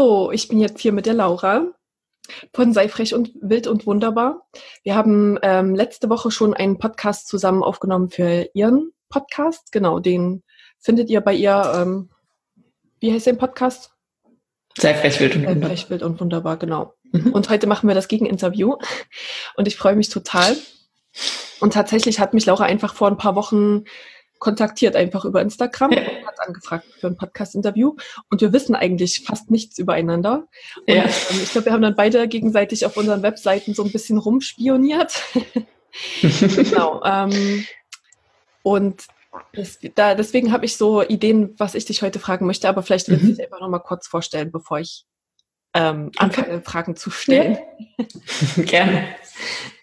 So, 0.00 0.32
ich 0.32 0.48
bin 0.48 0.58
jetzt 0.58 0.80
hier 0.80 0.92
mit 0.92 1.04
der 1.04 1.12
Laura 1.12 1.66
von 2.54 2.72
Sei 2.72 2.88
frech 2.88 3.12
und 3.12 3.32
wild 3.42 3.66
und 3.66 3.86
wunderbar. 3.86 4.48
Wir 4.82 4.94
haben 4.94 5.38
ähm, 5.42 5.74
letzte 5.74 6.08
Woche 6.08 6.30
schon 6.30 6.54
einen 6.54 6.78
Podcast 6.78 7.28
zusammen 7.28 7.62
aufgenommen 7.62 8.08
für 8.08 8.48
ihren 8.54 8.92
Podcast. 9.10 9.72
Genau, 9.72 9.98
den 9.98 10.42
findet 10.78 11.10
ihr 11.10 11.20
bei 11.20 11.34
ihr. 11.34 11.70
Ähm, 11.76 12.08
wie 12.98 13.12
heißt 13.12 13.26
der 13.26 13.34
Podcast? 13.34 13.92
Sei 14.74 14.94
frech, 14.94 15.20
wild 15.20 15.36
und 15.36 15.42
wunderbar. 15.44 15.68
Sei 15.68 15.76
frech, 15.76 15.90
wild 15.90 16.02
und 16.02 16.18
wunderbar, 16.18 16.56
genau. 16.56 16.94
Mhm. 17.12 17.32
Und 17.34 17.50
heute 17.50 17.66
machen 17.66 17.86
wir 17.86 17.94
das 17.94 18.08
Gegeninterview. 18.08 18.78
Und 19.56 19.68
ich 19.68 19.76
freue 19.76 19.96
mich 19.96 20.08
total. 20.08 20.56
Und 21.60 21.74
tatsächlich 21.74 22.20
hat 22.20 22.32
mich 22.32 22.46
Laura 22.46 22.64
einfach 22.64 22.94
vor 22.94 23.08
ein 23.08 23.18
paar 23.18 23.34
Wochen 23.34 23.84
kontaktiert, 24.40 24.96
einfach 24.96 25.24
über 25.24 25.40
Instagram 25.40 25.90
und 25.90 26.26
hat 26.26 26.40
angefragt 26.40 26.86
für 26.98 27.06
ein 27.06 27.16
Podcast-Interview. 27.16 27.94
Und 28.30 28.40
wir 28.40 28.52
wissen 28.52 28.74
eigentlich 28.74 29.22
fast 29.24 29.50
nichts 29.50 29.78
übereinander. 29.78 30.48
Und 30.86 30.94
ja. 30.94 31.04
ähm, 31.04 31.40
ich 31.42 31.52
glaube, 31.52 31.66
wir 31.66 31.72
haben 31.72 31.82
dann 31.82 31.94
beide 31.94 32.26
gegenseitig 32.26 32.84
auf 32.84 32.96
unseren 32.96 33.22
Webseiten 33.22 33.74
so 33.74 33.84
ein 33.84 33.92
bisschen 33.92 34.18
rumspioniert. 34.18 35.22
genau. 36.20 37.02
Ähm, 37.04 37.64
und 38.62 39.04
das, 39.52 39.78
da, 39.94 40.14
deswegen 40.14 40.52
habe 40.52 40.64
ich 40.64 40.76
so 40.76 41.02
Ideen, 41.02 41.54
was 41.58 41.74
ich 41.74 41.84
dich 41.84 42.02
heute 42.02 42.18
fragen 42.18 42.46
möchte, 42.46 42.68
aber 42.68 42.82
vielleicht 42.82 43.08
willst 43.08 43.22
du 43.22 43.26
mhm. 43.26 43.36
dich 43.36 43.44
einfach 43.44 43.60
nochmal 43.60 43.82
kurz 43.82 44.08
vorstellen, 44.08 44.50
bevor 44.50 44.80
ich 44.80 45.04
ähm, 45.74 46.10
anfange, 46.16 46.54
okay. 46.54 46.62
Fragen 46.64 46.96
zu 46.96 47.10
stellen. 47.10 47.58
Ja. 47.98 48.06
Gerne. 48.64 49.04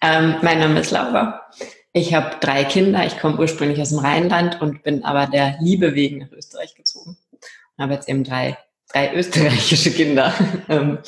Ähm, 0.02 0.36
mein 0.42 0.58
Name 0.58 0.80
ist 0.80 0.90
Laura. 0.90 1.48
Ich 1.92 2.14
habe 2.14 2.36
drei 2.40 2.64
Kinder. 2.64 3.06
Ich 3.06 3.18
komme 3.18 3.38
ursprünglich 3.38 3.80
aus 3.80 3.90
dem 3.90 3.98
Rheinland 3.98 4.60
und 4.60 4.82
bin 4.82 5.04
aber 5.04 5.26
der 5.26 5.56
Liebe 5.60 5.94
wegen 5.94 6.18
nach 6.18 6.32
Österreich 6.32 6.74
gezogen. 6.74 7.16
Ich 7.32 7.82
habe 7.82 7.94
jetzt 7.94 8.08
eben 8.08 8.24
drei, 8.24 8.58
drei 8.92 9.14
österreichische 9.14 9.90
Kinder. 9.92 10.32
Ähm, 10.68 10.98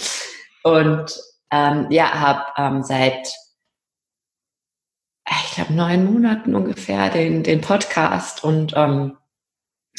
und 0.63 1.15
ähm, 1.51 1.87
ja, 1.91 2.13
habe 2.13 2.45
ähm, 2.57 2.83
seit, 2.83 3.33
ich 5.29 5.55
glaube, 5.55 5.73
neun 5.75 6.11
Monaten 6.11 6.55
ungefähr 6.55 7.11
den, 7.11 7.43
den 7.43 7.61
Podcast 7.61 8.43
und 8.45 8.73
ähm, 8.77 9.17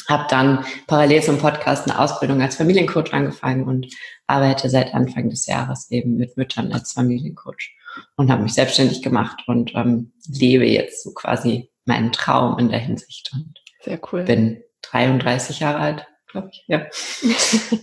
habe 0.08 0.26
dann 0.28 0.64
parallel 0.86 1.22
zum 1.22 1.38
Podcast 1.38 1.88
eine 1.88 1.98
Ausbildung 1.98 2.42
als 2.42 2.56
Familiencoach 2.56 3.12
angefangen 3.12 3.64
und 3.64 3.86
arbeite 4.26 4.68
seit 4.68 4.94
Anfang 4.94 5.30
des 5.30 5.46
Jahres 5.46 5.90
eben 5.90 6.16
mit 6.16 6.36
Müttern 6.36 6.72
als 6.72 6.92
Familiencoach 6.92 7.76
und 8.16 8.30
habe 8.30 8.42
mich 8.42 8.54
selbstständig 8.54 9.02
gemacht 9.02 9.42
und 9.46 9.74
ähm, 9.74 10.12
lebe 10.28 10.66
jetzt 10.66 11.02
so 11.02 11.12
quasi 11.12 11.70
meinen 11.84 12.12
Traum 12.12 12.58
in 12.58 12.68
der 12.68 12.78
Hinsicht 12.78 13.30
und 13.32 13.54
sehr 13.82 14.00
cool. 14.12 14.24
Bin 14.24 14.62
33 14.82 15.60
Jahre 15.60 15.78
alt, 15.78 16.06
glaube 16.26 16.50
ich. 16.52 16.64
Ja. 16.68 16.86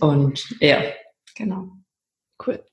und 0.00 0.42
ja, 0.60 0.82
genau. 1.36 1.68
Cool. 2.44 2.64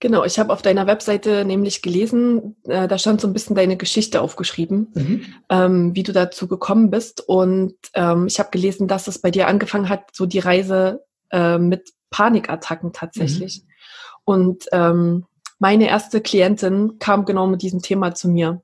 Genau, 0.00 0.24
ich 0.24 0.38
habe 0.40 0.52
auf 0.52 0.62
deiner 0.62 0.88
Webseite 0.88 1.44
nämlich 1.44 1.80
gelesen, 1.80 2.56
äh, 2.64 2.88
da 2.88 2.98
stand 2.98 3.20
so 3.20 3.28
ein 3.28 3.32
bisschen 3.32 3.54
deine 3.54 3.76
Geschichte 3.76 4.20
aufgeschrieben, 4.20 4.88
mhm. 4.94 5.26
ähm, 5.48 5.94
wie 5.94 6.02
du 6.02 6.12
dazu 6.12 6.48
gekommen 6.48 6.90
bist. 6.90 7.20
Und 7.20 7.76
ähm, 7.94 8.26
ich 8.26 8.40
habe 8.40 8.50
gelesen, 8.50 8.88
dass 8.88 9.06
es 9.06 9.20
bei 9.20 9.30
dir 9.30 9.46
angefangen 9.46 9.88
hat, 9.88 10.06
so 10.12 10.26
die 10.26 10.40
Reise 10.40 11.04
äh, 11.30 11.56
mit 11.58 11.92
Panikattacken 12.10 12.92
tatsächlich. 12.92 13.62
Mhm. 13.62 13.68
Und 14.24 14.64
ähm, 14.72 15.26
meine 15.62 15.88
erste 15.88 16.20
Klientin 16.20 16.98
kam 16.98 17.24
genau 17.24 17.46
mit 17.46 17.62
diesem 17.62 17.80
Thema 17.80 18.16
zu 18.16 18.28
mir. 18.28 18.62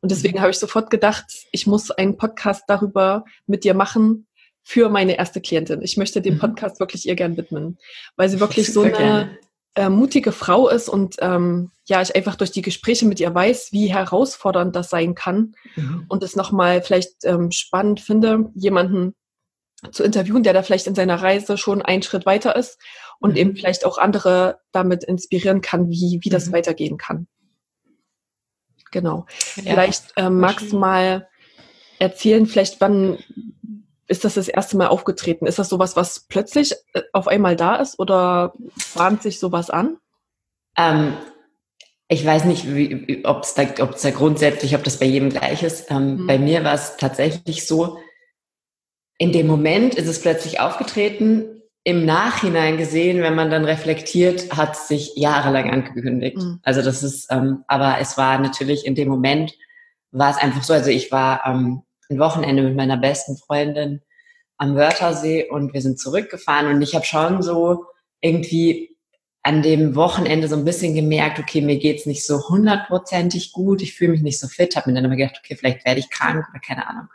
Und 0.00 0.10
deswegen 0.10 0.38
mhm. 0.38 0.40
habe 0.40 0.50
ich 0.50 0.58
sofort 0.58 0.90
gedacht, 0.90 1.24
ich 1.52 1.68
muss 1.68 1.92
einen 1.92 2.16
Podcast 2.16 2.64
darüber 2.66 3.24
mit 3.46 3.62
dir 3.62 3.74
machen 3.74 4.26
für 4.64 4.88
meine 4.88 5.16
erste 5.16 5.40
Klientin. 5.40 5.82
Ich 5.82 5.96
möchte 5.96 6.20
den 6.20 6.34
mhm. 6.34 6.38
Podcast 6.40 6.80
wirklich 6.80 7.06
ihr 7.06 7.14
gern 7.14 7.36
widmen, 7.36 7.78
weil 8.16 8.28
sie 8.28 8.40
wirklich 8.40 8.72
so 8.72 8.82
eine 8.82 9.38
äh, 9.76 9.88
mutige 9.88 10.32
Frau 10.32 10.68
ist 10.68 10.88
und 10.88 11.14
ähm, 11.20 11.70
ja, 11.86 12.02
ich 12.02 12.16
einfach 12.16 12.34
durch 12.34 12.50
die 12.50 12.62
Gespräche 12.62 13.06
mit 13.06 13.20
ihr 13.20 13.32
weiß, 13.32 13.68
wie 13.70 13.86
herausfordernd 13.92 14.74
das 14.74 14.90
sein 14.90 15.14
kann 15.14 15.54
mhm. 15.76 16.06
und 16.08 16.24
es 16.24 16.34
nochmal 16.34 16.82
vielleicht 16.82 17.24
ähm, 17.24 17.52
spannend 17.52 18.00
finde, 18.00 18.50
jemanden 18.56 19.14
zu 19.92 20.02
interviewen, 20.02 20.42
der 20.42 20.54
da 20.54 20.64
vielleicht 20.64 20.88
in 20.88 20.96
seiner 20.96 21.22
Reise 21.22 21.56
schon 21.56 21.82
einen 21.82 22.02
Schritt 22.02 22.26
weiter 22.26 22.56
ist 22.56 22.80
und 23.22 23.30
mhm. 23.30 23.36
eben 23.36 23.56
vielleicht 23.56 23.86
auch 23.86 23.98
andere 23.98 24.60
damit 24.72 25.04
inspirieren 25.04 25.60
kann, 25.60 25.88
wie, 25.88 26.20
wie 26.22 26.28
das 26.28 26.48
mhm. 26.48 26.52
weitergehen 26.52 26.98
kann. 26.98 27.26
Genau. 28.90 29.26
Ja, 29.56 29.62
vielleicht 29.72 30.12
ähm, 30.16 30.38
magst 30.38 30.72
du 30.72 30.78
mal 30.78 31.28
erzählen, 31.98 32.46
vielleicht 32.46 32.80
wann 32.80 33.18
ist 34.06 34.24
das 34.24 34.34
das 34.34 34.48
erste 34.48 34.76
Mal 34.76 34.88
aufgetreten? 34.88 35.46
Ist 35.46 35.58
das 35.58 35.70
sowas, 35.70 35.96
was 35.96 36.26
plötzlich 36.28 36.74
äh, 36.92 37.02
auf 37.12 37.28
einmal 37.28 37.56
da 37.56 37.76
ist 37.76 37.98
oder 37.98 38.52
bahnt 38.94 39.22
sich 39.22 39.38
sowas 39.38 39.70
an? 39.70 39.96
Ähm, 40.76 41.16
ich 42.08 42.26
weiß 42.26 42.44
nicht, 42.44 42.66
ob 43.24 43.44
es 43.44 43.54
da, 43.54 43.64
da 43.64 44.10
grundsätzlich, 44.10 44.74
ob 44.74 44.84
das 44.84 44.98
bei 44.98 45.06
jedem 45.06 45.30
gleich 45.30 45.62
ist. 45.62 45.90
Ähm, 45.90 46.16
mhm. 46.16 46.26
Bei 46.26 46.38
mir 46.38 46.62
war 46.64 46.74
es 46.74 46.96
tatsächlich 46.98 47.66
so, 47.66 47.98
in 49.16 49.32
dem 49.32 49.46
Moment 49.46 49.94
ist 49.94 50.08
es 50.08 50.20
plötzlich 50.20 50.60
aufgetreten, 50.60 51.61
im 51.84 52.04
Nachhinein 52.04 52.76
gesehen, 52.76 53.22
wenn 53.22 53.34
man 53.34 53.50
dann 53.50 53.64
reflektiert, 53.64 54.56
hat 54.56 54.76
sich 54.76 55.14
jahrelang 55.16 55.70
angekündigt. 55.70 56.36
Mhm. 56.36 56.60
Also 56.62 56.82
das 56.82 57.02
ist, 57.02 57.26
ähm, 57.30 57.64
aber 57.66 57.98
es 58.00 58.16
war 58.16 58.38
natürlich 58.38 58.86
in 58.86 58.94
dem 58.94 59.08
Moment, 59.08 59.54
war 60.12 60.30
es 60.30 60.36
einfach 60.36 60.62
so, 60.62 60.72
also 60.72 60.90
ich 60.90 61.10
war 61.10 61.44
ähm, 61.46 61.82
ein 62.08 62.18
Wochenende 62.18 62.62
mit 62.62 62.76
meiner 62.76 62.96
besten 62.96 63.36
Freundin 63.36 64.00
am 64.58 64.76
Wörthersee 64.76 65.48
und 65.50 65.72
wir 65.72 65.80
sind 65.80 65.98
zurückgefahren 65.98 66.68
und 66.68 66.82
ich 66.82 66.94
habe 66.94 67.04
schon 67.04 67.42
so 67.42 67.86
irgendwie 68.20 68.96
an 69.42 69.62
dem 69.62 69.96
Wochenende 69.96 70.46
so 70.46 70.54
ein 70.54 70.64
bisschen 70.64 70.94
gemerkt, 70.94 71.40
okay, 71.40 71.62
mir 71.62 71.78
geht's 71.78 72.06
nicht 72.06 72.24
so 72.24 72.48
hundertprozentig 72.48 73.52
gut, 73.52 73.82
ich 73.82 73.94
fühle 73.94 74.12
mich 74.12 74.22
nicht 74.22 74.38
so 74.38 74.46
fit, 74.46 74.76
habe 74.76 74.90
mir 74.90 74.94
dann 74.94 75.06
immer 75.06 75.16
gedacht, 75.16 75.40
okay, 75.42 75.56
vielleicht 75.56 75.84
werde 75.84 75.98
ich 75.98 76.10
krank 76.10 76.46
oder 76.48 76.60
keine 76.60 76.86
Ahnung. 76.88 77.08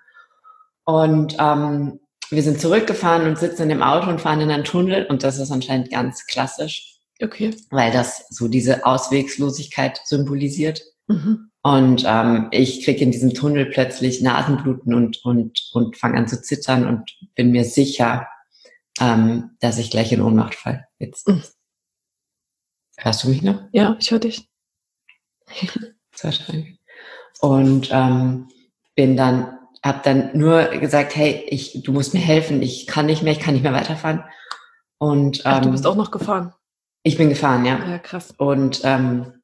Und 0.84 1.38
ähm, 1.40 2.00
wir 2.30 2.44
sind 2.44 2.60
zurückgefahren 2.60 3.28
und 3.28 3.38
sitzen 3.38 3.64
in 3.64 3.70
dem 3.70 3.84
Auto 3.84 4.10
und 4.10 4.22
fahren 4.22 4.42
in 4.42 4.52
einen 4.52 4.64
Tunnel 4.64 5.06
und 5.06 5.24
das 5.24 5.40
ist 5.40 5.52
anscheinend 5.52 5.92
ganz 5.92 6.26
klassisch. 6.26 7.00
Okay. 7.22 7.56
Weil 7.72 7.92
das 7.92 8.28
so 8.30 8.48
diese 8.48 8.86
Auswegslosigkeit 8.86 10.00
symbolisiert. 10.06 10.84
Mhm. 11.08 11.50
Und 11.64 12.04
ähm, 12.06 12.48
ich 12.52 12.84
kriege 12.84 13.04
in 13.04 13.12
diesem 13.12 13.34
Tunnel 13.34 13.66
plötzlich 13.66 14.22
Nasenbluten 14.22 14.94
und, 14.94 15.24
und, 15.26 15.70
und 15.74 15.98
fange 15.98 16.18
an 16.18 16.28
zu 16.28 16.42
zittern 16.42 16.88
und 16.88 17.18
bin 17.36 17.52
mir 17.52 17.66
sicher, 17.66 18.28
ähm, 19.00 19.52
dass 19.60 19.78
ich 19.78 19.90
gleich 19.90 20.12
in 20.12 20.22
Ohnmacht 20.22 20.56
falle. 20.56 20.86
Jetzt. 21.00 21.28
Mhm. 21.28 21.44
Hörst 22.98 23.24
du 23.24 23.30
mich 23.30 23.42
noch? 23.42 23.62
Ja, 23.72 23.96
ich 24.00 24.12
höre 24.12 24.20
dich. 24.20 24.48
Und 27.40 27.90
ähm, 27.92 28.48
bin 28.96 29.16
dann 29.16 29.57
habe 29.88 30.02
dann 30.04 30.38
nur 30.38 30.66
gesagt, 30.66 31.16
hey, 31.16 31.46
ich, 31.48 31.82
du 31.84 31.92
musst 31.92 32.14
mir 32.14 32.20
helfen, 32.20 32.62
ich 32.62 32.86
kann 32.86 33.08
nicht 33.08 33.24
mehr, 33.24 33.34
ich 33.34 33.40
kann 33.40 33.54
nicht 33.54 33.64
mehr 33.64 33.74
weiterfahren. 33.74 34.24
Und 35.00 35.40
ähm, 35.40 35.44
Ach, 35.46 35.62
du 35.62 35.72
bist 35.72 35.86
ähm, 35.86 35.92
auch 35.92 35.96
noch 35.96 36.12
gefahren. 36.12 36.54
Ich 37.04 37.18
bin 37.18 37.30
gefahren, 37.30 37.66
ja. 37.66 37.80
Ja, 37.88 37.98
krass. 38.00 38.34
Und 38.38 38.82
ähm, 38.84 39.42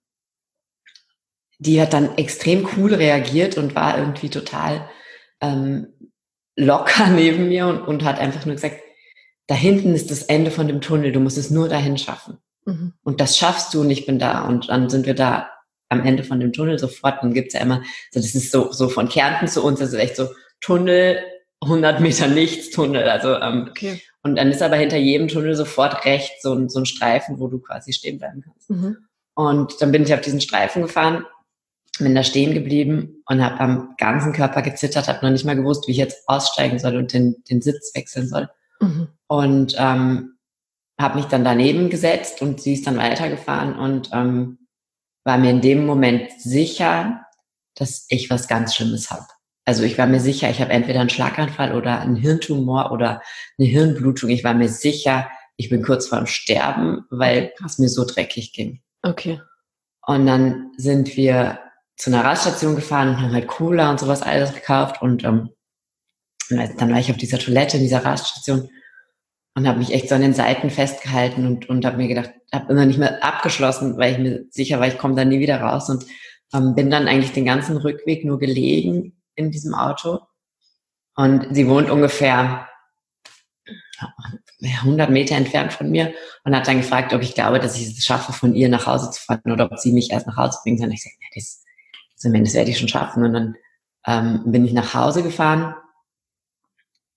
die 1.59 1.81
hat 1.81 1.93
dann 1.93 2.17
extrem 2.17 2.67
cool 2.75 2.93
reagiert 2.93 3.57
und 3.57 3.75
war 3.75 3.97
irgendwie 3.97 4.29
total 4.29 4.89
ähm, 5.41 5.87
locker 6.55 7.07
neben 7.09 7.47
mir 7.47 7.67
und, 7.67 7.81
und 7.81 8.03
hat 8.03 8.19
einfach 8.19 8.45
nur 8.45 8.55
gesagt, 8.55 8.77
da 9.47 9.55
hinten 9.55 9.93
ist 9.93 10.11
das 10.11 10.23
Ende 10.23 10.51
von 10.51 10.67
dem 10.67 10.81
Tunnel, 10.81 11.11
du 11.11 11.19
musst 11.19 11.37
es 11.37 11.49
nur 11.49 11.69
dahin 11.69 11.97
schaffen. 11.97 12.37
Mhm. 12.65 12.93
Und 13.03 13.19
das 13.19 13.37
schaffst 13.37 13.73
du 13.73 13.81
und 13.81 13.89
ich 13.89 14.05
bin 14.05 14.19
da. 14.19 14.47
Und 14.47 14.69
dann 14.69 14.89
sind 14.89 15.05
wir 15.05 15.15
da 15.15 15.49
am 15.89 16.05
Ende 16.05 16.23
von 16.23 16.39
dem 16.39 16.53
Tunnel 16.53 16.79
sofort, 16.79 17.21
dann 17.21 17.33
gibt's 17.33 17.53
ja 17.53 17.61
immer, 17.61 17.83
so 18.11 18.19
das 18.19 18.33
ist 18.35 18.51
so, 18.51 18.71
so 18.71 18.89
von 18.89 19.09
Kärnten 19.09 19.47
zu 19.47 19.63
uns, 19.63 19.79
das 19.79 19.89
ist 19.89 19.99
echt 19.99 20.15
so 20.15 20.29
Tunnel, 20.63 21.23
100 21.61 21.99
Meter 21.99 22.27
nichts 22.27 22.71
Tunnel, 22.71 23.09
also 23.09 23.35
ähm, 23.35 23.67
okay. 23.69 24.01
und 24.23 24.35
dann 24.37 24.49
ist 24.49 24.61
aber 24.61 24.77
hinter 24.77 24.97
jedem 24.97 25.27
Tunnel 25.27 25.55
sofort 25.55 26.05
rechts 26.05 26.41
so 26.41 26.53
ein, 26.53 26.69
so 26.69 26.79
ein 26.79 26.85
Streifen, 26.85 27.39
wo 27.39 27.47
du 27.47 27.59
quasi 27.59 27.93
stehen 27.93 28.17
bleiben 28.17 28.43
kannst. 28.43 28.69
Mhm. 28.69 28.97
Und 29.35 29.81
dann 29.81 29.91
bin 29.91 30.03
ich 30.03 30.13
auf 30.13 30.21
diesen 30.21 30.41
Streifen 30.41 30.83
gefahren, 30.83 31.25
bin 31.99 32.15
da 32.15 32.23
stehen 32.23 32.53
geblieben 32.53 33.23
und 33.27 33.43
habe 33.43 33.59
am 33.59 33.95
ganzen 33.97 34.33
Körper 34.33 34.61
gezittert, 34.61 35.07
habe 35.07 35.25
noch 35.25 35.31
nicht 35.31 35.45
mal 35.45 35.55
gewusst, 35.55 35.87
wie 35.87 35.91
ich 35.91 35.97
jetzt 35.97 36.27
aussteigen 36.27 36.79
soll 36.79 36.95
und 36.95 37.13
den, 37.13 37.43
den 37.49 37.61
Sitz 37.61 37.91
wechseln 37.93 38.27
soll. 38.27 38.49
Mhm. 38.79 39.07
Und 39.27 39.75
ähm, 39.77 40.37
habe 40.99 41.17
mich 41.17 41.25
dann 41.25 41.43
daneben 41.43 41.89
gesetzt 41.89 42.41
und 42.41 42.61
sie 42.61 42.73
ist 42.73 42.87
dann 42.87 42.97
weitergefahren 42.97 43.77
und 43.77 44.09
ähm, 44.13 44.59
war 45.23 45.37
mir 45.37 45.51
in 45.51 45.61
dem 45.61 45.85
Moment 45.85 46.31
sicher, 46.39 47.25
dass 47.75 48.05
ich 48.09 48.29
was 48.29 48.47
ganz 48.47 48.75
Schlimmes 48.75 49.09
habe. 49.09 49.25
Also 49.65 49.83
ich 49.83 49.97
war 49.97 50.07
mir 50.07 50.19
sicher, 50.19 50.49
ich 50.49 50.59
habe 50.61 50.71
entweder 50.71 50.99
einen 50.99 51.09
Schlaganfall 51.09 51.75
oder 51.75 52.01
einen 52.01 52.15
Hirntumor 52.15 52.91
oder 52.91 53.21
eine 53.57 53.67
Hirnblutung. 53.67 54.29
Ich 54.29 54.43
war 54.43 54.53
mir 54.53 54.69
sicher, 54.69 55.29
ich 55.55 55.69
bin 55.69 55.81
kurz 55.81 56.07
vorm 56.07 56.27
Sterben, 56.27 57.05
weil 57.09 57.53
es 57.65 57.79
mir 57.79 57.89
so 57.89 58.05
dreckig 58.05 58.53
ging. 58.53 58.81
Okay. 59.03 59.39
Und 60.05 60.25
dann 60.25 60.71
sind 60.77 61.15
wir 61.15 61.59
zu 61.95 62.09
einer 62.09 62.25
Radstation 62.25 62.75
gefahren 62.75 63.09
und 63.09 63.21
haben 63.21 63.33
halt 63.33 63.47
Cola 63.47 63.89
und 63.89 63.99
sowas 63.99 64.21
alles 64.21 64.53
gekauft 64.53 65.01
und 65.01 65.23
ähm, 65.23 65.49
dann 66.49 66.91
war 66.91 66.99
ich 66.99 67.09
auf 67.09 67.17
dieser 67.17 67.39
Toilette 67.39 67.77
in 67.77 67.83
dieser 67.83 68.03
Radstation 68.03 68.69
und 69.55 69.67
habe 69.67 69.79
mich 69.79 69.93
echt 69.93 70.09
so 70.09 70.15
an 70.15 70.21
den 70.21 70.33
Seiten 70.33 70.69
festgehalten 70.69 71.45
und, 71.45 71.69
und 71.69 71.85
habe 71.85 71.97
mir 71.97 72.07
gedacht, 72.07 72.31
habe 72.51 72.71
immer 72.71 72.85
nicht 72.85 72.99
mehr 72.99 73.23
abgeschlossen, 73.23 73.97
weil 73.97 74.13
ich 74.13 74.17
mir 74.17 74.45
sicher 74.49 74.79
war, 74.79 74.87
ich 74.87 74.97
komme 74.97 75.15
da 75.15 75.23
nie 75.23 75.39
wieder 75.39 75.61
raus 75.61 75.89
und 75.89 76.05
ähm, 76.53 76.75
bin 76.75 76.89
dann 76.89 77.07
eigentlich 77.07 77.31
den 77.31 77.45
ganzen 77.45 77.77
Rückweg 77.77 78.25
nur 78.25 78.39
gelegen 78.39 79.22
in 79.35 79.51
diesem 79.51 79.73
Auto. 79.73 80.19
Und 81.15 81.47
sie 81.51 81.67
wohnt 81.67 81.89
ungefähr 81.89 82.67
100 84.61 85.09
Meter 85.09 85.35
entfernt 85.35 85.73
von 85.73 85.89
mir 85.89 86.13
und 86.43 86.55
hat 86.55 86.67
dann 86.67 86.77
gefragt, 86.77 87.13
ob 87.13 87.21
ich 87.21 87.35
glaube, 87.35 87.59
dass 87.59 87.77
ich 87.77 87.87
es 87.87 88.03
schaffe, 88.03 88.33
von 88.33 88.55
ihr 88.55 88.69
nach 88.69 88.87
Hause 88.87 89.11
zu 89.11 89.21
fahren 89.21 89.51
oder 89.51 89.71
ob 89.71 89.77
sie 89.77 89.93
mich 89.93 90.11
erst 90.11 90.27
nach 90.27 90.37
Hause 90.37 90.59
bringen 90.63 90.77
soll. 90.77 90.87
Und 90.87 90.93
ich 90.93 91.03
sagte, 91.03 91.17
das, 91.35 91.63
das, 92.21 92.31
das 92.31 92.53
werde 92.53 92.71
ich 92.71 92.79
schon 92.79 92.89
schaffen. 92.89 93.23
Und 93.23 93.33
dann 93.33 93.55
ähm, 94.05 94.43
bin 94.45 94.65
ich 94.65 94.73
nach 94.73 94.93
Hause 94.93 95.23
gefahren 95.23 95.75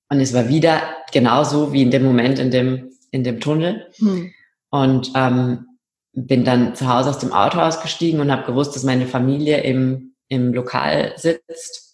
und 0.09 0.21
es 0.21 0.33
war 0.33 0.49
wieder 0.49 0.83
genauso 1.13 1.73
wie 1.73 1.83
in 1.83 1.91
dem 1.91 2.05
Moment 2.05 2.39
in 2.39 2.51
dem, 2.51 2.93
in 3.11 3.25
dem 3.25 3.41
Tunnel. 3.41 3.91
Hm. 3.97 4.33
Und 4.71 5.13
ähm, 5.15 5.67
bin 6.13 6.45
dann 6.45 6.75
zu 6.75 6.89
Hause 6.89 7.11
aus 7.11 7.19
dem 7.19 7.33
Auto 7.33 7.59
ausgestiegen 7.59 8.21
und 8.21 8.31
habe 8.31 8.47
gewusst, 8.47 8.75
dass 8.75 8.85
meine 8.85 9.07
Familie 9.07 9.63
im, 9.63 10.15
im 10.29 10.55
Lokal 10.55 11.13
sitzt. 11.17 11.86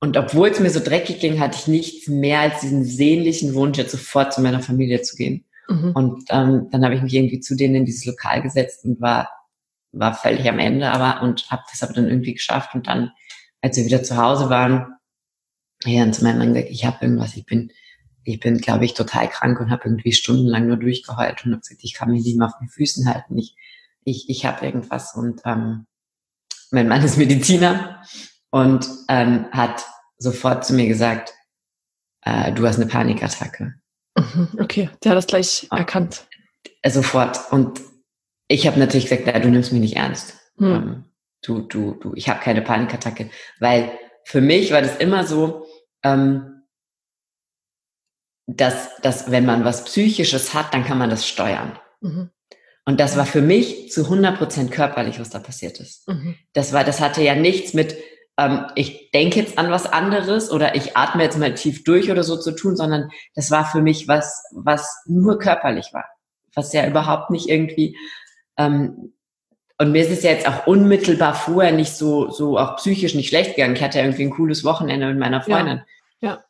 Und 0.00 0.16
obwohl 0.16 0.48
es 0.48 0.60
mir 0.60 0.70
so 0.70 0.80
dreckig 0.80 1.20
ging, 1.20 1.40
hatte 1.40 1.58
ich 1.58 1.66
nichts 1.66 2.08
mehr 2.08 2.40
als 2.40 2.60
diesen 2.60 2.84
sehnlichen 2.84 3.54
Wunsch, 3.54 3.78
jetzt 3.78 3.92
sofort 3.92 4.32
zu 4.32 4.42
meiner 4.42 4.60
Familie 4.60 5.02
zu 5.02 5.16
gehen. 5.16 5.44
Mhm. 5.68 5.92
Und 5.94 6.24
ähm, 6.28 6.68
dann 6.70 6.84
habe 6.84 6.94
ich 6.94 7.02
mich 7.02 7.14
irgendwie 7.14 7.40
zu 7.40 7.56
denen 7.56 7.74
in 7.74 7.84
dieses 7.84 8.04
Lokal 8.04 8.42
gesetzt 8.42 8.84
und 8.84 9.00
war, 9.00 9.30
war 9.92 10.14
völlig 10.14 10.48
am 10.48 10.58
Ende, 10.58 10.90
aber 10.90 11.22
und 11.22 11.50
habe 11.50 11.62
das 11.70 11.82
aber 11.82 11.94
dann 11.94 12.08
irgendwie 12.08 12.34
geschafft. 12.34 12.74
Und 12.74 12.86
dann, 12.86 13.12
als 13.62 13.76
wir 13.76 13.86
wieder 13.86 14.02
zu 14.02 14.16
Hause 14.16 14.50
waren, 14.50 14.94
ja, 15.84 16.00
dann 16.00 16.12
zu 16.12 16.24
meinem 16.24 16.38
Mann 16.38 16.54
gesagt, 16.54 16.70
ich 16.70 16.84
habe 16.84 16.98
irgendwas, 17.04 17.36
ich 17.36 17.46
bin, 17.46 17.70
ich 18.24 18.40
bin, 18.40 18.58
glaube 18.58 18.84
ich, 18.84 18.94
total 18.94 19.28
krank 19.28 19.60
und 19.60 19.70
habe 19.70 19.84
irgendwie 19.84 20.12
stundenlang 20.12 20.66
nur 20.66 20.76
durchgeheult 20.76 21.44
und 21.44 21.52
habe 21.52 21.60
gesagt, 21.60 21.80
ich 21.82 21.94
kann 21.94 22.10
mich 22.10 22.24
nicht 22.24 22.38
mehr 22.38 22.48
auf 22.48 22.58
den 22.58 22.68
Füßen 22.68 23.06
halten, 23.08 23.36
ich, 23.38 23.54
ich, 24.04 24.28
ich 24.28 24.46
habe 24.46 24.64
irgendwas. 24.64 25.14
Und 25.14 25.42
ähm, 25.44 25.86
mein 26.70 26.88
Mann 26.88 27.02
ist 27.02 27.16
Mediziner 27.16 28.02
und 28.54 28.88
ähm, 29.08 29.46
hat 29.50 29.84
sofort 30.16 30.64
zu 30.64 30.74
mir 30.74 30.86
gesagt, 30.86 31.34
äh, 32.24 32.52
du 32.52 32.64
hast 32.64 32.76
eine 32.76 32.86
Panikattacke. 32.86 33.74
Mhm, 34.16 34.48
okay, 34.60 34.90
der 35.02 35.10
hat 35.10 35.18
das 35.18 35.26
gleich 35.26 35.66
und, 35.72 35.78
erkannt. 35.78 36.28
Äh, 36.82 36.90
sofort. 36.90 37.50
Und 37.50 37.80
ich 38.46 38.68
habe 38.68 38.78
natürlich 38.78 39.08
gesagt, 39.08 39.44
du 39.44 39.48
nimmst 39.48 39.72
mich 39.72 39.80
nicht 39.80 39.96
ernst. 39.96 40.34
Hm. 40.58 40.72
Ähm, 40.72 41.04
du, 41.42 41.62
du, 41.62 41.94
du, 41.94 42.12
ich 42.14 42.28
habe 42.28 42.38
keine 42.38 42.62
Panikattacke, 42.62 43.28
weil 43.58 43.90
für 44.22 44.40
mich 44.40 44.70
war 44.70 44.82
das 44.82 44.98
immer 44.98 45.26
so, 45.26 45.66
ähm, 46.04 46.62
dass, 48.46 49.00
dass 49.00 49.32
wenn 49.32 49.46
man 49.46 49.64
was 49.64 49.84
Psychisches 49.84 50.54
hat, 50.54 50.72
dann 50.74 50.84
kann 50.84 50.98
man 50.98 51.10
das 51.10 51.26
steuern. 51.26 51.76
Mhm. 52.00 52.30
Und 52.84 53.00
das 53.00 53.16
war 53.16 53.26
für 53.26 53.42
mich 53.42 53.90
zu 53.90 54.04
100 54.04 54.38
Prozent 54.38 54.70
körperlich, 54.70 55.18
was 55.18 55.30
da 55.30 55.40
passiert 55.40 55.80
ist. 55.80 56.06
Mhm. 56.06 56.36
Das 56.52 56.72
war, 56.72 56.84
das 56.84 57.00
hatte 57.00 57.20
ja 57.20 57.34
nichts 57.34 57.74
mit, 57.74 57.96
ähm, 58.38 58.66
ich 58.74 59.10
denke 59.12 59.40
jetzt 59.40 59.58
an 59.58 59.70
was 59.70 59.86
anderes 59.86 60.50
oder 60.50 60.74
ich 60.74 60.96
atme 60.96 61.22
jetzt 61.22 61.38
mal 61.38 61.54
tief 61.54 61.84
durch 61.84 62.10
oder 62.10 62.24
so 62.24 62.36
zu 62.36 62.52
tun, 62.52 62.76
sondern 62.76 63.10
das 63.34 63.50
war 63.50 63.64
für 63.64 63.80
mich 63.80 64.08
was, 64.08 64.44
was 64.52 65.02
nur 65.06 65.38
körperlich 65.38 65.90
war. 65.92 66.04
Was 66.54 66.72
ja 66.72 66.86
überhaupt 66.86 67.30
nicht 67.30 67.48
irgendwie 67.48 67.96
ähm, 68.56 69.12
und 69.78 69.92
mir 69.92 70.02
ist 70.02 70.10
es 70.10 70.22
ja 70.22 70.30
jetzt 70.30 70.48
auch 70.48 70.66
unmittelbar 70.66 71.34
vorher 71.34 71.72
nicht 71.72 71.92
so, 71.92 72.30
so 72.30 72.58
auch 72.58 72.76
psychisch 72.76 73.14
nicht 73.14 73.28
schlecht 73.28 73.56
gegangen. 73.56 73.74
Ich 73.74 73.82
hatte 73.82 73.98
irgendwie 73.98 74.22
ein 74.22 74.30
cooles 74.30 74.64
Wochenende 74.64 75.08
mit 75.08 75.18
meiner 75.18 75.42
Freundin. 75.42 75.82
Ja. 76.20 76.30
ja. 76.30 76.44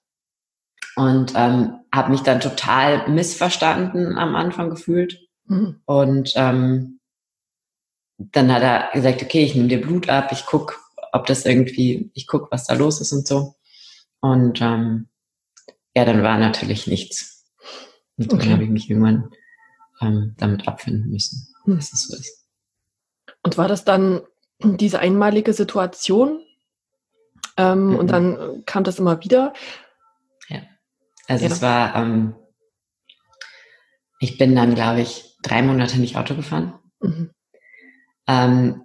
Und 0.97 1.33
ähm, 1.35 1.81
habe 1.93 2.11
mich 2.11 2.21
dann 2.21 2.41
total 2.41 3.09
missverstanden 3.09 4.19
am 4.19 4.37
Anfang 4.37 4.71
gefühlt. 4.71 5.27
Mhm. 5.47 5.81
Und 5.87 6.33
ähm, 6.37 7.01
dann 8.19 8.53
hat 8.53 8.63
er 8.63 8.91
gesagt, 8.93 9.23
okay, 9.23 9.43
ich 9.43 9.55
nehme 9.55 9.69
dir 9.69 9.81
Blut 9.81 10.09
ab, 10.09 10.31
ich 10.31 10.45
guck, 10.47 10.84
ob 11.15 11.27
das 11.27 11.47
irgendwie, 11.47 12.11
ich 12.13 12.27
guck, 12.27 12.51
was 12.51 12.67
da 12.67 12.75
los 12.75 13.01
ist 13.01 13.13
und 13.13 13.27
so. 13.27 13.55
Und 14.21 14.61
ähm, 14.61 15.09
ja, 15.95 16.05
dann 16.05 16.25
war 16.25 16.39
natürlich 16.39 16.89
nichts. 16.89 17.47
Und 18.17 18.33
dann 18.33 18.41
okay. 18.41 18.53
habe 18.53 18.65
ich 18.65 18.69
mich 18.69 18.91
irgendwann 18.91 19.31
ähm, 20.01 20.35
damit 20.39 20.67
abfinden 20.67 21.11
müssen, 21.11 21.55
mhm. 21.65 21.77
dass 21.77 21.93
es 21.93 22.09
so 22.09 22.17
ist. 22.17 22.49
Und 23.45 23.57
war 23.57 23.69
das 23.69 23.85
dann 23.85 24.23
diese 24.59 24.99
einmalige 24.99 25.53
Situation? 25.53 26.45
Ähm, 27.57 27.91
mhm. 27.91 27.97
Und 27.97 28.09
dann 28.09 28.65
kam 28.67 28.83
das 28.83 28.99
immer 28.99 29.23
wieder? 29.23 29.53
Ja. 30.49 30.63
Also 31.29 31.45
ja. 31.45 31.53
es 31.53 31.63
war, 31.63 31.95
ähm, 31.95 32.35
ich 34.19 34.37
bin 34.37 34.57
dann, 34.57 34.75
glaube 34.75 35.03
ich, 35.03 35.37
drei 35.43 35.63
Monate 35.63 36.01
nicht 36.01 36.17
Auto 36.17 36.35
gefahren. 36.35 36.75
Mhm. 36.99 37.31
Ähm, 38.27 38.84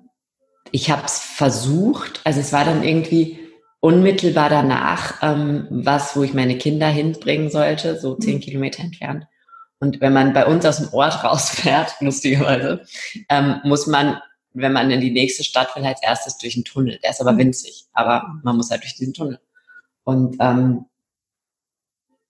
ich 0.72 0.92
habe 0.92 1.04
es 1.06 1.20
versucht, 1.20 2.22
also 2.24 2.40
es 2.40 2.54
war 2.54 2.66
dann 2.66 2.84
irgendwie 2.84 3.40
unmittelbar 3.80 4.50
danach 4.50 5.22
ähm, 5.22 5.68
was, 5.70 6.16
wo 6.16 6.24
ich 6.24 6.34
meine 6.34 6.58
Kinder 6.58 6.88
hinbringen 6.88 7.50
sollte, 7.50 8.00
so 8.00 8.16
zehn 8.16 8.36
mhm. 8.36 8.42
Kilometer 8.42 8.84
entfernt. 8.84 9.26
Und 9.80 10.02
wenn 10.02 10.12
man 10.12 10.34
bei 10.34 10.46
uns 10.46 10.66
aus 10.66 10.78
dem 10.78 10.94
Ort 10.94 11.24
rausfährt, 11.24 11.96
lustigerweise, 12.02 12.86
ähm, 13.30 13.62
muss 13.64 13.88
man 13.88 14.20
wenn 14.54 14.74
man 14.74 14.92
in 14.92 15.02
die 15.02 15.12
nächste 15.12 15.44
Stadt 15.44 15.76
will, 15.76 15.86
als 15.86 16.02
erstes 16.02 16.38
durch 16.38 16.56
einen 16.56 16.66
Tunnel. 16.66 17.00
Der 17.04 17.12
ist 17.12 17.22
aber 17.22 17.34
mhm. 17.34 17.40
winzig, 17.40 17.86
aber 17.94 18.40
man 18.44 18.58
muss 18.58 18.72
halt 18.72 18.84
durch 18.84 18.96
diesen 18.96 19.14
Tunnel. 19.14 19.40
Und 20.04 20.38
ähm, 20.40 20.86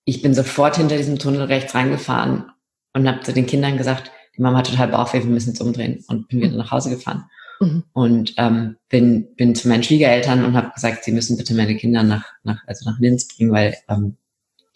ich 0.06 0.22
bin 0.22 0.34
sofort 0.34 0.78
hinter 0.78 0.98
diesem 0.98 1.20
Tunnel 1.20 1.44
rechts 1.44 1.76
reingefahren 1.76 2.52
und 2.94 3.08
habe 3.08 3.22
zu 3.22 3.34
den 3.34 3.46
Kindern 3.46 3.78
gesagt, 3.78 4.12
die 4.36 4.42
Mama 4.42 4.60
hat 4.60 4.70
total 4.70 4.90
Bauchweh, 4.90 5.20
wir 5.20 5.30
müssen 5.30 5.50
jetzt 5.50 5.62
umdrehen 5.62 6.04
und 6.08 6.28
bin 6.28 6.42
wieder 6.42 6.56
nach 6.56 6.72
Hause 6.72 6.90
gefahren. 6.90 7.26
Mhm. 7.60 7.84
Und 7.94 8.34
ähm, 8.38 8.78
bin, 8.88 9.36
bin 9.36 9.56
zu 9.56 9.68
meinen 9.68 9.84
Schwiegereltern 9.84 10.46
und 10.46 10.56
habe 10.56 10.72
gesagt, 10.74 11.04
sie 11.04 11.12
müssen 11.12 11.38
bitte 11.38 11.54
meine 11.54 11.76
Kinder 11.76 12.04
nach, 12.04 12.26
nach, 12.44 12.62
also 12.68 12.90
nach 12.90 13.00
Linz 13.00 13.28
bringen, 13.28 13.52
weil 13.52 13.78
ähm, 13.90 14.18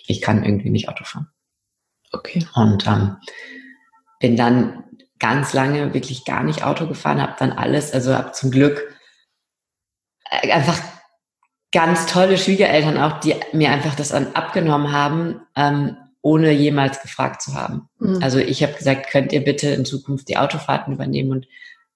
ich 0.06 0.22
kann 0.22 0.44
irgendwie 0.44 0.70
nicht 0.70 0.90
Auto 0.90 1.04
fahren. 1.04 1.30
Okay. 2.12 2.46
Und 2.56 2.86
ähm, 2.88 3.18
bin 4.20 4.36
dann 4.36 4.84
ganz 5.20 5.54
lange 5.54 5.94
wirklich 5.94 6.25
gar 6.25 6.44
nicht 6.44 6.63
Auto 6.63 6.88
gefahren, 6.88 7.22
habe 7.22 7.36
dann 7.40 7.52
alles, 7.54 7.94
also 7.94 8.13
habe 8.13 8.34
zum 8.34 8.52
Glück 8.52 8.94
äh, 10.30 10.52
einfach 10.52 10.80
ganz 11.72 12.06
tolle 12.06 12.38
Schwiegereltern 12.38 12.98
auch, 12.98 13.20
die 13.20 13.36
mir 13.54 13.72
einfach 13.72 13.96
das 13.96 14.12
an, 14.12 14.34
abgenommen 14.34 14.92
haben, 14.92 15.42
ähm, 15.56 15.98
ohne 16.22 16.52
jemals 16.52 17.02
gefragt 17.02 17.42
zu 17.42 17.54
haben. 17.54 17.90
Mhm. 18.00 18.22
Also 18.22 18.38
ich 18.40 18.63
habe 18.63 18.74
gesagt, 18.74 19.10
könnt 19.10 19.34
ihr 19.34 19.44
bitte 19.44 19.70
in 19.70 19.86
Zukunft 19.86 20.30
die 20.30 20.38
Autofahrten 20.38 20.94
übernehmen 20.94 21.32
und 21.32 21.48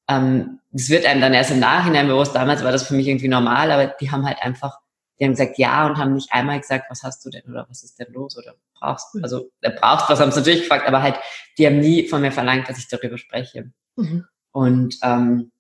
ähm, 0.07 0.59
das 0.71 0.89
wird 0.89 1.05
einem 1.05 1.21
dann 1.21 1.33
erst 1.33 1.51
im 1.51 1.59
Nachhinein 1.59 2.07
bewusst. 2.07 2.35
Damals 2.35 2.63
war 2.63 2.71
das 2.71 2.87
für 2.87 2.93
mich 2.93 3.07
irgendwie 3.07 3.27
normal, 3.27 3.71
aber 3.71 3.87
die 3.87 4.11
haben 4.11 4.25
halt 4.25 4.41
einfach, 4.41 4.79
die 5.19 5.25
haben 5.25 5.31
gesagt 5.31 5.57
ja 5.57 5.85
und 5.85 5.97
haben 5.97 6.13
nicht 6.13 6.31
einmal 6.31 6.59
gesagt, 6.59 6.85
was 6.89 7.03
hast 7.03 7.25
du 7.25 7.29
denn 7.29 7.43
oder 7.49 7.65
was 7.69 7.83
ist 7.83 7.99
denn 7.99 8.13
los 8.13 8.37
oder 8.37 8.55
brauchst, 8.79 9.07
also 9.21 9.49
er 9.61 9.71
braucht 9.71 10.09
was, 10.09 10.19
haben 10.19 10.31
sie 10.31 10.39
natürlich 10.39 10.61
gefragt, 10.61 10.87
aber 10.87 11.01
halt, 11.01 11.15
die 11.57 11.65
haben 11.65 11.79
nie 11.79 12.07
von 12.07 12.21
mir 12.21 12.31
verlangt, 12.31 12.69
dass 12.69 12.77
ich 12.77 12.87
darüber 12.87 13.17
spreche. 13.17 13.71
Mhm. 13.95 14.25
Und, 14.51 14.95
ähm, 15.03 15.51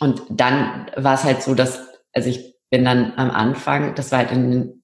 und 0.00 0.22
dann 0.30 0.90
war 0.96 1.14
es 1.14 1.24
halt 1.24 1.42
so, 1.42 1.54
dass, 1.54 1.80
also 2.12 2.30
ich 2.30 2.54
bin 2.70 2.84
dann 2.84 3.12
am 3.16 3.30
Anfang, 3.30 3.94
das 3.94 4.10
war 4.10 4.20
halt 4.20 4.32
in, 4.32 4.82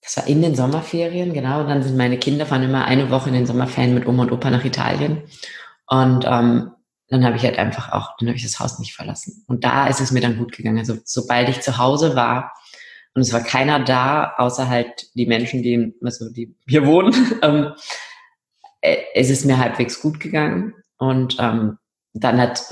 das 0.00 0.16
war 0.16 0.26
in 0.26 0.42
den 0.42 0.56
Sommerferien, 0.56 1.32
genau, 1.32 1.60
und 1.60 1.68
dann 1.68 1.82
sind 1.82 1.96
meine 1.96 2.18
Kinder 2.18 2.46
fahren 2.46 2.62
immer 2.62 2.86
eine 2.86 3.10
Woche 3.10 3.28
in 3.28 3.34
den 3.34 3.46
Sommerferien 3.46 3.94
mit 3.94 4.06
Oma 4.06 4.22
und 4.22 4.32
Opa 4.32 4.50
nach 4.50 4.64
Italien. 4.64 5.22
Und 5.86 6.24
ähm, 6.26 6.72
dann 7.08 7.24
habe 7.24 7.36
ich 7.36 7.42
halt 7.42 7.58
einfach 7.58 7.92
auch, 7.92 8.16
dann 8.18 8.28
habe 8.28 8.36
ich 8.36 8.42
das 8.42 8.58
Haus 8.58 8.78
nicht 8.78 8.94
verlassen. 8.94 9.44
Und 9.46 9.64
da 9.64 9.86
ist 9.86 10.00
es 10.00 10.12
mir 10.12 10.20
dann 10.20 10.38
gut 10.38 10.52
gegangen. 10.52 10.78
Also 10.78 10.96
sobald 11.04 11.48
ich 11.48 11.60
zu 11.60 11.78
Hause 11.78 12.16
war, 12.16 12.52
und 13.14 13.20
es 13.20 13.32
war 13.32 13.42
keiner 13.42 13.80
da, 13.84 14.34
außer 14.38 14.68
halt 14.68 15.10
die 15.14 15.26
Menschen, 15.26 15.62
die, 15.62 15.94
also 16.02 16.30
die 16.30 16.56
hier 16.66 16.86
wohnen. 16.86 17.14
ähm, 17.42 17.72
äh, 18.80 18.96
es 19.14 19.30
ist 19.30 19.44
mir 19.44 19.58
halbwegs 19.58 20.00
gut 20.00 20.20
gegangen. 20.20 20.74
Und 20.98 21.36
ähm, 21.38 21.78
dann 22.14 22.40
hat, 22.40 22.64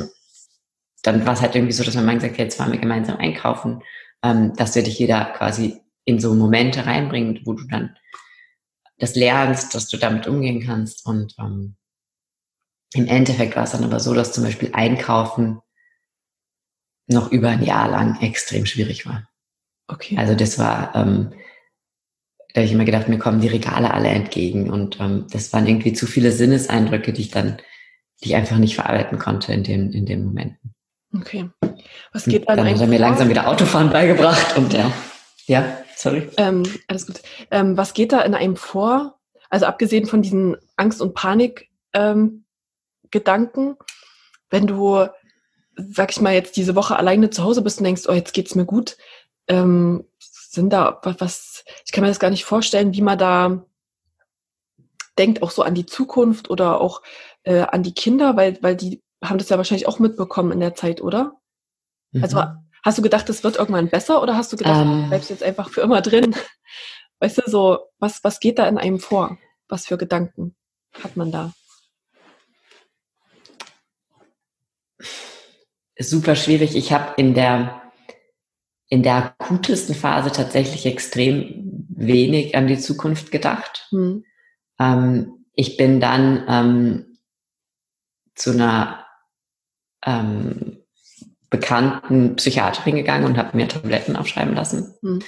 dann 1.03 1.27
war 1.27 1.35
es 1.35 1.43
halt 1.43 1.55
irgendwie 1.55 1.73
so, 1.73 1.85
dass 1.85 1.95
mein 1.95 2.07
Mann 2.07 2.15
gesagt 2.17 2.35
hat, 2.35 2.39
jetzt 2.39 2.57
fahren 2.57 2.73
wir 2.73 2.79
gemeinsam 2.79 3.19
einkaufen, 3.19 3.83
ähm, 4.23 4.55
dass 4.57 4.75
wir 4.75 4.83
dich 4.83 4.99
jeder 4.99 5.27
quasi 5.27 5.81
in 6.05 6.19
so 6.19 6.35
Momente 6.35 6.87
reinbringen, 6.87 7.41
wo 7.45 7.53
du 7.53 7.67
dann 7.69 7.97
das 8.99 9.15
lernst, 9.17 9.75
dass 9.75 9.89
du 9.89 9.99
damit 9.99 10.27
umgehen 10.27 10.63
kannst. 10.65 11.05
Und 11.07 11.35
ähm, 11.39 11.77
im 12.95 13.07
Endeffekt 13.07 13.57
war 13.57 13.65
es 13.65 13.73
dann 13.73 13.85
aber 13.85 14.01
so, 14.01 14.15
dass 14.15 14.33
zum 14.33 14.45
Beispiel 14.45 14.71
Einkaufen 14.73 15.61
noch 17.07 17.31
über 17.31 17.49
ein 17.49 17.63
Jahr 17.63 17.89
lang 17.89 18.21
extrem 18.21 18.67
schwierig 18.67 19.07
war. 19.07 19.29
Okay. 19.89 20.17
Also 20.17 20.35
das 20.35 20.59
war, 20.59 20.95
ähm, 20.95 21.33
da 22.53 22.61
habe 22.61 22.67
ich 22.67 22.73
immer 22.73 22.85
gedacht, 22.85 23.09
mir 23.09 23.19
kommen 23.19 23.41
die 23.41 23.49
Regale 23.49 23.93
alle 23.93 24.09
entgegen 24.09 24.71
und 24.71 25.01
ähm, 25.01 25.27
das 25.31 25.53
waren 25.53 25.67
irgendwie 25.67 25.93
zu 25.93 26.07
viele 26.07 26.33
Sinneseindrücke, 26.33 27.13
die 27.13 27.23
ich 27.23 27.31
dann, 27.31 27.59
die 28.23 28.29
ich 28.29 28.37
einfach 28.37 28.59
nicht 28.59 28.77
verarbeiten 28.77 29.19
konnte 29.19 29.53
in 29.53 29.65
den, 29.65 29.93
in 29.93 30.07
den 30.07 30.25
Momenten. 30.25 30.75
Okay. 31.17 31.51
Was 32.13 32.25
geht 32.25 32.49
dann, 32.49 32.59
dann 32.59 32.69
hat 32.69 32.81
er 32.81 32.87
mir 32.87 32.99
langsam 32.99 33.29
wieder 33.29 33.49
Autofahren 33.49 33.91
beigebracht 33.91 34.57
und 34.57 34.73
ja, 34.73 34.93
ja, 35.47 35.79
sorry. 35.97 36.29
Ähm, 36.37 36.63
alles 36.87 37.07
gut. 37.07 37.21
Ähm, 37.51 37.77
was 37.77 37.95
geht 37.95 38.13
da 38.13 38.21
in 38.21 38.35
einem 38.35 38.57
vor? 38.57 39.19
Also 39.49 39.67
abgesehen 39.67 40.07
von 40.07 40.23
diesen 40.23 40.57
Angst- 40.77 41.03
und 41.03 41.15
Panik-Gedanken, 41.15 41.67
ähm, 41.95 42.45
wenn 44.51 44.67
du, 44.67 45.07
sag 45.77 46.11
ich 46.11 46.21
mal, 46.21 46.35
jetzt 46.35 46.57
diese 46.57 46.75
Woche 46.75 46.97
alleine 46.97 47.31
zu 47.31 47.45
Hause 47.45 47.63
bist 47.63 47.79
und 47.79 47.85
denkst, 47.85 48.03
oh, 48.09 48.13
jetzt 48.13 48.35
geht's 48.35 48.55
mir 48.55 48.67
gut, 48.67 48.97
ähm, 49.49 50.05
sind 50.19 50.73
da 50.73 51.01
was, 51.03 51.65
ich 51.85 51.93
kann 51.93 52.03
mir 52.03 52.09
das 52.09 52.19
gar 52.19 52.31
nicht 52.31 52.45
vorstellen, 52.45 52.93
wie 52.93 53.03
man 53.03 53.19
da 53.19 53.65
denkt, 55.19 55.43
auch 55.43 55.51
so 55.51 55.63
an 55.63 55.75
die 55.75 55.87
Zukunft 55.87 56.51
oder 56.51 56.81
auch 56.81 57.03
äh, 57.45 57.61
an 57.61 57.83
die 57.83 57.95
Kinder, 57.95 58.37
weil, 58.37 58.59
weil 58.63 58.77
die 58.77 59.03
haben 59.23 59.39
das 59.39 59.49
ja 59.49 59.57
wahrscheinlich 59.57 59.87
auch 59.87 59.99
mitbekommen 59.99 60.53
in 60.53 60.61
der 60.61 60.75
Zeit, 60.75 61.01
oder? 61.01 61.41
Also, 62.15 62.37
mhm. 62.37 62.43
Also 62.43 62.55
hast 62.83 62.99
du 62.99 63.03
gedacht, 63.03 63.29
es 63.29 63.45
wird 63.45 63.57
irgendwann 63.57 63.91
besser 63.91 64.23
oder 64.23 64.37
hast 64.37 64.53
du 64.53 64.57
gedacht, 64.57 64.83
um. 64.83 64.89
du 64.89 65.03
ähm. 65.03 65.09
bleibst 65.09 65.31
jetzt 65.31 65.43
einfach 65.43 65.69
für 65.71 65.83
immer 65.83 66.01
drin? 66.01 66.35
Weißt 67.21 67.39
du, 67.39 67.43
so, 67.47 67.79
was, 67.99 68.25
was 68.25 68.41
geht 68.41 68.59
da 68.59 68.67
in 68.67 68.79
einem 68.79 68.99
vor? 68.99 69.37
Was 69.69 69.87
für 69.87 69.99
Gedanken 69.99 70.57
hat 71.05 71.17
man 71.17 71.31
da? 71.31 71.53
Super 76.01 76.35
schwierig. 76.35 76.77
Ich 76.77 76.93
habe 76.93 77.15
in 77.17 77.35
der 77.35 77.81
in 78.89 79.05
der 79.05 79.37
akutesten 79.39 79.95
Phase 79.95 80.33
tatsächlich 80.33 80.85
extrem 80.85 81.87
wenig 81.91 82.57
an 82.57 82.67
die 82.67 82.79
Zukunft 82.79 83.31
gedacht. 83.31 83.87
Mhm. 83.93 84.25
Ähm, 84.81 85.47
ich 85.55 85.77
bin 85.77 86.01
dann 86.01 86.45
ähm, 86.49 87.19
zu 88.35 88.51
einer 88.51 89.07
ähm, 90.05 90.79
bekannten 91.51 92.37
Psychiaterin 92.37 92.97
gegangen 92.97 93.27
und 93.27 93.39
habe 93.39 93.57
mir 93.57 93.69
Tabletten 93.69 94.17
aufschreiben 94.17 94.55
lassen. 94.55 94.95
Mhm. 95.03 95.23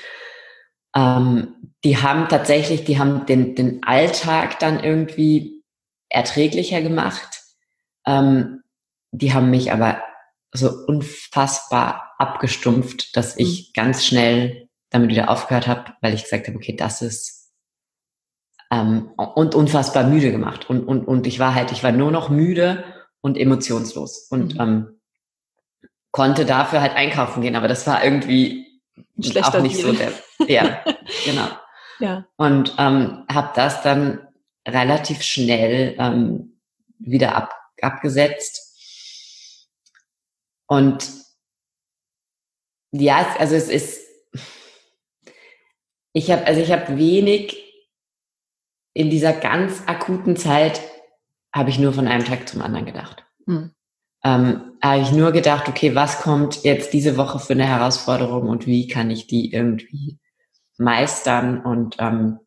Ähm, 0.96 1.74
die 1.84 1.98
haben 1.98 2.28
tatsächlich, 2.28 2.84
die 2.84 2.98
haben 2.98 3.26
den, 3.26 3.54
den 3.54 3.82
Alltag 3.84 4.58
dann 4.58 4.82
irgendwie 4.82 5.62
erträglicher 6.08 6.82
gemacht. 6.82 7.42
Ähm, 8.06 8.62
die 9.12 9.32
haben 9.32 9.50
mich 9.50 9.70
aber 9.72 10.02
so 10.52 10.70
unfassbar 10.86 12.14
abgestumpft, 12.18 13.16
dass 13.16 13.36
ich 13.38 13.68
mhm. 13.68 13.72
ganz 13.74 14.04
schnell 14.04 14.68
damit 14.90 15.10
wieder 15.10 15.30
aufgehört 15.30 15.66
habe, 15.66 15.94
weil 16.00 16.14
ich 16.14 16.24
gesagt 16.24 16.46
habe, 16.46 16.56
okay, 16.56 16.76
das 16.76 17.02
ist 17.02 17.52
ähm, 18.70 19.10
und 19.16 19.54
unfassbar 19.54 20.04
müde 20.04 20.30
gemacht. 20.30 20.68
Und, 20.68 20.84
und, 20.84 21.06
und 21.06 21.26
ich 21.26 21.38
war 21.38 21.54
halt, 21.54 21.72
ich 21.72 21.82
war 21.82 21.92
nur 21.92 22.10
noch 22.10 22.28
müde 22.28 22.84
und 23.20 23.38
emotionslos 23.38 24.28
und 24.30 24.54
mhm. 24.54 24.60
ähm, 24.60 25.00
konnte 26.10 26.44
dafür 26.44 26.80
halt 26.80 26.94
einkaufen 26.94 27.42
gehen, 27.42 27.56
aber 27.56 27.68
das 27.68 27.86
war 27.86 28.04
irgendwie 28.04 28.66
auch 29.42 29.62
nicht 29.62 29.78
Deal. 29.78 29.86
so 29.86 29.92
der, 29.92 30.12
ja, 30.48 30.84
genau. 31.24 31.48
Ja. 31.98 32.26
Und 32.36 32.74
ähm, 32.78 33.24
habe 33.32 33.52
das 33.54 33.82
dann 33.82 34.26
relativ 34.66 35.22
schnell 35.22 35.94
ähm, 35.98 36.58
wieder 36.98 37.36
ab, 37.36 37.54
abgesetzt. 37.80 38.71
Und 40.66 41.10
ja, 42.92 43.34
also 43.38 43.54
es 43.54 43.68
ist, 43.68 44.06
ich 46.12 46.30
habe, 46.30 46.46
also 46.46 46.60
ich 46.60 46.70
habe 46.70 46.96
wenig 46.96 47.58
in 48.94 49.10
dieser 49.10 49.32
ganz 49.32 49.82
akuten 49.86 50.36
Zeit 50.36 50.82
habe 51.54 51.70
ich 51.70 51.78
nur 51.78 51.92
von 51.92 52.08
einem 52.08 52.24
Tag 52.24 52.48
zum 52.48 52.62
anderen 52.62 52.86
gedacht. 52.86 53.24
Hm. 53.46 53.72
Ähm, 54.24 54.78
habe 54.82 55.02
ich 55.02 55.12
nur 55.12 55.32
gedacht, 55.32 55.68
okay, 55.68 55.94
was 55.94 56.20
kommt 56.20 56.62
jetzt 56.64 56.92
diese 56.92 57.16
Woche 57.16 57.38
für 57.38 57.54
eine 57.54 57.66
Herausforderung 57.66 58.48
und 58.48 58.66
wie 58.66 58.86
kann 58.86 59.10
ich 59.10 59.26
die 59.26 59.52
irgendwie 59.52 60.18
meistern? 60.78 61.60
Und 61.62 61.96
ähm, 61.98 62.38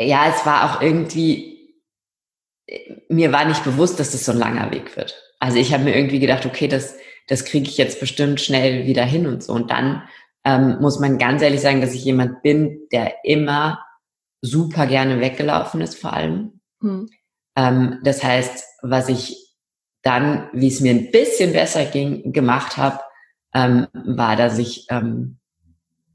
ja, 0.00 0.28
es 0.28 0.46
war 0.46 0.64
auch 0.64 0.80
irgendwie, 0.80 1.74
mir 3.08 3.32
war 3.32 3.44
nicht 3.44 3.64
bewusst, 3.64 4.00
dass 4.00 4.12
das 4.12 4.24
so 4.24 4.32
ein 4.32 4.38
langer 4.38 4.70
Weg 4.70 4.96
wird. 4.96 5.27
Also 5.38 5.58
ich 5.58 5.72
habe 5.72 5.84
mir 5.84 5.94
irgendwie 5.96 6.20
gedacht, 6.20 6.46
okay, 6.46 6.68
das 6.68 6.96
das 7.28 7.44
kriege 7.44 7.68
ich 7.68 7.76
jetzt 7.76 8.00
bestimmt 8.00 8.40
schnell 8.40 8.86
wieder 8.86 9.04
hin 9.04 9.26
und 9.26 9.44
so. 9.44 9.52
Und 9.52 9.70
dann 9.70 10.02
ähm, 10.44 10.78
muss 10.80 10.98
man 10.98 11.18
ganz 11.18 11.42
ehrlich 11.42 11.60
sagen, 11.60 11.80
dass 11.80 11.94
ich 11.94 12.04
jemand 12.04 12.42
bin, 12.42 12.80
der 12.90 13.24
immer 13.24 13.84
super 14.40 14.86
gerne 14.86 15.20
weggelaufen 15.20 15.80
ist, 15.80 15.98
vor 15.98 16.14
allem. 16.14 16.60
Hm. 16.80 17.08
Ähm, 17.54 17.98
das 18.02 18.24
heißt, 18.24 18.64
was 18.82 19.08
ich 19.08 19.54
dann, 20.02 20.48
wie 20.52 20.68
es 20.68 20.80
mir 20.80 20.92
ein 20.92 21.10
bisschen 21.10 21.52
besser 21.52 21.84
ging, 21.84 22.32
gemacht 22.32 22.76
habe, 22.76 23.00
ähm, 23.54 23.88
war, 23.92 24.36
dass 24.36 24.58
ich 24.58 24.86
ähm, 24.88 25.38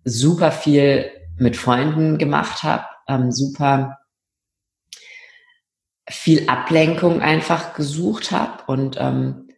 super 0.04 0.52
viel 0.52 1.12
mit 1.38 1.56
Freunden 1.58 2.18
gemacht 2.18 2.64
habe, 2.64 2.86
ähm, 3.08 3.32
super 3.32 4.00
viel 6.10 6.48
Ablenkung 6.50 7.22
einfach 7.22 7.74
gesucht 7.74 8.32
habe 8.32 8.64
und 8.68 8.98
ähm, 9.00 9.50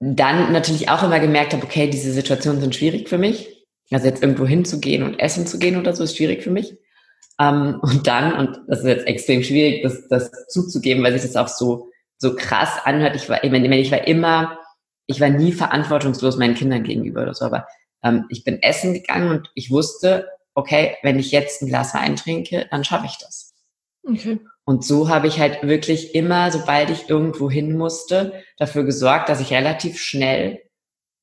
dann 0.00 0.52
natürlich 0.52 0.88
auch 0.88 1.02
immer 1.02 1.20
gemerkt 1.20 1.52
habe, 1.52 1.64
okay, 1.64 1.88
diese 1.88 2.12
Situationen 2.12 2.60
sind 2.60 2.74
schwierig 2.74 3.08
für 3.08 3.18
mich. 3.18 3.66
Also 3.90 4.06
jetzt 4.06 4.22
irgendwo 4.22 4.46
hinzugehen 4.46 5.02
und 5.02 5.18
essen 5.18 5.46
zu 5.46 5.58
gehen 5.58 5.76
oder 5.76 5.94
so 5.94 6.04
ist 6.04 6.16
schwierig 6.16 6.42
für 6.42 6.50
mich. 6.50 6.78
Ähm, 7.40 7.80
und 7.82 8.06
dann, 8.06 8.34
und 8.34 8.60
das 8.68 8.80
ist 8.80 8.86
jetzt 8.86 9.06
extrem 9.06 9.42
schwierig, 9.42 9.82
das, 9.82 10.08
das 10.08 10.30
zuzugeben, 10.48 11.02
weil 11.02 11.12
sich 11.12 11.22
das 11.22 11.36
auch 11.36 11.48
so, 11.48 11.88
so 12.16 12.36
krass 12.36 12.70
anhört. 12.84 13.16
Ich 13.16 13.28
war, 13.28 13.42
ich, 13.42 13.50
meine, 13.50 13.78
ich 13.78 13.90
war 13.90 14.06
immer, 14.06 14.58
ich 15.06 15.20
war 15.20 15.28
nie 15.28 15.52
verantwortungslos 15.52 16.36
meinen 16.36 16.54
Kindern 16.54 16.84
gegenüber 16.84 17.22
oder 17.22 17.34
so, 17.34 17.44
aber 17.44 17.66
ähm, 18.02 18.26
ich 18.28 18.44
bin 18.44 18.62
essen 18.62 18.94
gegangen 18.94 19.30
und 19.30 19.50
ich 19.54 19.70
wusste, 19.70 20.28
okay, 20.54 20.96
wenn 21.02 21.18
ich 21.18 21.32
jetzt 21.32 21.62
ein 21.62 21.68
Glas 21.68 21.94
Wein 21.94 22.16
trinke, 22.16 22.68
dann 22.70 22.84
schaffe 22.84 23.06
ich 23.06 23.18
das. 23.18 23.54
Okay. 24.06 24.38
Und 24.70 24.84
so 24.84 25.08
habe 25.08 25.26
ich 25.26 25.40
halt 25.40 25.64
wirklich 25.64 26.14
immer, 26.14 26.52
sobald 26.52 26.90
ich 26.90 27.10
irgendwo 27.10 27.50
hin 27.50 27.76
musste, 27.76 28.44
dafür 28.56 28.84
gesorgt, 28.84 29.28
dass 29.28 29.40
ich 29.40 29.52
relativ 29.52 30.00
schnell 30.00 30.60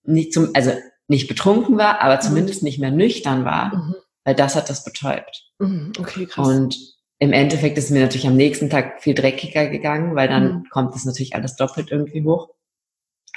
nicht 0.04 0.34
zum, 0.34 0.50
also 0.54 0.74
nicht 1.08 1.30
betrunken 1.30 1.78
war, 1.78 2.02
aber 2.02 2.16
mhm. 2.18 2.22
zumindest 2.22 2.62
nicht 2.62 2.78
mehr 2.78 2.92
nüchtern 2.92 3.46
war, 3.46 3.74
mhm. 3.74 3.96
weil 4.26 4.36
das 4.36 4.58
hat 4.58 4.70
das 4.70 4.84
betäubt. 4.84 5.46
Mhm. 5.60 5.94
Okay, 5.98 6.26
krass. 6.26 6.46
Und 6.46 6.78
im 7.20 7.32
Endeffekt 7.32 7.78
ist 7.78 7.86
es 7.86 7.92
mir 7.92 8.02
natürlich 8.02 8.28
am 8.28 8.36
nächsten 8.36 8.70
Tag 8.70 9.02
viel 9.02 9.16
dreckiger 9.16 9.68
gegangen, 9.68 10.14
weil 10.18 10.28
dann 10.28 10.44
mhm. 10.44 10.70
kommt 10.70 10.94
es 10.94 11.06
natürlich 11.06 11.34
alles 11.34 11.56
doppelt 11.56 11.90
irgendwie 11.90 12.26
hoch. 12.26 12.50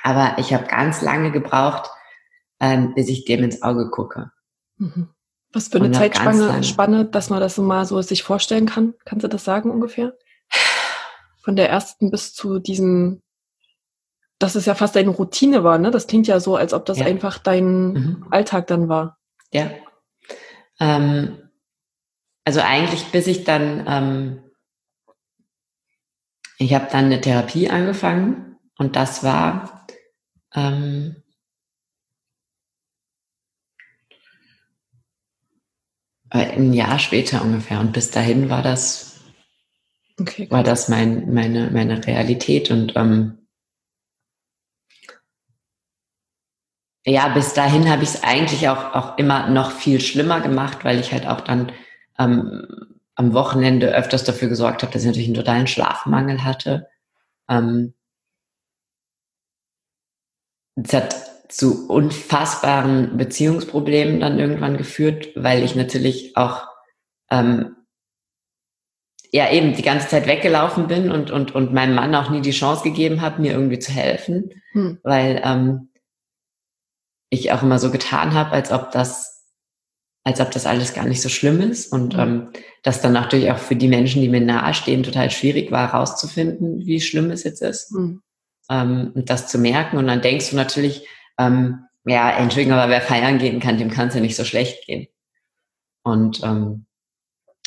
Aber 0.03 0.39
ich 0.39 0.53
habe 0.53 0.67
ganz 0.67 1.03
lange 1.03 1.31
gebraucht, 1.31 1.89
ähm, 2.59 2.95
bis 2.97 3.09
ich 3.09 3.27
dem 3.27 3.45
ins 3.45 3.63
Auge 3.63 3.91
gucke. 3.91 4.33
Mhm. 4.77 5.11
Was 5.53 5.69
für 5.69 5.79
eine 5.79 5.91
Zeitspanne, 5.91 6.63
Spanne, 6.63 7.05
dass 7.05 7.29
man 7.29 7.41
das 7.41 7.57
so 7.57 7.63
mal 7.63 7.85
so 7.85 8.01
sich 8.03 8.23
vorstellen 8.23 8.67
kann? 8.67 8.95
Kannst 9.05 9.25
du 9.25 9.29
das 9.29 9.45
sagen 9.45 9.71
ungefähr? 9.71 10.17
Von 11.43 11.57
der 11.57 11.69
ersten 11.69 12.11
bis 12.11 12.35
zu 12.35 12.61
diesem, 12.61 13.23
dass 14.39 14.55
es 14.55 14.67
ja 14.67 14.75
fast 14.75 14.95
deine 14.95 15.11
Routine 15.11 15.65
war, 15.65 15.79
ne? 15.79 15.91
Das 15.91 16.07
klingt 16.07 16.29
ja 16.29 16.39
so, 16.39 16.55
als 16.55 16.73
ob 16.73 16.87
das 16.87 16.99
ja. 16.99 17.07
einfach 17.07 17.39
dein 17.39 17.93
mhm. 17.93 18.27
Alltag 18.31 18.69
dann 18.69 18.89
war. 18.89 19.19
Ja. 19.53 19.71
Ähm, 20.79 21.51
also 22.45 22.61
eigentlich 22.61 23.05
bis 23.07 23.27
ich 23.27 23.45
dann, 23.45 23.85
ähm, 23.89 24.43
ich 26.59 26.75
habe 26.75 26.89
dann 26.91 27.07
eine 27.07 27.21
Therapie 27.21 27.69
angefangen 27.71 28.57
und 28.79 28.95
das 28.97 29.25
war 29.25 29.87
ähm, 30.55 31.20
ein 36.31 36.73
Jahr 36.73 36.99
später 36.99 37.43
ungefähr. 37.43 37.81
Und 37.81 37.93
bis 37.93 38.11
dahin 38.11 38.49
war 38.49 38.63
das, 38.63 39.21
okay, 40.19 40.51
war 40.51 40.63
das 40.63 40.89
mein, 40.89 41.33
meine, 41.33 41.71
meine 41.71 42.05
Realität. 42.07 42.71
Und 42.71 42.95
ähm, 42.97 43.47
ja, 47.05 47.29
bis 47.29 47.55
dahin 47.55 47.89
habe 47.91 48.03
ich 48.03 48.11
es 48.11 48.23
eigentlich 48.23 48.69
auch, 48.69 48.95
auch 48.95 49.19
immer 49.19 49.49
noch 49.51 49.73
viel 49.73 50.01
schlimmer 50.01 50.41
gemacht, 50.41 50.85
weil 50.85 51.01
ich 51.01 51.13
halt 51.13 51.27
auch 51.27 51.41
dann 51.41 51.73
ähm, 52.19 52.67
am 53.15 53.35
Wochenende 53.35 53.89
öfters 53.89 54.25
dafür 54.25 54.49
gesorgt 54.49 54.83
habe, 54.83 54.93
dass 54.93 55.03
ich 55.03 55.07
natürlich 55.07 55.29
einen 55.29 55.37
totalen 55.37 55.67
Schlafmangel 55.67 56.45
hatte. 56.45 56.89
Ähm, 57.49 57.95
es 60.77 60.93
hat 60.93 61.30
zu 61.51 61.89
unfassbaren 61.89 63.17
Beziehungsproblemen 63.17 64.21
dann 64.21 64.39
irgendwann 64.39 64.77
geführt, 64.77 65.31
weil 65.35 65.65
ich 65.65 65.75
natürlich 65.75 66.37
auch 66.37 66.69
ähm, 67.31 67.77
ja 69.33 69.51
eben 69.51 69.75
die 69.75 69.83
ganze 69.83 70.09
Zeit 70.09 70.27
weggelaufen 70.27 70.87
bin 70.87 71.11
und, 71.11 71.31
und, 71.31 71.55
und 71.55 71.73
meinem 71.73 71.95
Mann 71.95 72.15
auch 72.15 72.31
nie 72.31 72.41
die 72.41 72.53
Chance 72.53 72.85
gegeben 72.85 73.21
habe, 73.21 73.43
mir 73.43 73.53
irgendwie 73.53 73.79
zu 73.79 73.93
helfen, 73.93 74.51
hm. 74.73 74.99
weil 75.03 75.41
ähm, 75.45 75.89
ich 77.31 77.53
auch 77.53 77.63
immer 77.63 77.79
so 77.79 77.91
getan 77.91 78.35
habe, 78.35 78.51
als 78.53 78.73
ob 78.73 78.91
das, 78.93 79.45
als 80.25 80.41
ob 80.41 80.51
das 80.51 80.67
alles 80.67 80.95
gar 80.95 81.07
nicht 81.07 81.23
so 81.23 81.29
schlimm 81.29 81.61
ist 81.61 81.93
und 81.93 82.15
hm. 82.15 82.21
ähm, 82.21 82.49
das 82.83 83.01
dann 83.01 83.13
natürlich 83.13 83.51
auch 83.51 83.59
für 83.59 83.77
die 83.77 83.89
Menschen, 83.89 84.23
die 84.23 84.29
mir 84.29 84.41
nahestehen, 84.41 85.03
total 85.03 85.31
schwierig 85.31 85.71
war, 85.71 85.93
herauszufinden, 85.93 86.87
wie 86.87 87.01
schlimm 87.01 87.31
es 87.31 87.43
jetzt 87.43 87.63
ist 87.63 87.91
hm. 87.91 88.23
ähm, 88.71 89.13
und 89.15 89.31
das 89.31 89.49
zu 89.49 89.59
merken. 89.59 89.97
Und 89.97 90.07
dann 90.07 90.23
denkst 90.23 90.51
du 90.51 90.57
natürlich, 90.57 91.07
ähm, 91.41 91.87
ja, 92.05 92.31
Entschuldigung, 92.31 92.79
aber 92.79 92.91
wer 92.91 93.01
feiern 93.01 93.39
gehen 93.39 93.61
kann, 93.61 93.79
dem 93.79 93.91
kann 93.91 94.09
es 94.09 94.15
ja 94.15 94.21
nicht 94.21 94.37
so 94.37 94.45
schlecht 94.45 94.87
gehen. 94.87 95.09
Und 96.03 96.43
ähm, 96.43 96.87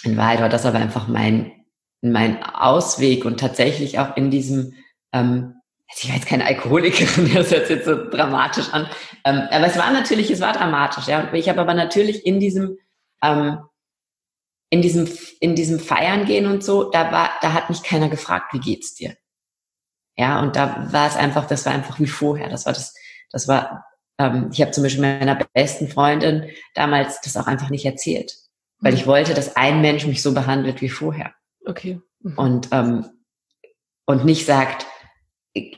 in 0.04 0.18
Wahrheit 0.18 0.42
war 0.42 0.50
das 0.50 0.66
aber 0.66 0.78
einfach 0.78 1.08
mein, 1.08 1.52
mein 2.02 2.44
Ausweg 2.44 3.26
und 3.26 3.40
tatsächlich 3.40 4.00
auch 4.00 4.16
in 4.16 4.32
diesem, 4.32 4.74
ähm, 5.12 5.56
ich 5.96 6.08
war 6.08 6.16
jetzt 6.16 6.28
keine 6.28 6.46
Alkoholikerin, 6.46 7.32
das 7.34 7.52
hört 7.52 7.68
sich 7.68 7.78
jetzt 7.78 7.86
so 7.86 8.10
dramatisch 8.10 8.72
an, 8.74 8.88
ähm, 9.26 9.42
aber 9.50 9.66
es 9.66 9.78
war 9.78 9.92
natürlich, 9.92 10.30
es 10.30 10.42
war 10.42 10.54
dramatisch, 10.54 11.08
ja. 11.08 11.22
Und 11.22 11.34
ich 11.34 11.50
habe 11.50 11.62
aber 11.62 11.74
natürlich 11.74 12.26
in 12.26 12.40
diesem, 12.40 12.78
ähm, 13.24 13.60
in 14.70 14.82
diesem, 14.82 15.08
in 15.40 15.56
diesem 15.56 15.80
Feiern 15.80 16.26
gehen 16.26 16.48
und 16.48 16.64
so, 16.64 16.90
da 16.90 17.12
war, 17.12 17.32
da 17.42 17.54
hat 17.54 17.70
mich 17.70 17.84
keiner 17.84 18.10
gefragt, 18.10 18.54
wie 18.54 18.60
geht's 18.60 18.96
dir? 18.96 19.16
Ja, 20.16 20.42
und 20.42 20.56
da 20.56 20.92
war 20.92 21.08
es 21.08 21.16
einfach, 21.16 21.48
das 21.48 21.66
war 21.66 21.74
einfach 21.74 22.00
wie 22.00 22.08
vorher. 22.08 22.50
Das 22.50 22.66
war 22.66 22.74
das, 22.74 22.94
das 23.34 23.50
war, 23.50 23.86
ähm, 24.18 24.50
ich 24.54 24.62
habe 24.62 24.72
zum 24.72 24.84
Beispiel 24.84 25.02
meiner 25.02 25.38
besten 25.54 25.90
Freundin 25.90 26.50
damals 26.74 27.20
das 27.20 27.36
auch 27.36 27.48
einfach 27.48 27.70
nicht 27.70 27.86
erzählt 27.86 28.38
weil 28.84 28.94
ich 28.94 29.08
wollte, 29.08 29.34
dass 29.34 29.56
ein 29.56 29.82
Mensch 29.82 30.06
mich 30.06 30.22
so 30.22 30.34
behandelt 30.34 30.82
wie 30.82 30.90
vorher. 30.90 31.34
Okay. 31.66 32.02
Mhm. 32.20 32.38
Und, 32.38 32.68
ähm, 32.72 33.06
und 34.06 34.26
nicht 34.26 34.46
sagt, 34.46 34.86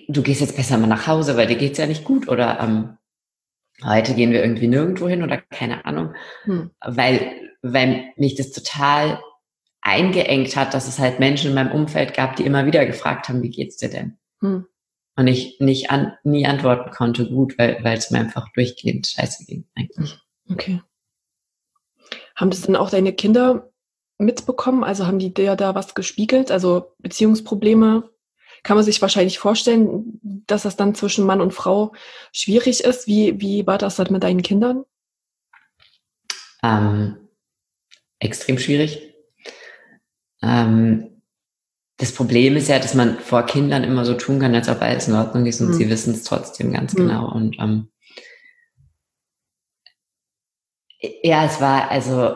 du 0.07 0.24
gehst 0.24 0.41
jetzt 0.41 0.57
besser 0.57 0.77
mal 0.79 0.88
nach 0.88 1.05
Hause, 1.05 1.38
weil 1.38 1.45
dir 1.45 1.55
geht's 1.55 1.77
ja 1.77 1.85
nicht 1.85 2.03
gut 2.03 2.27
oder 2.27 2.59
ähm, 2.59 2.97
heute 3.83 4.15
gehen 4.15 4.31
wir 4.31 4.41
irgendwie 4.41 4.67
nirgendwo 4.67 5.07
hin 5.07 5.21
oder 5.21 5.38
keine 5.38 5.85
Ahnung, 5.85 6.15
hm. 6.43 6.71
weil, 6.83 7.51
weil 7.62 8.12
mich 8.15 8.33
das 8.35 8.51
total 8.51 9.21
eingeengt 9.81 10.55
hat, 10.55 10.74
dass 10.74 10.88
es 10.88 10.97
halt 10.97 11.19
Menschen 11.19 11.50
in 11.50 11.55
meinem 11.55 11.74
Umfeld 11.74 12.15
gab, 12.15 12.38
die 12.38 12.45
immer 12.45 12.65
wieder 12.65 12.85
gefragt 12.88 13.29
haben, 13.29 13.43
wie 13.43 13.51
geht's 13.51 13.77
dir 13.77 13.89
denn? 13.89 14.17
Hm. 14.41 14.65
Und 15.17 15.27
ich 15.27 15.60
nicht 15.60 15.91
an, 15.91 16.13
nie 16.24 16.45
antworten 16.45 16.91
konnte, 16.91 17.29
gut, 17.29 17.57
weil, 17.57 17.81
weil 17.84 17.98
es 17.98 18.12
mir 18.12 18.19
einfach 18.19 18.50
durchgehend 18.53 19.07
scheiße 19.07 19.45
ging 19.45 19.65
eigentlich. 19.75 20.17
Okay. 20.50 20.81
Haben 22.36 22.50
das 22.50 22.62
denn 22.63 22.75
auch 22.75 22.89
deine 22.89 23.13
Kinder 23.13 23.72
mitbekommen? 24.17 24.84
Also 24.84 25.07
haben 25.07 25.19
die 25.19 25.34
dir 25.34 25.55
da 25.55 25.74
was 25.74 25.95
gespiegelt? 25.95 26.51
Also 26.51 26.93
Beziehungsprobleme? 27.00 28.10
Kann 28.63 28.75
man 28.75 28.84
sich 28.84 29.01
wahrscheinlich 29.01 29.39
vorstellen, 29.39 30.19
dass 30.48 30.63
das 30.63 30.75
dann 30.75 30.95
zwischen 30.95 31.25
Mann 31.25 31.39
und 31.39 31.53
Frau 31.53 31.93
schwierig 32.34 32.84
ist. 32.84 33.07
Wie, 33.07 33.39
wie 33.39 33.65
war 33.67 33.77
das 33.77 33.95
dann 33.95 34.12
mit 34.12 34.24
deinen 34.24 34.41
Kindern? 34.41 34.84
Ähm, 36.63 37.29
extrem 38.19 38.57
schwierig. 38.57 39.13
Ähm, 40.41 41.14
das 41.97 42.11
Problem 42.11 42.57
ist 42.57 42.67
ja, 42.67 42.79
dass 42.79 42.93
man 42.93 43.19
vor 43.19 43.43
Kindern 43.43 43.83
immer 43.83 44.03
so 44.03 44.15
tun 44.15 44.39
kann, 44.39 44.53
als 44.53 44.67
ob 44.67 44.81
alles 44.81 45.07
in 45.07 45.15
Ordnung 45.15 45.45
ist 45.45 45.61
und 45.61 45.69
mhm. 45.69 45.73
sie 45.73 45.89
wissen 45.89 46.13
es 46.13 46.23
trotzdem 46.23 46.73
ganz 46.73 46.93
mhm. 46.93 46.97
genau. 46.97 47.31
Und 47.31 47.57
ähm, 47.59 47.89
Ja, 51.23 51.45
es 51.45 51.61
war 51.61 51.91
also 51.91 52.35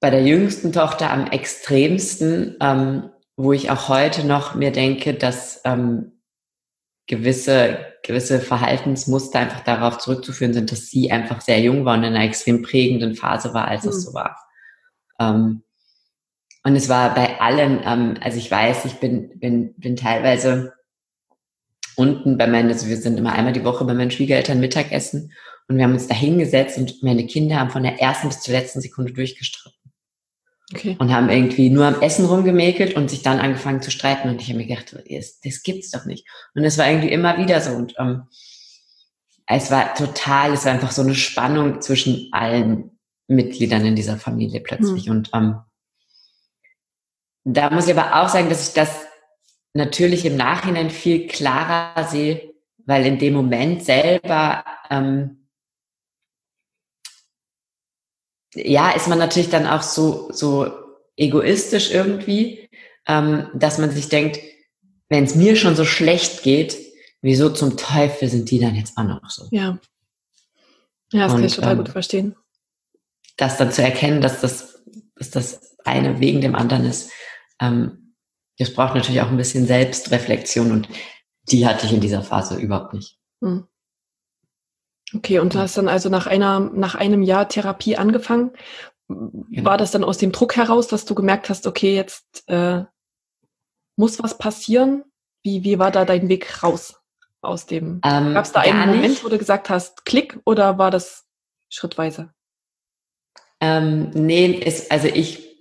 bei 0.00 0.10
der 0.10 0.24
jüngsten 0.24 0.72
Tochter 0.72 1.10
am 1.10 1.26
extremsten, 1.28 2.56
ähm, 2.60 3.10
wo 3.36 3.52
ich 3.52 3.70
auch 3.70 3.88
heute 3.88 4.26
noch 4.26 4.54
mir 4.54 4.72
denke, 4.72 5.14
dass 5.14 5.60
ähm, 5.64 6.20
gewisse, 7.06 7.78
gewisse 8.02 8.40
Verhaltensmuster 8.40 9.38
einfach 9.38 9.60
darauf 9.60 9.98
zurückzuführen 9.98 10.54
sind, 10.54 10.72
dass 10.72 10.88
sie 10.88 11.10
einfach 11.10 11.40
sehr 11.40 11.60
jung 11.60 11.84
war 11.84 11.96
und 11.96 12.04
in 12.04 12.14
einer 12.14 12.24
extrem 12.24 12.62
prägenden 12.62 13.14
Phase 13.14 13.54
war, 13.54 13.68
als 13.68 13.84
mhm. 13.84 13.90
es 13.90 14.02
so 14.02 14.14
war. 14.14 14.36
Ähm, 15.20 15.62
und 16.64 16.76
es 16.76 16.88
war 16.88 17.14
bei 17.14 17.40
allen, 17.40 17.80
ähm, 17.84 18.14
also 18.20 18.38
ich 18.38 18.50
weiß, 18.50 18.84
ich 18.84 18.94
bin, 18.94 19.38
bin, 19.38 19.74
bin 19.74 19.96
teilweise 19.96 20.74
unten 21.96 22.38
bei 22.38 22.46
meinen, 22.46 22.70
also 22.70 22.88
wir 22.88 22.96
sind 22.96 23.18
immer 23.18 23.32
einmal 23.32 23.52
die 23.52 23.64
Woche 23.64 23.84
bei 23.84 23.94
meinen 23.94 24.10
Schwiegereltern 24.10 24.60
Mittagessen 24.60 25.32
und 25.68 25.76
wir 25.76 25.84
haben 25.84 25.92
uns 25.92 26.06
da 26.06 26.14
hingesetzt 26.14 26.78
und 26.78 27.02
meine 27.02 27.26
Kinder 27.26 27.58
haben 27.58 27.70
von 27.70 27.82
der 27.82 28.00
ersten 28.00 28.28
bis 28.28 28.40
zur 28.40 28.54
letzten 28.54 28.80
Sekunde 28.80 29.12
durchgestritten. 29.12 29.78
Okay. 30.74 30.96
Und 30.98 31.12
haben 31.12 31.28
irgendwie 31.28 31.68
nur 31.68 31.84
am 31.84 32.00
Essen 32.00 32.24
rumgemäkelt 32.24 32.96
und 32.96 33.10
sich 33.10 33.22
dann 33.22 33.40
angefangen 33.40 33.82
zu 33.82 33.90
streiten. 33.90 34.30
Und 34.30 34.40
ich 34.40 34.48
habe 34.48 34.58
mir 34.58 34.66
gedacht, 34.66 34.96
das, 35.10 35.38
das 35.40 35.62
gibt's 35.62 35.90
doch 35.90 36.06
nicht. 36.06 36.26
Und 36.54 36.64
es 36.64 36.78
war 36.78 36.88
irgendwie 36.88 37.10
immer 37.10 37.36
wieder 37.36 37.60
so. 37.60 37.72
Und 37.72 37.94
ähm, 37.98 38.22
es 39.46 39.70
war 39.70 39.94
total, 39.94 40.54
es 40.54 40.64
war 40.64 40.72
einfach 40.72 40.92
so 40.92 41.02
eine 41.02 41.14
Spannung 41.14 41.82
zwischen 41.82 42.28
allen 42.32 42.98
Mitgliedern 43.28 43.84
in 43.84 43.96
dieser 43.96 44.16
Familie 44.16 44.60
plötzlich. 44.60 45.06
Mhm. 45.06 45.12
Und 45.12 45.30
ähm, 45.34 45.56
da 47.44 47.70
muss 47.70 47.86
ich 47.86 47.96
aber 47.96 48.22
auch 48.22 48.28
sagen, 48.28 48.48
dass 48.48 48.68
ich 48.68 48.74
das 48.74 48.90
natürlich 49.74 50.24
im 50.24 50.36
Nachhinein 50.36 50.90
viel 50.90 51.26
klarer 51.26 52.06
sehe, 52.08 52.52
weil 52.84 53.06
in 53.06 53.18
dem 53.18 53.34
Moment 53.34 53.84
selber 53.84 54.64
ähm, 54.90 55.42
ja, 58.54 58.90
ist 58.90 59.08
man 59.08 59.18
natürlich 59.18 59.50
dann 59.50 59.66
auch 59.66 59.82
so, 59.82 60.30
so 60.32 60.70
egoistisch 61.16 61.90
irgendwie, 61.90 62.68
ähm, 63.06 63.48
dass 63.54 63.78
man 63.78 63.90
sich 63.90 64.08
denkt, 64.08 64.40
wenn 65.08 65.24
es 65.24 65.34
mir 65.34 65.56
schon 65.56 65.76
so 65.76 65.84
schlecht 65.84 66.42
geht, 66.42 66.78
wieso 67.20 67.50
zum 67.50 67.76
Teufel 67.76 68.28
sind 68.28 68.50
die 68.50 68.58
dann 68.58 68.74
jetzt 68.74 68.96
auch 68.96 69.04
noch 69.04 69.28
so? 69.28 69.46
Ja. 69.50 69.78
Ja, 71.12 71.24
das 71.24 71.32
Und, 71.32 71.38
kann 71.38 71.46
ich 71.46 71.54
total 71.54 71.72
ähm, 71.72 71.78
gut 71.78 71.88
verstehen. 71.90 72.36
Das 73.36 73.56
dann 73.56 73.72
zu 73.72 73.82
erkennen, 73.82 74.20
dass 74.20 74.40
das, 74.40 74.82
dass 75.16 75.30
das 75.30 75.76
eine 75.84 76.20
wegen 76.20 76.40
dem 76.40 76.54
anderen 76.54 76.86
ist, 76.86 77.10
ähm, 77.62 78.14
das 78.58 78.74
braucht 78.74 78.94
natürlich 78.94 79.22
auch 79.22 79.28
ein 79.28 79.36
bisschen 79.36 79.66
Selbstreflexion 79.66 80.72
und 80.72 80.88
die 81.50 81.66
hatte 81.66 81.86
ich 81.86 81.92
in 81.92 82.00
dieser 82.00 82.22
Phase 82.22 82.56
überhaupt 82.58 82.92
nicht. 82.92 83.18
Hm. 83.40 83.66
Okay, 85.14 85.38
und 85.38 85.54
du 85.54 85.58
hast 85.58 85.76
dann 85.76 85.88
also 85.88 86.08
nach 86.08 86.26
einer, 86.26 86.60
nach 86.60 86.94
einem 86.94 87.22
Jahr 87.22 87.48
Therapie 87.48 87.96
angefangen. 87.96 88.52
Genau. 89.08 89.64
War 89.64 89.76
das 89.76 89.90
dann 89.90 90.04
aus 90.04 90.18
dem 90.18 90.32
Druck 90.32 90.56
heraus, 90.56 90.88
dass 90.88 91.04
du 91.04 91.14
gemerkt 91.14 91.50
hast, 91.50 91.66
okay, 91.66 91.94
jetzt 91.94 92.48
äh, 92.48 92.84
muss 93.96 94.22
was 94.22 94.38
passieren? 94.38 95.04
Wie, 95.42 95.64
wie 95.64 95.78
war 95.78 95.90
da 95.90 96.04
dein 96.04 96.28
Weg 96.28 96.62
raus 96.62 97.00
aus 97.42 97.66
dem? 97.66 98.00
Ähm, 98.04 98.32
Gab 98.32 98.44
es 98.44 98.52
da 98.52 98.60
einen 98.60 98.78
Moment, 98.78 99.02
nicht. 99.02 99.24
wo 99.24 99.28
du 99.28 99.38
gesagt 99.38 99.68
hast, 99.68 100.04
Klick, 100.06 100.40
oder 100.44 100.78
war 100.78 100.90
das 100.90 101.26
schrittweise? 101.68 102.32
Ähm, 103.60 104.10
nee, 104.10 104.46
ist, 104.46 104.90
also 104.90 105.08
ich, 105.08 105.51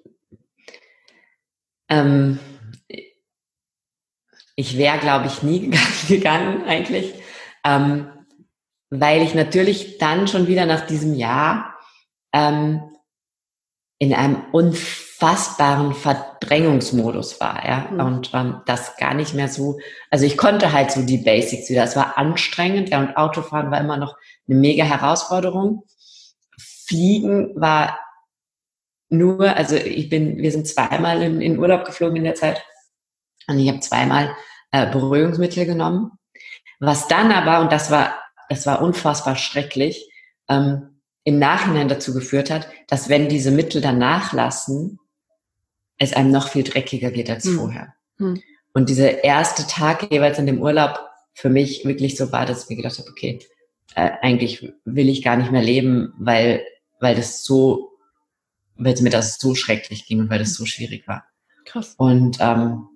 ähm, 1.92 2.40
ich 4.56 4.78
wäre, 4.78 4.98
glaube 4.98 5.28
ich, 5.28 5.44
nie 5.44 5.72
gegangen 6.08 6.64
eigentlich. 6.66 7.14
Ähm, 7.64 8.08
weil 8.90 9.22
ich 9.22 9.36
natürlich 9.36 10.00
dann 10.00 10.28
schon 10.28 10.48
wieder 10.48 10.66
nach 10.66 10.86
diesem 10.86 11.14
Jahr 11.14 11.76
ähm, 12.34 12.82
in 14.00 14.14
einem 14.14 14.44
unfassbaren 14.52 15.94
Verdrängungsmodus 15.94 17.40
war, 17.40 17.64
ja, 17.66 17.88
mhm. 17.92 18.00
und 18.00 18.32
ähm, 18.34 18.62
das 18.66 18.98
gar 18.98 19.14
nicht 19.14 19.34
mehr 19.34 19.48
so, 19.48 19.80
also 20.10 20.26
ich 20.26 20.38
konnte 20.38 20.74
halt 20.74 20.92
so 20.92 21.04
die 21.04 21.20
Basics 21.20 21.70
wieder, 21.70 21.84
es 21.84 21.96
war 21.96 22.18
anstrengend, 22.18 22.90
ja, 22.90 23.00
und 23.00 23.16
Autofahren 23.16 23.70
war 23.70 23.80
immer 23.80 23.98
noch 23.98 24.16
eine 24.48 24.58
mega 24.58 24.84
Herausforderung. 24.84 25.84
Fliegen 26.58 27.54
war 27.56 27.98
nur, 29.12 29.56
also 29.56 29.76
ich 29.76 30.10
bin, 30.10 30.38
wir 30.38 30.52
sind 30.52 30.68
zweimal 30.68 31.22
in, 31.22 31.42
in 31.42 31.60
Urlaub 31.60 31.86
geflogen 31.86 32.18
in 32.18 32.24
der 32.24 32.36
Zeit 32.36 32.64
und 33.48 33.60
ich 33.60 33.68
habe 33.68 33.80
zweimal 33.80 34.36
äh, 34.72 34.90
Beruhigungsmittel 34.92 35.66
genommen. 35.66 36.12
Was 36.80 37.08
dann 37.08 37.32
aber, 37.32 37.60
und 37.60 37.72
das 37.72 37.92
war 37.92 38.16
es 38.52 38.66
war 38.66 38.82
unfassbar 38.82 39.36
schrecklich, 39.36 40.10
ähm, 40.50 41.00
im 41.24 41.40
Nachhinein 41.40 41.88
dazu 41.88 42.14
geführt 42.14 42.50
hat, 42.50 42.68
dass 42.88 43.10
wenn 43.10 43.30
diese 43.30 43.52
Mittel 43.52 43.82
dann 43.82 43.98
nachlassen, 43.98 45.00
es 45.98 46.14
einem 46.14 46.32
noch 46.32 46.50
viel 46.50 46.64
dreckiger 46.64 47.12
geht 47.12 47.30
als 47.30 47.46
hm. 47.46 47.56
vorher. 47.56 47.94
Hm. 48.18 48.42
Und 48.74 48.90
dieser 48.90 49.24
erste 49.24 49.68
Tag 49.68 50.12
jeweils 50.12 50.40
in 50.40 50.48
dem 50.48 50.62
Urlaub 50.62 51.00
für 51.34 51.50
mich 51.50 51.86
wirklich 51.86 52.18
so 52.18 52.32
war, 52.32 52.46
dass 52.46 52.64
ich 52.64 52.70
mir 52.70 52.76
gedacht 52.78 52.98
habe, 52.98 53.10
okay, 53.10 53.40
äh, 53.96 54.12
eigentlich 54.22 54.74
will 54.84 55.10
ich 55.10 55.24
gar 55.24 55.38
nicht 55.38 55.52
mehr 55.52 55.62
leben, 55.62 56.14
weil, 56.18 56.66
weil 57.00 57.16
das 57.16 57.44
so, 57.44 57.91
weil 58.84 58.94
es 58.94 59.02
mir 59.02 59.10
das 59.10 59.38
so 59.38 59.56
schrecklich 59.56 60.06
ging 60.06 60.20
und 60.20 60.30
weil 60.30 60.40
das 60.40 60.54
so 60.54 60.66
schwierig 60.66 61.08
war. 61.08 61.26
Krass. 61.66 61.96
Und 61.98 62.38
ähm, 62.40 62.88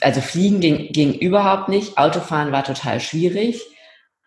also 0.00 0.20
Fliegen 0.20 0.60
ging, 0.60 0.92
ging 0.92 1.14
überhaupt 1.14 1.68
nicht, 1.68 1.98
Autofahren 1.98 2.52
war 2.52 2.64
total 2.64 3.00
schwierig. 3.00 3.60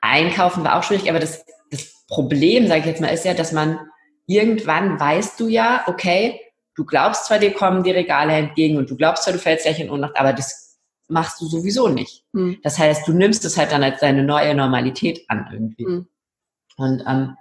einkaufen 0.02 0.63
war 0.63 0.78
auch 0.78 0.84
schwierig, 0.84 1.10
aber 1.10 1.19
das, 1.19 1.45
das 1.69 2.06
Problem, 2.08 2.67
sage 2.67 2.82
ich 2.82 2.86
jetzt 2.88 3.02
mal, 3.02 3.08
ist 3.08 3.26
ja, 3.26 3.34
dass 3.34 3.52
man 3.52 3.80
irgendwann 4.28 5.00
weißt 5.00 5.39
du 5.39 5.47
ja, 5.47 5.84
okay, 5.88 6.39
du 6.76 6.86
glaubst 6.86 7.26
zwar, 7.26 7.39
dir 7.39 7.54
kommen 7.54 7.84
die 7.84 7.91
Regale 7.91 8.34
entgegen 8.34 8.78
und 8.78 8.89
du 8.89 8.95
glaubst 8.95 9.24
zwar, 9.24 9.34
du 9.34 9.39
fällst 9.39 9.65
gleich 9.65 9.80
in 9.80 9.89
Ohnmacht, 9.89 10.17
aber 10.17 10.34
das 10.34 10.80
machst 11.08 11.41
du 11.41 11.45
sowieso 11.45 11.89
nicht. 11.89 12.24
Mhm. 12.32 12.60
Das 12.63 12.80
heißt, 12.80 13.08
du 13.08 13.13
nimmst 13.13 13.43
es 13.45 13.58
halt 13.58 13.71
dann 13.71 13.84
als 13.84 14.00
deine 14.00 14.24
neue 14.24 14.56
Normalität 14.56 15.26
an 15.28 15.50
irgendwie. 15.52 15.86
Mhm. 15.86 16.08
Und 16.78 17.04
ähm, 17.06 17.36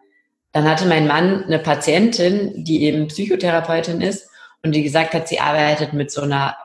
dann 0.53 0.65
hatte 0.65 0.87
mein 0.87 1.07
Mann 1.07 1.45
eine 1.45 1.59
Patientin, 1.59 2.65
die 2.65 2.83
eben 2.85 3.09
Psychotherapeutin 3.09 4.01
ist 4.01 4.29
und 4.63 4.73
die 4.73 4.83
gesagt 4.83 5.15
hat, 5.15 5.29
sie 5.29 5.41
arbeitet 5.41 5.93
mit 5.93 6.11
so 6.11 6.23
einer 6.23 6.57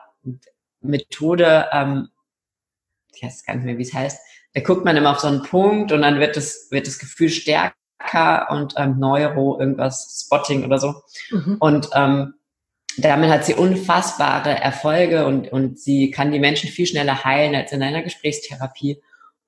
Methode, 0.80 1.68
ähm, 1.72 2.08
ich 3.14 3.22
weiß 3.22 3.44
gar 3.44 3.54
nicht 3.54 3.64
mehr, 3.64 3.78
wie 3.78 3.82
es 3.82 3.94
heißt, 3.94 4.18
da 4.54 4.60
guckt 4.60 4.84
man 4.84 4.96
immer 4.96 5.12
auf 5.12 5.20
so 5.20 5.28
einen 5.28 5.42
Punkt 5.42 5.92
und 5.92 6.02
dann 6.02 6.18
wird 6.18 6.36
das, 6.36 6.68
wird 6.70 6.86
das 6.86 6.98
Gefühl 6.98 7.28
stärker 7.28 8.48
und 8.50 8.74
ähm, 8.76 8.98
Neuro, 8.98 9.58
irgendwas, 9.60 10.24
Spotting 10.24 10.64
oder 10.64 10.78
so. 10.78 10.94
Mhm. 11.30 11.56
Und 11.60 11.88
ähm, 11.94 12.34
damit 12.96 13.30
hat 13.30 13.44
sie 13.44 13.54
unfassbare 13.54 14.50
Erfolge 14.50 15.26
und, 15.26 15.52
und 15.52 15.78
sie 15.78 16.10
kann 16.10 16.32
die 16.32 16.38
Menschen 16.38 16.70
viel 16.70 16.86
schneller 16.86 17.24
heilen 17.24 17.54
als 17.54 17.72
in 17.72 17.82
einer 17.82 18.02
Gesprächstherapie. 18.02 19.02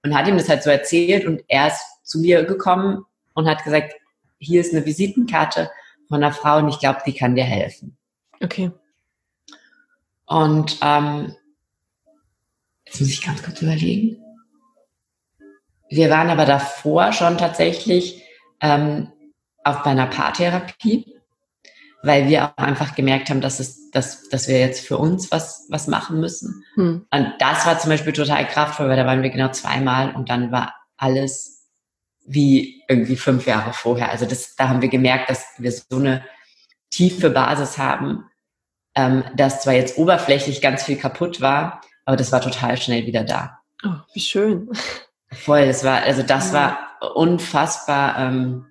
Und 0.05 0.17
hat 0.17 0.29
ihm 0.29 0.37
das 0.37 0.49
halt 0.49 0.63
so 0.63 0.71
erzählt 0.71 1.27
und 1.27 1.43
er 1.49 1.69
ist 1.69 1.83
zu 2.05 2.21
mir 2.21 2.45
gekommen 2.45 3.05
und 3.35 3.49
hat 3.49 3.65
gesagt, 3.65 3.95
hier 4.39 4.61
ist 4.61 4.75
eine 4.75 4.87
Visitenkarte 4.87 5.71
von 6.09 6.23
einer 6.23 6.33
Frau 6.33 6.59
und 6.59 6.69
ich 6.69 6.79
glaube, 6.79 7.01
die 7.07 7.15
kann 7.15 7.35
dir 7.35 7.45
helfen. 7.45 7.97
Okay. 8.41 8.71
Und 10.27 10.79
ähm, 10.83 11.35
jetzt 12.87 13.01
muss 13.01 13.11
ich 13.11 13.25
ganz 13.25 13.43
kurz 13.43 13.61
überlegen. 13.63 14.17
Wir 15.89 16.11
waren 16.11 16.31
aber 16.31 16.45
davor 16.45 17.13
schon 17.13 17.39
tatsächlich 17.39 18.23
ähm, 18.61 19.11
auch 19.65 19.83
bei 19.83 19.91
einer 19.91 20.07
Paartherapie 20.07 21.19
weil 22.03 22.29
wir 22.29 22.45
auch 22.45 22.57
einfach 22.57 22.95
gemerkt 22.95 23.31
haben, 23.31 23.41
dass 23.41 23.61
es, 23.61 23.91
dass, 23.91 24.29
dass 24.29 24.49
wir 24.49 24.59
jetzt 24.59 24.87
für 24.87 24.99
uns 24.99 25.31
was, 25.33 25.67
was 25.69 25.89
machen 25.89 26.21
müssen. 26.21 26.65
Hm. 26.75 27.07
Und 27.11 27.33
das 27.39 27.67
war 27.67 27.79
zum 27.79 27.91
Beispiel 27.91 28.13
total 28.13 28.47
kraftvoll, 28.47 28.89
weil 28.89 28.97
da 28.97 29.07
waren 29.07 29.23
wir 29.23 29.31
genau 29.31 29.51
zweimal 29.51 30.15
und 30.15 30.29
dann 30.29 30.53
war 30.53 30.75
alles 30.97 31.58
wie 32.29 32.85
irgendwie 32.89 33.17
fünf 33.17 33.47
Jahre 33.47 33.73
vorher. 33.73 34.11
Also 34.11 34.27
das, 34.27 34.55
da 34.55 34.69
haben 34.69 34.83
wir 34.83 34.89
gemerkt, 34.89 35.31
dass 35.31 35.47
wir 35.59 35.73
so 35.73 35.97
eine 35.97 36.25
tiefe 36.91 37.31
Basis 37.31 37.79
haben, 37.79 38.25
ähm, 38.95 39.25
dass 39.35 39.63
zwar 39.63 39.75
jetzt 39.75 39.99
oberflächlich 39.99 40.61
ganz 40.61 40.85
viel 40.85 40.97
kaputt 40.97 41.41
war, 41.41 41.81
aber 42.05 42.17
das 42.17 42.31
war 42.31 42.41
total 42.41 42.77
schnell 42.77 43.07
wieder 43.07 43.25
da. 43.25 43.59
Oh, 43.85 43.95
wie 44.13 44.21
schön. 44.21 44.71
Voll, 45.31 45.67
das 45.67 45.85
war, 45.85 46.03
also 46.03 46.23
das 46.23 46.53
ja. 46.53 46.55
war 47.01 47.15
unfassbar. 47.15 48.19
Ähm, 48.19 48.67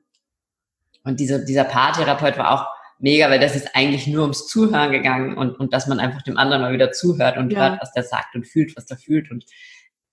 und 1.03 1.19
diese, 1.19 1.43
dieser 1.45 1.63
Paartherapeut 1.63 2.37
war 2.37 2.51
auch 2.51 2.67
mega, 2.99 3.29
weil 3.29 3.39
das 3.39 3.55
ist 3.55 3.75
eigentlich 3.75 4.07
nur 4.07 4.23
ums 4.23 4.47
Zuhören 4.47 4.91
gegangen 4.91 5.37
und, 5.37 5.59
und 5.59 5.73
dass 5.73 5.87
man 5.87 5.99
einfach 5.99 6.21
dem 6.23 6.37
anderen 6.37 6.61
mal 6.61 6.73
wieder 6.73 6.91
zuhört 6.91 7.37
und 7.37 7.51
ja. 7.51 7.59
hört, 7.59 7.81
was 7.81 7.93
der 7.93 8.03
sagt 8.03 8.35
und 8.35 8.45
fühlt, 8.45 8.75
was 8.75 8.85
der 8.85 8.97
fühlt. 8.97 9.31
Und 9.31 9.45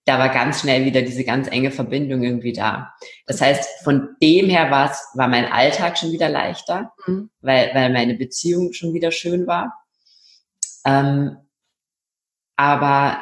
da 0.04 0.18
war 0.18 0.28
ganz 0.28 0.60
schnell 0.60 0.84
wieder 0.84 1.02
diese 1.02 1.24
ganz 1.24 1.48
enge 1.48 1.70
Verbindung 1.70 2.22
irgendwie 2.22 2.52
da. 2.52 2.94
Das 3.26 3.40
heißt, 3.40 3.84
von 3.84 4.16
dem 4.22 4.50
her 4.50 4.70
war 4.70 4.90
es, 4.90 5.08
war 5.14 5.28
mein 5.28 5.50
Alltag 5.50 5.96
schon 5.96 6.12
wieder 6.12 6.28
leichter, 6.28 6.92
mhm. 7.06 7.30
weil, 7.40 7.70
weil 7.74 7.92
meine 7.92 8.14
Beziehung 8.14 8.72
schon 8.72 8.92
wieder 8.92 9.10
schön 9.10 9.46
war. 9.46 9.72
Ähm, 10.84 11.38
aber 12.56 13.18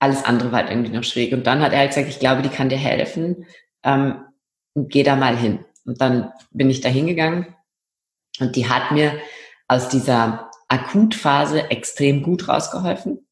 alles 0.00 0.24
andere 0.24 0.50
war 0.50 0.60
halt 0.60 0.70
irgendwie 0.70 0.92
noch 0.92 1.04
schräg. 1.04 1.32
Und 1.32 1.46
dann 1.46 1.60
hat 1.60 1.72
er 1.72 1.80
halt 1.80 1.90
gesagt, 1.90 2.08
ich 2.08 2.18
glaube, 2.18 2.42
die 2.42 2.48
kann 2.48 2.68
dir 2.68 2.78
helfen. 2.78 3.46
Ähm, 3.84 4.24
geh 4.74 5.02
da 5.02 5.14
mal 5.14 5.36
hin. 5.36 5.64
Und 5.84 6.00
dann 6.00 6.32
bin 6.50 6.70
ich 6.70 6.80
da 6.80 6.88
hingegangen 6.88 7.54
und 8.38 8.56
die 8.56 8.68
hat 8.68 8.92
mir 8.92 9.18
aus 9.68 9.88
dieser 9.88 10.50
Akutphase 10.68 11.70
extrem 11.70 12.22
gut 12.22 12.48
rausgeholfen. 12.48 13.26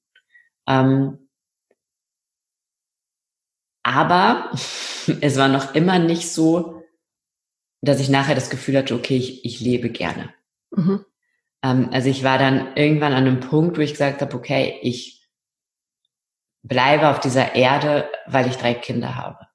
Ähm, 0.66 1.27
aber 3.82 4.50
es 5.20 5.36
war 5.36 5.48
noch 5.48 5.74
immer 5.74 5.98
nicht 5.98 6.30
so, 6.30 6.82
dass 7.80 8.00
ich 8.00 8.08
nachher 8.08 8.34
das 8.34 8.50
Gefühl 8.50 8.78
hatte, 8.78 8.94
okay, 8.94 9.16
ich, 9.16 9.44
ich 9.44 9.60
lebe 9.60 9.90
gerne. 9.90 10.34
Mhm. 10.70 11.04
Ähm, 11.62 11.88
also 11.92 12.08
ich 12.08 12.24
war 12.24 12.38
dann 12.38 12.76
irgendwann 12.76 13.12
an 13.12 13.26
einem 13.26 13.40
Punkt, 13.40 13.78
wo 13.78 13.80
ich 13.80 13.92
gesagt 13.92 14.20
habe, 14.20 14.36
okay, 14.36 14.78
ich 14.82 15.28
bleibe 16.62 17.08
auf 17.08 17.20
dieser 17.20 17.54
Erde, 17.54 18.08
weil 18.26 18.48
ich 18.48 18.56
drei 18.56 18.74
Kinder 18.74 19.16
habe. 19.16 19.46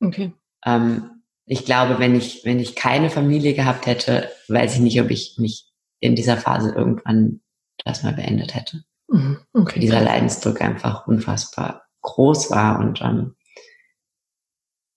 Okay. 0.00 0.32
Ähm, 0.64 1.22
ich 1.46 1.64
glaube, 1.64 1.98
wenn 1.98 2.14
ich, 2.14 2.44
wenn 2.44 2.60
ich 2.60 2.76
keine 2.76 3.10
Familie 3.10 3.54
gehabt 3.54 3.86
hätte, 3.86 4.30
weiß 4.48 4.74
ich 4.74 4.80
nicht, 4.80 5.00
ob 5.00 5.10
ich 5.10 5.36
mich 5.38 5.68
in 6.00 6.14
dieser 6.14 6.36
Phase 6.36 6.70
irgendwann 6.70 7.40
das 7.84 8.02
mal 8.02 8.12
beendet 8.12 8.54
hätte. 8.54 8.84
Mhm, 9.08 9.40
okay. 9.52 9.80
Dieser 9.80 10.00
Leidensdruck 10.00 10.60
einfach 10.60 11.06
unfassbar 11.06 11.86
groß 12.02 12.50
war 12.50 12.78
und 12.78 13.00
ähm, 13.02 13.34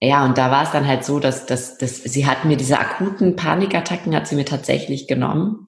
ja, 0.04 0.26
und 0.26 0.38
da 0.38 0.52
war 0.52 0.63
es 0.63 0.72
dann 0.72 0.86
halt 0.86 1.06
so, 1.06 1.20
dass, 1.20 1.46
dass, 1.46 1.78
dass 1.78 2.04
sie 2.04 2.28
hat 2.28 2.44
mir 2.44 2.58
diese 2.58 2.78
akuten 2.78 3.38
Panikattacken 3.38 4.13
hat 4.13 4.28
sie 4.28 4.36
mir 4.36 4.44
tatsächlich 4.44 5.08
genommen. 5.08 5.68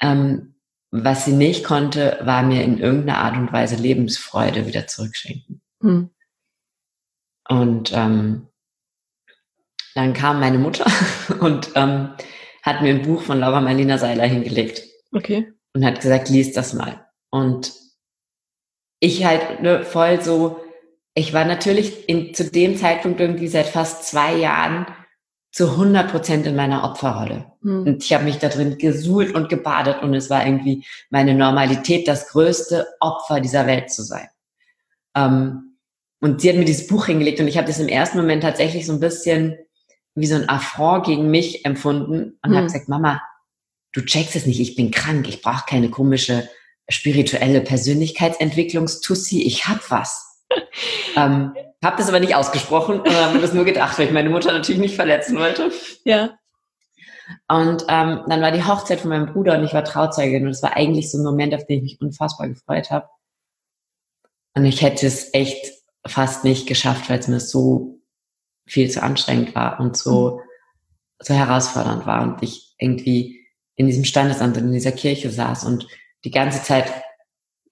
Ähm, 0.00 0.54
was 0.92 1.24
sie 1.24 1.32
nicht 1.32 1.64
konnte, 1.64 2.20
war 2.22 2.44
mir 2.44 2.62
in 2.62 2.78
irgendeiner 2.78 3.18
Art 3.18 3.36
und 3.36 3.52
Weise 3.52 3.74
Lebensfreude 3.74 4.68
wieder 4.68 4.86
zurückschenken. 4.86 5.60
Mhm. 5.80 6.10
Und 7.48 7.92
ähm, 7.92 8.46
dann 9.96 10.12
kam 10.12 10.38
meine 10.38 10.58
Mutter 10.58 10.86
und 11.40 11.72
ähm, 11.74 12.10
hat 12.62 12.80
mir 12.80 12.90
ein 12.90 13.02
Buch 13.02 13.22
von 13.22 13.40
Laura 13.40 13.60
Marlina 13.60 13.98
Seiler 13.98 14.26
hingelegt. 14.26 14.84
Okay. 15.12 15.52
Und 15.74 15.84
hat 15.84 16.00
gesagt, 16.00 16.28
lies 16.28 16.52
das 16.52 16.74
mal. 16.74 17.08
Und 17.30 17.72
ich 19.00 19.24
halt 19.24 19.62
ne, 19.62 19.84
voll 19.84 20.22
so, 20.22 20.61
ich 21.14 21.32
war 21.32 21.44
natürlich 21.44 22.08
in, 22.08 22.34
zu 22.34 22.50
dem 22.50 22.76
Zeitpunkt 22.76 23.20
irgendwie 23.20 23.48
seit 23.48 23.66
fast 23.66 24.04
zwei 24.04 24.34
Jahren 24.36 24.86
zu 25.50 25.72
100 25.72 26.10
Prozent 26.10 26.46
in 26.46 26.56
meiner 26.56 26.84
Opferrolle. 26.84 27.52
Hm. 27.62 27.82
Und 27.86 28.04
ich 28.04 28.12
habe 28.14 28.24
mich 28.24 28.38
da 28.38 28.48
drin 28.48 28.78
gesuhlt 28.78 29.34
und 29.34 29.50
gebadet 29.50 30.02
und 30.02 30.14
es 30.14 30.30
war 30.30 30.46
irgendwie 30.46 30.84
meine 31.10 31.34
Normalität, 31.34 32.08
das 32.08 32.28
größte 32.28 32.86
Opfer 33.00 33.40
dieser 33.40 33.66
Welt 33.66 33.92
zu 33.92 34.02
sein. 34.02 34.28
Ähm, 35.14 35.76
und 36.20 36.40
sie 36.40 36.48
hat 36.48 36.56
mir 36.56 36.64
dieses 36.64 36.86
Buch 36.86 37.06
hingelegt 37.06 37.40
und 37.40 37.48
ich 37.48 37.58
habe 37.58 37.66
das 37.66 37.80
im 37.80 37.88
ersten 37.88 38.16
Moment 38.16 38.42
tatsächlich 38.42 38.86
so 38.86 38.94
ein 38.94 39.00
bisschen 39.00 39.58
wie 40.14 40.26
so 40.26 40.36
ein 40.36 40.48
Affront 40.48 41.04
gegen 41.04 41.30
mich 41.30 41.64
empfunden 41.66 42.38
und 42.42 42.50
hm. 42.50 42.56
habe 42.56 42.66
gesagt, 42.66 42.88
Mama, 42.88 43.20
du 43.92 44.00
checkst 44.00 44.36
es 44.36 44.46
nicht, 44.46 44.60
ich 44.60 44.74
bin 44.74 44.90
krank, 44.90 45.28
ich 45.28 45.42
brauche 45.42 45.66
keine 45.68 45.90
komische 45.90 46.48
spirituelle 46.88 47.60
Persönlichkeitsentwicklungstussi, 47.60 49.42
ich 49.42 49.66
hab 49.68 49.90
was. 49.90 50.31
Ähm, 51.16 51.54
habe 51.82 51.96
das 51.96 52.08
aber 52.08 52.20
nicht 52.20 52.34
ausgesprochen 52.34 53.00
und 53.00 53.14
habe 53.14 53.38
das 53.38 53.52
nur 53.52 53.64
gedacht, 53.64 53.98
weil 53.98 54.06
ich 54.06 54.12
meine 54.12 54.30
Mutter 54.30 54.52
natürlich 54.52 54.80
nicht 54.80 54.96
verletzen 54.96 55.38
wollte. 55.38 55.70
Ja. 56.04 56.38
Und 57.48 57.84
ähm, 57.88 58.22
dann 58.28 58.42
war 58.42 58.50
die 58.50 58.64
Hochzeit 58.64 59.00
von 59.00 59.10
meinem 59.10 59.32
Bruder 59.32 59.56
und 59.58 59.64
ich 59.64 59.72
war 59.72 59.84
Trauzeugin 59.84 60.44
und 60.44 60.50
es 60.50 60.62
war 60.62 60.76
eigentlich 60.76 61.10
so 61.10 61.18
ein 61.18 61.24
Moment, 61.24 61.54
auf 61.54 61.66
den 61.66 61.78
ich 61.78 61.82
mich 61.82 62.00
unfassbar 62.00 62.48
gefreut 62.48 62.90
habe. 62.90 63.08
Und 64.54 64.64
ich 64.64 64.82
hätte 64.82 65.06
es 65.06 65.32
echt 65.32 65.72
fast 66.06 66.44
nicht 66.44 66.66
geschafft, 66.66 67.08
weil 67.08 67.18
es 67.18 67.28
mir 67.28 67.40
so 67.40 68.00
viel 68.66 68.90
zu 68.90 69.02
anstrengend 69.02 69.54
war 69.54 69.80
und 69.80 69.96
so, 69.96 70.36
mhm. 70.36 70.40
so 71.20 71.34
herausfordernd 71.34 72.06
war 72.06 72.22
und 72.22 72.42
ich 72.42 72.74
irgendwie 72.78 73.40
in 73.76 73.86
diesem 73.86 74.04
Standesamt 74.04 74.56
in 74.56 74.72
dieser 74.72 74.92
Kirche 74.92 75.30
saß 75.30 75.64
und 75.64 75.86
die 76.24 76.30
ganze 76.30 76.62
Zeit 76.62 76.92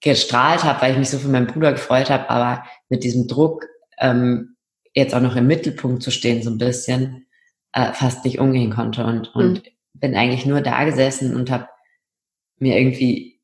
gestrahlt 0.01 0.63
habe, 0.63 0.81
weil 0.81 0.93
ich 0.93 0.97
mich 0.97 1.09
so 1.09 1.19
für 1.19 1.27
meinen 1.27 1.47
Bruder 1.47 1.71
gefreut 1.71 2.09
habe, 2.09 2.29
aber 2.29 2.63
mit 2.89 3.03
diesem 3.03 3.27
Druck 3.27 3.65
ähm, 3.99 4.55
jetzt 4.93 5.13
auch 5.13 5.21
noch 5.21 5.35
im 5.35 5.47
Mittelpunkt 5.47 6.03
zu 6.03 6.11
stehen, 6.11 6.41
so 6.41 6.49
ein 6.49 6.57
bisschen, 6.57 7.27
äh, 7.73 7.93
fast 7.93 8.25
nicht 8.25 8.39
umgehen 8.39 8.71
konnte 8.71 9.05
und, 9.05 9.33
und 9.35 9.63
mhm. 9.63 9.71
bin 9.93 10.15
eigentlich 10.15 10.45
nur 10.45 10.61
da 10.61 10.83
gesessen 10.83 11.35
und 11.35 11.49
habe 11.49 11.69
mir 12.57 12.77
irgendwie 12.77 13.41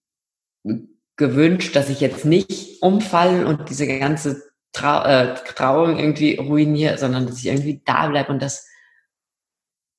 gewünscht, 1.15 1.75
dass 1.75 1.89
ich 1.89 2.01
jetzt 2.01 2.25
nicht 2.25 2.81
umfallen 2.81 3.45
und 3.45 3.69
diese 3.69 3.87
ganze 3.87 4.43
Trau 4.73 5.03
äh, 5.03 5.33
Trauung 5.33 5.97
irgendwie 5.97 6.35
ruiniere, 6.35 6.97
sondern 6.97 7.25
dass 7.25 7.39
ich 7.39 7.47
irgendwie 7.47 7.81
da 7.85 8.07
bleibe 8.07 8.31
und 8.31 8.41
dass 8.41 8.67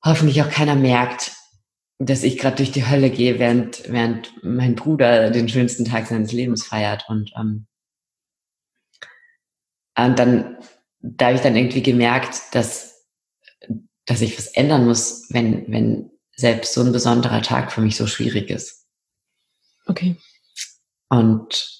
hoffentlich 0.03 0.41
auch 0.41 0.49
keiner 0.49 0.75
merkt, 0.75 1.31
dass 1.99 2.23
ich 2.23 2.37
gerade 2.37 2.55
durch 2.55 2.71
die 2.71 2.87
Hölle 2.87 3.09
gehe, 3.09 3.39
während, 3.39 3.91
während 3.91 4.31
mein 4.41 4.75
Bruder 4.75 5.29
den 5.31 5.49
schönsten 5.49 5.83
Tag 5.83 6.07
seines 6.07 6.31
Lebens 6.31 6.65
feiert. 6.65 7.05
Und, 7.09 7.31
ähm, 7.35 7.67
und 9.97 10.17
dann, 10.17 10.57
da 11.01 11.27
habe 11.27 11.35
ich 11.35 11.41
dann 11.41 11.57
irgendwie 11.57 11.83
gemerkt, 11.83 12.41
dass, 12.53 13.05
dass 14.05 14.21
ich 14.21 14.37
was 14.37 14.47
ändern 14.47 14.85
muss, 14.85 15.27
wenn, 15.29 15.69
wenn 15.69 16.09
selbst 16.35 16.73
so 16.73 16.81
ein 16.81 16.93
besonderer 16.93 17.41
Tag 17.41 17.69
für 17.71 17.81
mich 17.81 17.97
so 17.97 18.07
schwierig 18.07 18.49
ist. 18.49 18.87
Okay. 19.85 20.15
Und 21.09 21.79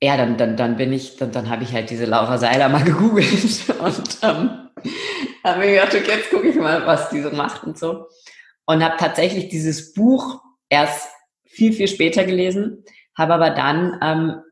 ja, 0.00 0.16
dann, 0.16 0.38
dann, 0.38 0.56
dann 0.56 0.76
bin 0.76 0.94
ich, 0.94 1.16
dann, 1.16 1.32
dann 1.32 1.50
habe 1.50 1.64
ich 1.64 1.72
halt 1.72 1.90
diese 1.90 2.06
Laura 2.06 2.38
Seiler 2.38 2.70
mal 2.70 2.84
gegoogelt 2.84 3.68
und 3.80 4.18
ähm, 4.22 4.70
habe 5.50 5.60
mir 5.60 5.72
gedacht, 5.72 5.94
okay, 5.94 6.18
jetzt 6.18 6.30
gucke 6.30 6.48
ich 6.48 6.56
mal, 6.56 6.86
was 6.86 7.08
die 7.10 7.22
so 7.22 7.30
macht 7.30 7.64
und 7.64 7.78
so. 7.78 8.08
Und 8.66 8.82
habe 8.82 8.96
tatsächlich 8.98 9.48
dieses 9.48 9.92
Buch 9.92 10.42
erst 10.68 11.08
viel, 11.46 11.72
viel 11.72 11.88
später 11.88 12.24
gelesen, 12.24 12.84
habe 13.16 13.34
aber 13.34 13.50
dann 13.50 13.98
ähm, 14.02 14.42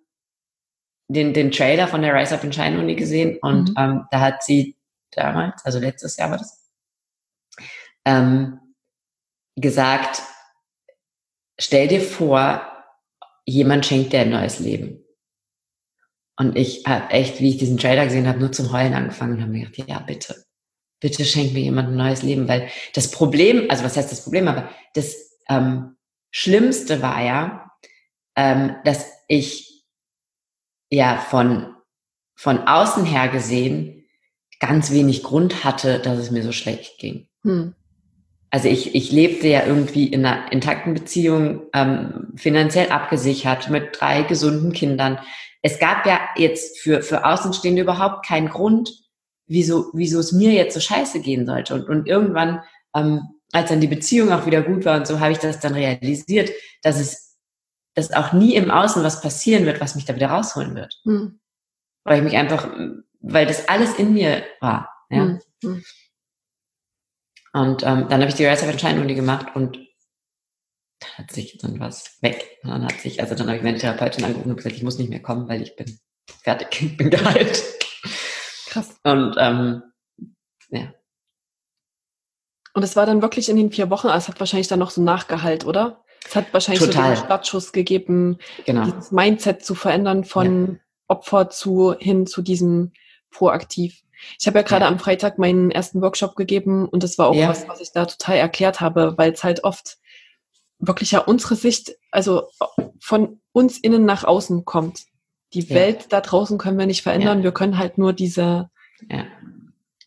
den, 1.09 1.35
den 1.35 1.50
Trailer 1.50 1.88
von 1.88 2.00
der 2.00 2.14
Rise 2.14 2.35
Up 2.35 2.44
in 2.44 2.52
Shine 2.52 2.78
Uni 2.78 2.94
gesehen 2.94 3.38
und 3.42 3.70
mhm. 3.70 3.74
ähm, 3.76 4.07
da 4.11 4.20
hat 4.20 4.42
sie 4.42 4.76
damals, 5.11 5.64
also 5.64 5.80
letztes 5.80 6.16
Jahr 6.16 6.30
war 6.30 6.38
das, 6.38 6.70
ähm, 8.04 8.61
gesagt, 9.57 10.22
stell 11.59 11.88
dir 11.88 12.00
vor, 12.00 12.70
jemand 13.44 13.85
schenkt 13.85 14.12
dir 14.12 14.20
ein 14.20 14.30
neues 14.30 14.61
Leben. 14.61 15.04
Und 16.37 16.57
ich 16.57 16.85
habe 16.87 17.11
echt, 17.11 17.40
wie 17.40 17.50
ich 17.50 17.59
diesen 17.59 17.78
Trailer 17.78 18.04
gesehen 18.04 18.26
habe, 18.26 18.40
nur 18.40 18.50
zum 18.50 18.72
Heulen 18.72 18.94
angefangen 18.94 19.35
und 19.35 19.42
habe 19.42 19.52
mir 19.52 19.66
gedacht, 19.66 19.88
ja, 19.88 19.98
bitte, 20.00 20.44
bitte 21.05 21.25
schenk 21.25 21.53
mir 21.53 21.61
jemand 21.61 21.90
ein 21.90 21.97
neues 21.97 22.23
Leben, 22.23 22.49
weil 22.49 22.69
das 22.95 23.11
Problem, 23.11 23.67
also 23.69 23.85
was 23.85 23.97
heißt 23.97 24.11
das 24.11 24.25
Problem, 24.25 24.49
aber 24.49 24.71
das 24.95 25.38
ähm, 25.49 25.97
Schlimmste 26.31 27.03
war 27.03 27.23
ja, 27.23 27.71
ähm, 28.37 28.77
dass 28.85 29.07
ich 29.29 29.85
ja 30.90 31.19
von, 31.19 31.75
von 32.35 32.61
außen 32.67 33.05
her 33.05 33.29
gesehen 33.29 34.07
ganz 34.61 34.90
wenig 34.90 35.23
Grund 35.23 35.62
hatte, 35.62 35.99
dass 35.99 36.19
es 36.19 36.31
mir 36.31 36.43
so 36.43 36.53
schlecht 36.53 36.99
ging. 36.99 37.29
Hm 37.43 37.75
also 38.55 38.69
ich, 38.69 38.95
ich 38.95 39.11
lebte 39.11 39.49
ja 39.49 39.67
irgendwie 39.67 40.07
in 40.07 40.25
einer 40.25 40.53
intakten 40.53 40.95
Beziehung, 40.95 41.62
ähm, 41.73 42.29
finanziell 42.37 42.88
abgesichert, 42.90 43.69
mit 43.69 44.01
drei 44.01 44.23
gesunden 44.23 44.73
Kindern. 44.73 45.19
Es 45.61 45.81
gab 45.81 46.07
ja 46.07 46.21
jetzt 46.37 46.79
für, 46.79 47.03
für 47.03 47.25
Außenstehende 47.25 47.83
überhaupt 47.83 48.25
keinen 48.25 48.49
Grund, 48.49 48.93
wieso, 49.46 49.90
wieso 49.92 50.20
es 50.20 50.33
mir 50.33 50.52
jetzt 50.52 50.74
so 50.74 50.80
scheiße 50.80 51.20
gehen 51.20 51.46
sollte. 51.46 51.74
Und, 51.74 51.88
und 51.88 52.07
irgendwann, 52.07 52.62
ähm, 52.94 53.20
als 53.52 53.68
dann 53.68 53.80
die 53.80 53.87
Beziehung 53.87 54.33
auch 54.33 54.46
wieder 54.46 54.62
gut 54.62 54.85
war 54.85 54.96
und 54.98 55.07
so, 55.07 55.20
habe 55.20 55.33
ich 55.33 55.38
das 55.38 55.61
dann 55.61 55.74
realisiert, 55.74 56.50
dass 56.83 56.98
es, 56.98 57.37
dass 57.94 58.12
auch 58.12 58.33
nie 58.33 58.54
im 58.54 58.70
Außen 58.70 59.02
was 59.04 59.20
passieren 59.20 59.66
wird, 59.66 59.80
was 59.80 59.94
mich 59.94 60.04
da 60.04 60.14
wieder 60.14 60.28
rausholen 60.28 60.74
wird. 60.74 61.00
Hm. 61.04 61.40
Weil 62.04 62.18
ich 62.18 62.24
mich 62.24 62.37
einfach, 62.37 62.68
weil 63.20 63.46
das 63.46 63.68
alles 63.68 63.94
in 63.94 64.12
mir 64.12 64.44
war. 64.61 64.90
Ja. 65.11 65.22
Hm. 65.22 65.40
Hm. 65.62 65.85
Und 67.52 67.83
ähm, 67.85 68.09
dann 68.09 68.20
habe 68.20 68.26
ich 68.26 68.35
die 68.35 68.44
Rise 68.44 68.64
of 68.64 68.70
Entscheidung 68.70 69.07
gemacht 69.07 69.54
und 69.54 69.76
dann 70.98 71.11
hat 71.18 71.30
sich 71.30 71.57
dann 71.59 71.78
was 71.78 72.18
weg. 72.20 72.59
Und 72.62 72.70
dann 72.70 72.85
hat 72.85 73.00
sich, 73.00 73.20
also 73.20 73.37
dann 73.37 73.46
habe 73.46 73.59
ich 73.59 73.62
meine 73.62 73.78
Therapeutin 73.78 74.24
angerufen 74.24 74.50
und 74.50 74.57
gesagt, 74.57 74.74
ich 74.74 74.83
muss 74.83 74.98
nicht 74.98 75.11
mehr 75.11 75.22
kommen, 75.22 75.48
weil 75.48 75.62
ich 75.62 75.76
bin 75.76 75.98
fertig, 76.42 76.68
ich 76.83 76.96
bin 76.96 77.11
geheilt. 77.11 77.62
Krass. 78.75 78.99
Und 79.05 79.37
ähm, 79.39 79.83
ja. 80.71 80.93
Und 82.73 82.83
es 82.83 82.97
war 82.97 83.07
dann 83.07 83.23
wirklich 83.23 83.49
in 83.49 83.57
den 83.57 83.71
vier 83.71 83.89
Wochen, 83.89 84.09
also 84.09 84.25
es 84.25 84.29
hat 84.29 84.41
wahrscheinlich 84.41 84.67
dann 84.67 84.81
noch 84.81 84.91
so 84.91 85.01
nachgehalt, 85.01 85.65
oder? 85.65 86.05
Es 86.27 86.35
hat 86.35 86.53
wahrscheinlich 86.53 86.85
Total. 86.85 87.03
so 87.03 87.09
einen 87.09 87.17
Startschuss 87.25 87.73
gegeben, 87.73 88.39
genau. 88.65 88.85
dieses 88.85 89.13
Mindset 89.13 89.65
zu 89.65 89.77
verändern 89.77 90.25
von 90.25 90.67
ja. 90.67 90.79
Opfer 91.07 91.51
zu 91.51 91.95
hin 91.97 92.27
zu 92.27 92.43
diesem 92.43 92.93
proaktiv. 93.31 94.03
Ich 94.41 94.47
habe 94.49 94.59
ja 94.59 94.65
gerade 94.65 94.87
ja. 94.87 94.91
am 94.91 94.99
Freitag 94.99 95.39
meinen 95.39 95.71
ersten 95.71 96.03
Workshop 96.03 96.35
gegeben 96.35 96.89
und 96.89 97.05
das 97.05 97.17
war 97.17 97.29
auch 97.29 97.37
ja. 97.37 97.49
was, 97.49 97.69
was 97.69 97.81
ich 97.81 97.93
da 97.93 98.07
total 98.07 98.39
erklärt 98.39 98.81
habe, 98.81 99.15
weil 99.17 99.33
es 99.33 99.45
halt 99.45 99.63
oft 99.63 99.99
wirklich 100.81 101.13
ja 101.13 101.21
unsere 101.21 101.55
Sicht, 101.55 101.93
also 102.11 102.49
von 102.99 103.41
uns 103.53 103.79
innen 103.79 104.05
nach 104.05 104.25
außen 104.25 104.65
kommt. 104.65 105.05
Die 105.55 105.61
ja. 105.61 105.75
Welt 105.75 106.07
da 106.11 106.21
draußen 106.21 106.59
können 106.59 106.79
wir 106.79 106.87
nicht 106.87 107.03
verändern, 107.03 107.43
wir 107.43 107.53
können 107.53 107.79
halt 107.79 107.99
nur 107.99 108.12
diese 108.12 108.71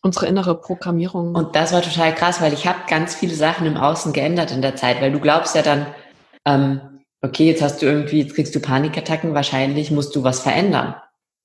unsere 0.02 0.26
innere 0.26 0.60
Programmierung. 0.60 1.34
Und 1.34 1.56
das 1.56 1.72
war 1.72 1.82
total 1.82 2.14
krass, 2.14 2.40
weil 2.40 2.52
ich 2.52 2.66
habe 2.66 2.78
ganz 2.88 3.14
viele 3.14 3.34
Sachen 3.34 3.66
im 3.66 3.76
Außen 3.76 4.12
geändert 4.12 4.52
in 4.52 4.62
der 4.62 4.76
Zeit, 4.76 5.00
weil 5.00 5.12
du 5.12 5.20
glaubst 5.20 5.54
ja 5.54 5.62
dann, 5.62 5.86
ähm, 6.44 6.80
okay, 7.20 7.46
jetzt 7.46 7.62
hast 7.62 7.82
du 7.82 7.86
irgendwie, 7.86 8.22
jetzt 8.22 8.34
kriegst 8.34 8.54
du 8.54 8.60
Panikattacken, 8.60 9.34
wahrscheinlich 9.34 9.90
musst 9.90 10.14
du 10.14 10.22
was 10.22 10.40
verändern. 10.40 10.94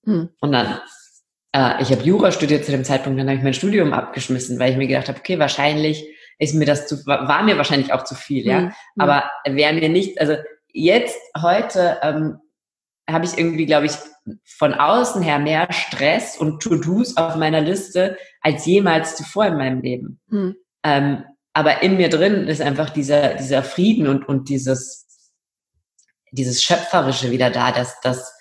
Hm. 0.05 0.29
Und 0.39 0.51
dann 0.51 0.79
äh, 1.53 1.81
ich 1.81 1.91
habe 1.91 2.03
Jura 2.03 2.31
studiert 2.31 2.65
zu 2.65 2.71
dem 2.71 2.83
Zeitpunkt, 2.83 3.19
dann 3.19 3.27
habe 3.27 3.37
ich 3.37 3.43
mein 3.43 3.53
Studium 3.53 3.93
abgeschmissen, 3.93 4.59
weil 4.59 4.71
ich 4.71 4.77
mir 4.77 4.87
gedacht 4.87 5.07
habe, 5.07 5.19
okay, 5.19 5.39
wahrscheinlich 5.39 6.05
ist 6.39 6.55
mir 6.55 6.65
das 6.65 6.87
zu, 6.87 7.05
war 7.05 7.43
mir 7.43 7.57
wahrscheinlich 7.57 7.93
auch 7.93 8.03
zu 8.03 8.15
viel, 8.15 8.45
ja. 8.45 8.61
Mhm. 8.61 8.73
Aber 8.97 9.23
wäre 9.45 9.73
mir 9.73 9.87
nicht, 9.87 10.19
also 10.19 10.35
jetzt, 10.73 11.17
heute, 11.39 11.99
ähm, 12.01 12.39
habe 13.09 13.25
ich 13.25 13.37
irgendwie, 13.37 13.65
glaube 13.65 13.87
ich, 13.87 13.93
von 14.45 14.73
außen 14.73 15.21
her 15.21 15.39
mehr 15.39 15.67
Stress 15.71 16.37
und 16.37 16.61
To-Dos 16.61 17.17
auf 17.17 17.35
meiner 17.35 17.61
Liste 17.61 18.17
als 18.41 18.65
jemals 18.65 19.15
zuvor 19.15 19.47
in 19.47 19.57
meinem 19.57 19.81
Leben. 19.81 20.21
Mhm. 20.27 20.55
Ähm, 20.83 21.23
aber 21.53 21.83
in 21.83 21.97
mir 21.97 22.09
drin 22.09 22.47
ist 22.47 22.61
einfach 22.61 22.89
dieser, 22.89 23.35
dieser 23.35 23.63
Frieden 23.63 24.07
und, 24.07 24.27
und 24.27 24.49
dieses, 24.49 25.31
dieses 26.31 26.63
Schöpferische 26.63 27.31
wieder 27.31 27.51
da, 27.51 27.71
dass, 27.71 27.99
dass, 28.01 28.33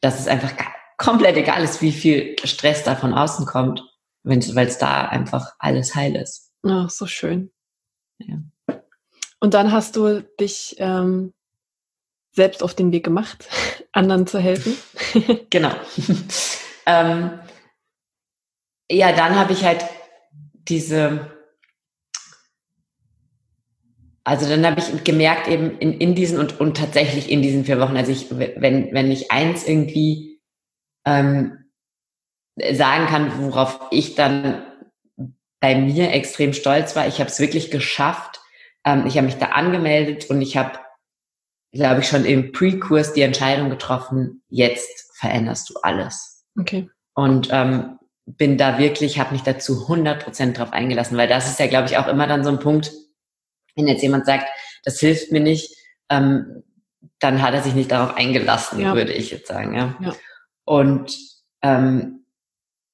dass 0.00 0.20
es 0.20 0.26
einfach 0.26 0.52
komplett 0.96 1.36
egal 1.36 1.62
ist, 1.62 1.82
wie 1.82 1.92
viel 1.92 2.36
Stress 2.44 2.84
da 2.84 2.96
von 2.96 3.12
außen 3.12 3.46
kommt, 3.46 3.82
weil 4.22 4.38
es 4.38 4.78
da 4.78 5.06
einfach 5.06 5.54
alles 5.58 5.94
heil 5.94 6.16
ist. 6.16 6.52
Ach, 6.66 6.88
so 6.88 7.06
schön. 7.06 7.50
Ja. 8.18 8.36
Und 9.40 9.54
dann 9.54 9.72
hast 9.72 9.96
du 9.96 10.22
dich 10.38 10.76
ähm, 10.78 11.32
selbst 12.40 12.62
auf 12.62 12.74
den 12.74 12.90
Weg 12.90 13.04
gemacht, 13.04 13.48
anderen 13.92 14.26
zu 14.26 14.38
helfen. 14.38 14.76
genau. 15.50 15.72
ähm, 16.86 17.38
ja, 18.90 19.12
dann 19.12 19.36
habe 19.36 19.52
ich 19.52 19.64
halt 19.64 19.84
diese, 20.54 21.30
also 24.24 24.48
dann 24.48 24.64
habe 24.64 24.80
ich 24.80 25.04
gemerkt 25.04 25.48
eben 25.48 25.78
in, 25.78 25.92
in 25.92 26.14
diesen 26.14 26.38
und, 26.38 26.60
und 26.60 26.78
tatsächlich 26.78 27.30
in 27.30 27.42
diesen 27.42 27.66
vier 27.66 27.78
Wochen, 27.78 27.96
also 27.96 28.10
ich, 28.10 28.30
wenn, 28.30 28.92
wenn 28.92 29.10
ich 29.10 29.30
eins 29.30 29.66
irgendwie 29.68 30.40
ähm, 31.04 31.64
sagen 32.72 33.06
kann, 33.06 33.32
worauf 33.42 33.80
ich 33.90 34.14
dann 34.14 34.62
bei 35.60 35.74
mir 35.74 36.10
extrem 36.12 36.54
stolz 36.54 36.96
war. 36.96 37.06
Ich 37.06 37.20
habe 37.20 37.30
es 37.30 37.38
wirklich 37.38 37.70
geschafft. 37.70 38.40
Ähm, 38.84 39.04
ich 39.06 39.16
habe 39.16 39.26
mich 39.26 39.36
da 39.36 39.46
angemeldet 39.46 40.30
und 40.30 40.40
ich 40.40 40.56
habe, 40.56 40.78
glaube 41.72 42.00
ich, 42.00 42.08
schon 42.08 42.24
im 42.24 42.52
Pre-Kurs 42.52 43.12
die 43.12 43.22
Entscheidung 43.22 43.70
getroffen, 43.70 44.42
jetzt 44.48 45.12
veränderst 45.14 45.70
du 45.70 45.74
alles. 45.82 46.44
Okay. 46.58 46.88
Und 47.14 47.48
ähm, 47.52 47.98
bin 48.26 48.58
da 48.58 48.78
wirklich, 48.78 49.18
habe 49.18 49.32
mich 49.32 49.42
dazu 49.42 49.82
100 49.82 50.22
Prozent 50.22 50.58
drauf 50.58 50.72
eingelassen, 50.72 51.16
weil 51.16 51.28
das 51.28 51.48
ist 51.48 51.60
ja, 51.60 51.66
glaube 51.66 51.88
ich, 51.88 51.96
auch 51.96 52.08
immer 52.08 52.26
dann 52.26 52.44
so 52.44 52.50
ein 52.50 52.58
Punkt, 52.58 52.92
wenn 53.76 53.86
jetzt 53.86 54.02
jemand 54.02 54.26
sagt, 54.26 54.46
das 54.84 55.00
hilft 55.00 55.32
mir 55.32 55.40
nicht, 55.40 55.76
ähm, 56.08 56.62
dann 57.18 57.42
hat 57.42 57.54
er 57.54 57.62
sich 57.62 57.74
nicht 57.74 57.90
darauf 57.90 58.16
eingelassen, 58.16 58.80
ja. 58.80 58.94
würde 58.94 59.12
ich 59.12 59.30
jetzt 59.30 59.48
sagen. 59.48 59.74
Ja. 59.74 59.96
ja 60.00 60.14
und 60.70 61.18
ähm, 61.62 62.24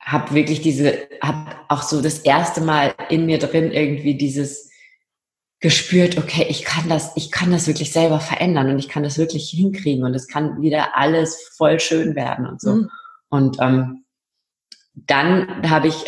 habe 0.00 0.34
wirklich 0.34 0.62
diese, 0.62 1.08
habe 1.20 1.56
auch 1.68 1.82
so 1.82 2.00
das 2.00 2.20
erste 2.20 2.62
Mal 2.62 2.94
in 3.10 3.26
mir 3.26 3.38
drin 3.38 3.70
irgendwie 3.70 4.16
dieses 4.16 4.70
gespürt, 5.60 6.18
okay, 6.18 6.46
ich 6.48 6.64
kann 6.64 6.88
das, 6.88 7.16
ich 7.16 7.30
kann 7.30 7.50
das 7.50 7.66
wirklich 7.66 7.92
selber 7.92 8.20
verändern 8.20 8.68
und 8.70 8.78
ich 8.78 8.88
kann 8.88 9.02
das 9.02 9.18
wirklich 9.18 9.48
hinkriegen 9.50 10.04
und 10.04 10.14
es 10.14 10.28
kann 10.28 10.60
wieder 10.60 10.96
alles 10.96 11.50
voll 11.56 11.80
schön 11.80 12.14
werden 12.14 12.46
und 12.46 12.60
so. 12.60 12.74
Mhm. 12.74 12.90
Und 13.28 13.56
ähm, 13.60 14.04
dann 14.94 15.68
habe 15.70 15.88
ich, 15.88 16.04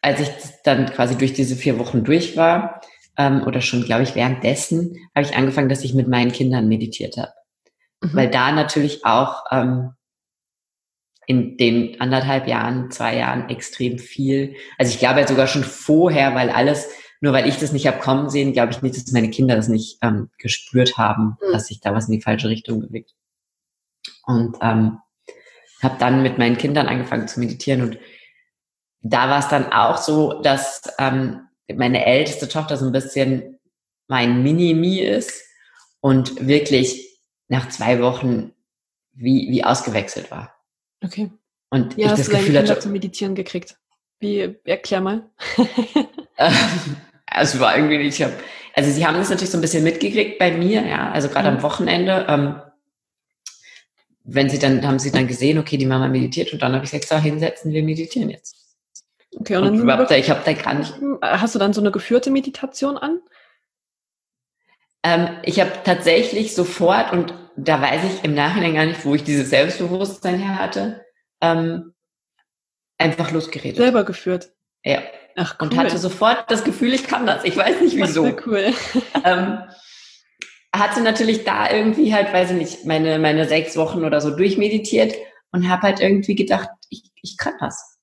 als 0.00 0.20
ich 0.20 0.28
dann 0.64 0.86
quasi 0.86 1.16
durch 1.16 1.32
diese 1.32 1.56
vier 1.56 1.78
Wochen 1.78 2.04
durch 2.04 2.36
war, 2.36 2.80
ähm, 3.16 3.42
oder 3.46 3.60
schon, 3.60 3.84
glaube 3.84 4.02
ich, 4.02 4.14
währenddessen, 4.14 4.96
habe 5.14 5.26
ich 5.26 5.36
angefangen, 5.36 5.68
dass 5.68 5.84
ich 5.84 5.94
mit 5.94 6.08
meinen 6.08 6.32
Kindern 6.32 6.68
meditiert 6.68 7.16
habe. 7.16 7.32
Mhm. 8.00 8.10
Weil 8.14 8.30
da 8.30 8.52
natürlich 8.52 9.04
auch 9.04 9.44
ähm, 9.50 9.90
in 11.26 11.56
den 11.56 12.00
anderthalb 12.00 12.48
Jahren, 12.48 12.90
zwei 12.90 13.16
Jahren 13.16 13.48
extrem 13.48 13.98
viel. 13.98 14.56
Also 14.78 14.92
ich 14.92 14.98
glaube 14.98 15.20
ja 15.20 15.28
sogar 15.28 15.46
schon 15.46 15.64
vorher, 15.64 16.34
weil 16.34 16.50
alles, 16.50 16.88
nur 17.22 17.32
weil 17.32 17.48
ich 17.48 17.56
das 17.56 17.72
nicht 17.72 17.86
habe 17.86 18.00
kommen 18.00 18.28
sehen, 18.28 18.52
glaube 18.52 18.72
ich 18.72 18.82
nicht, 18.82 18.96
dass 18.96 19.12
meine 19.12 19.30
Kinder 19.30 19.54
das 19.54 19.68
nicht 19.68 19.98
ähm, 20.02 20.28
gespürt 20.38 20.98
haben, 20.98 21.38
mhm. 21.40 21.52
dass 21.52 21.68
sich 21.68 21.80
da 21.80 21.94
was 21.94 22.08
in 22.08 22.14
die 22.14 22.20
falsche 22.20 22.48
Richtung 22.48 22.80
bewegt. 22.80 23.14
Und 24.24 24.56
ähm, 24.60 24.98
habe 25.80 25.98
dann 26.00 26.22
mit 26.22 26.38
meinen 26.38 26.58
Kindern 26.58 26.88
angefangen 26.88 27.28
zu 27.28 27.38
meditieren 27.38 27.82
und 27.82 27.98
da 29.04 29.30
war 29.30 29.38
es 29.38 29.48
dann 29.48 29.72
auch 29.72 29.98
so, 29.98 30.42
dass 30.42 30.82
ähm, 30.98 31.48
meine 31.72 32.04
älteste 32.06 32.48
Tochter 32.48 32.76
so 32.76 32.86
ein 32.86 32.92
bisschen 32.92 33.58
mein 34.08 34.42
Mini-Me 34.42 35.02
ist 35.02 35.44
und 36.00 36.46
wirklich 36.46 37.18
nach 37.48 37.68
zwei 37.68 38.00
Wochen 38.00 38.52
wie, 39.12 39.48
wie 39.48 39.64
ausgewechselt 39.64 40.30
war. 40.30 40.54
Okay. 41.04 41.30
Und 41.70 41.96
Wie 41.96 42.02
ich 42.02 42.08
hast 42.08 42.18
das 42.18 42.26
du 42.26 42.32
Gefühl 42.32 42.58
hatte, 42.58 42.78
zum 42.78 42.92
Meditieren 42.92 43.34
gekriegt. 43.34 43.76
Wie, 44.18 44.56
erklär 44.64 45.00
mal. 45.00 45.30
es 47.40 47.58
war 47.60 47.76
irgendwie 47.76 47.98
nicht, 47.98 48.18
ich 48.18 48.24
hab, 48.24 48.32
also 48.74 48.90
sie 48.90 49.06
haben 49.06 49.16
das 49.16 49.30
natürlich 49.30 49.50
so 49.50 49.58
ein 49.58 49.62
bisschen 49.62 49.84
mitgekriegt 49.84 50.38
bei 50.38 50.50
mir, 50.52 50.86
ja, 50.86 51.10
also 51.10 51.28
gerade 51.28 51.50
mhm. 51.50 51.56
am 51.56 51.62
Wochenende, 51.62 52.26
ähm, 52.28 52.60
wenn 54.24 54.48
sie 54.48 54.58
dann, 54.58 54.86
haben 54.86 54.98
sie 54.98 55.10
dann 55.10 55.26
gesehen, 55.26 55.58
okay, 55.58 55.76
die 55.76 55.86
Mama 55.86 56.08
meditiert 56.08 56.52
und 56.52 56.62
dann 56.62 56.74
habe 56.74 56.84
ich 56.84 56.90
gesagt, 56.90 57.08
so, 57.08 57.16
hinsetzen, 57.16 57.72
wir 57.72 57.82
meditieren 57.82 58.30
jetzt. 58.30 58.56
Okay, 59.34 59.56
und, 59.56 59.80
und 59.80 59.86
dann 59.86 60.18
ich 60.18 60.30
habe 60.30 60.42
da 60.44 60.52
gar 60.52 60.74
nicht. 60.74 60.94
Hast 61.22 61.54
du 61.54 61.58
dann 61.58 61.72
so 61.72 61.80
eine 61.80 61.90
geführte 61.90 62.30
Meditation 62.30 62.98
an? 62.98 63.20
Ähm, 65.02 65.38
ich 65.42 65.58
habe 65.58 65.72
tatsächlich 65.84 66.54
sofort, 66.54 67.12
und 67.12 67.34
da 67.56 67.80
weiß 67.80 68.02
ich 68.04 68.24
im 68.24 68.34
Nachhinein 68.34 68.74
gar 68.74 68.86
nicht, 68.86 69.04
wo 69.04 69.14
ich 69.14 69.24
dieses 69.24 69.50
Selbstbewusstsein 69.50 70.38
her 70.38 70.58
hatte, 70.58 71.04
ähm, 71.40 71.94
einfach 72.98 73.32
losgeredet. 73.32 73.78
Selber 73.78 74.04
geführt. 74.04 74.52
Ja. 74.84 75.02
Ach, 75.36 75.56
cool. 75.60 75.68
Und 75.68 75.76
hatte 75.76 75.98
sofort 75.98 76.50
das 76.50 76.64
Gefühl, 76.64 76.92
ich 76.92 77.04
kann 77.04 77.26
das. 77.26 77.44
Ich 77.44 77.56
weiß 77.56 77.80
nicht 77.80 77.96
wieso. 77.96 78.26
Das 78.26 78.46
cool. 78.46 78.72
ähm, 79.24 79.58
hatte 80.74 81.02
natürlich 81.02 81.44
da 81.44 81.70
irgendwie 81.70 82.14
halt, 82.14 82.32
weiß 82.32 82.50
ich 82.50 82.56
nicht, 82.56 82.86
meine, 82.86 83.18
meine 83.18 83.46
sechs 83.46 83.76
Wochen 83.76 84.04
oder 84.04 84.20
so 84.20 84.34
durchmeditiert 84.34 85.14
und 85.52 85.68
habe 85.68 85.82
halt 85.82 86.00
irgendwie 86.00 86.34
gedacht, 86.34 86.68
ich, 86.88 87.10
ich 87.22 87.36
kann 87.36 87.54
das. 87.60 87.98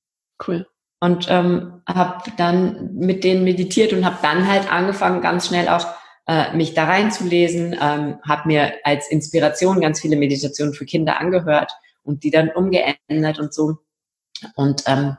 Cool. 0.47 0.67
Und 0.99 1.27
ähm, 1.29 1.81
habe 1.87 2.31
dann 2.37 2.93
mit 2.93 3.23
denen 3.23 3.43
meditiert 3.43 3.93
und 3.93 4.05
habe 4.05 4.17
dann 4.21 4.47
halt 4.47 4.71
angefangen, 4.71 5.21
ganz 5.21 5.47
schnell 5.47 5.69
auch 5.69 5.87
äh, 6.27 6.55
mich 6.55 6.73
da 6.73 6.85
reinzulesen, 6.85 7.73
ähm, 7.81 8.19
habe 8.27 8.47
mir 8.47 8.73
als 8.83 9.09
Inspiration 9.09 9.81
ganz 9.81 10.01
viele 10.01 10.17
Meditationen 10.17 10.73
für 10.73 10.85
Kinder 10.85 11.19
angehört 11.19 11.71
und 12.03 12.23
die 12.23 12.31
dann 12.31 12.49
umgeändert 12.49 13.39
und 13.39 13.53
so. 13.53 13.77
Und 14.55 14.83
ähm, 14.87 15.17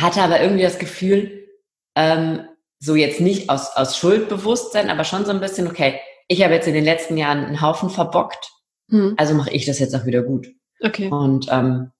hatte 0.00 0.22
aber 0.22 0.40
irgendwie 0.40 0.62
das 0.62 0.78
Gefühl, 0.78 1.48
ähm, 1.94 2.48
so 2.78 2.94
jetzt 2.94 3.20
nicht 3.20 3.50
aus, 3.50 3.74
aus 3.76 3.96
Schuldbewusstsein, 3.96 4.90
aber 4.90 5.04
schon 5.04 5.24
so 5.24 5.32
ein 5.32 5.40
bisschen, 5.40 5.66
okay, 5.66 6.00
ich 6.28 6.42
habe 6.42 6.54
jetzt 6.54 6.68
in 6.68 6.74
den 6.74 6.84
letzten 6.84 7.16
Jahren 7.16 7.44
einen 7.44 7.60
Haufen 7.60 7.90
verbockt, 7.90 8.52
hm. 8.90 9.14
also 9.16 9.34
mache 9.34 9.50
ich 9.50 9.66
das 9.66 9.78
jetzt 9.78 9.94
auch 9.94 10.06
wieder 10.06 10.22
gut. 10.22 10.48
Okay. 10.80 11.08
Und 11.08 11.46
ähm, 11.50 11.90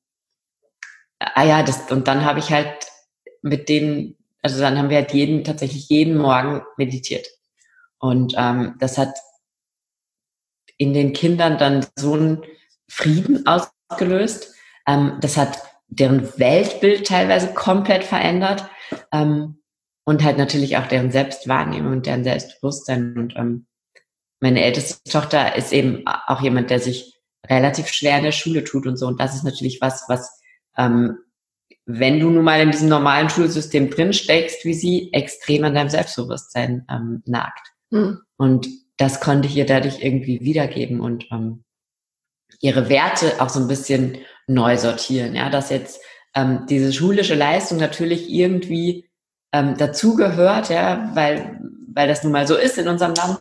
ah 1.18 1.44
ja, 1.44 1.62
das, 1.62 1.90
und 1.90 2.06
dann 2.06 2.24
habe 2.24 2.38
ich 2.38 2.50
halt 2.50 2.86
mit 3.42 3.68
denen, 3.68 4.16
also 4.42 4.60
dann 4.60 4.78
haben 4.78 4.90
wir 4.90 4.98
halt 4.98 5.12
jeden, 5.12 5.44
tatsächlich 5.44 5.88
jeden 5.88 6.16
Morgen 6.16 6.62
meditiert. 6.76 7.26
Und 7.98 8.34
ähm, 8.36 8.76
das 8.78 8.98
hat 8.98 9.18
in 10.76 10.94
den 10.94 11.12
Kindern 11.12 11.58
dann 11.58 11.84
so 11.96 12.14
einen 12.14 12.42
Frieden 12.88 13.44
ausgelöst. 13.46 14.54
Ähm, 14.86 15.18
das 15.20 15.36
hat 15.36 15.58
deren 15.88 16.38
Weltbild 16.38 17.06
teilweise 17.06 17.52
komplett 17.54 18.04
verändert 18.04 18.68
ähm, 19.12 19.58
und 20.04 20.22
halt 20.22 20.38
natürlich 20.38 20.76
auch 20.76 20.86
deren 20.86 21.10
Selbstwahrnehmung 21.10 21.92
und 21.92 22.06
deren 22.06 22.24
Selbstbewusstsein. 22.24 23.16
Und 23.16 23.34
ähm, 23.36 23.66
meine 24.40 24.62
älteste 24.62 25.10
Tochter 25.10 25.56
ist 25.56 25.72
eben 25.72 26.04
auch 26.06 26.40
jemand, 26.40 26.70
der 26.70 26.80
sich 26.80 27.18
relativ 27.46 27.88
schwer 27.88 28.18
in 28.18 28.24
der 28.24 28.32
Schule 28.32 28.64
tut 28.64 28.86
und 28.86 28.96
so. 28.96 29.06
Und 29.06 29.20
das 29.20 29.34
ist 29.34 29.44
natürlich 29.44 29.80
was, 29.80 30.04
was, 30.08 30.40
ähm, 30.76 31.18
wenn 31.86 32.20
du 32.20 32.30
nun 32.30 32.44
mal 32.44 32.60
in 32.60 32.70
diesem 32.70 32.88
normalen 32.88 33.30
Schulsystem 33.30 33.90
drin 33.90 34.12
steckst, 34.12 34.64
wie 34.64 34.74
sie, 34.74 35.12
extrem 35.12 35.64
an 35.64 35.74
deinem 35.74 35.88
Selbstbewusstsein 35.88 36.86
ähm, 36.90 37.22
nagt. 37.26 37.72
Mhm. 37.90 38.20
Und 38.36 38.68
das 38.98 39.20
konnte 39.20 39.48
ich 39.48 39.56
ihr 39.56 39.66
dadurch 39.66 40.02
irgendwie 40.02 40.40
wiedergeben 40.40 41.00
und 41.00 41.26
ähm, 41.30 41.64
ihre 42.60 42.88
Werte 42.88 43.40
auch 43.40 43.48
so 43.48 43.60
ein 43.60 43.68
bisschen 43.68 44.18
neu 44.48 44.76
sortieren. 44.76 45.34
Ja, 45.34 45.50
dass 45.50 45.70
jetzt 45.70 46.00
ähm, 46.34 46.66
diese 46.68 46.92
schulische 46.92 47.34
Leistung 47.34 47.78
natürlich 47.78 48.28
irgendwie 48.28 49.08
ähm, 49.52 49.76
dazugehört, 49.76 50.68
ja, 50.70 51.10
weil, 51.14 51.60
weil 51.92 52.08
das 52.08 52.22
nun 52.22 52.32
mal 52.32 52.46
so 52.46 52.56
ist 52.56 52.78
in 52.78 52.88
unserem 52.88 53.14
Land, 53.14 53.40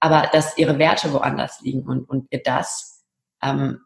aber 0.00 0.28
dass 0.32 0.56
ihre 0.58 0.78
Werte 0.78 1.12
woanders 1.12 1.60
liegen 1.60 1.82
und, 1.82 2.08
und 2.08 2.26
ihr 2.30 2.42
das 2.42 3.04
ähm, 3.42 3.80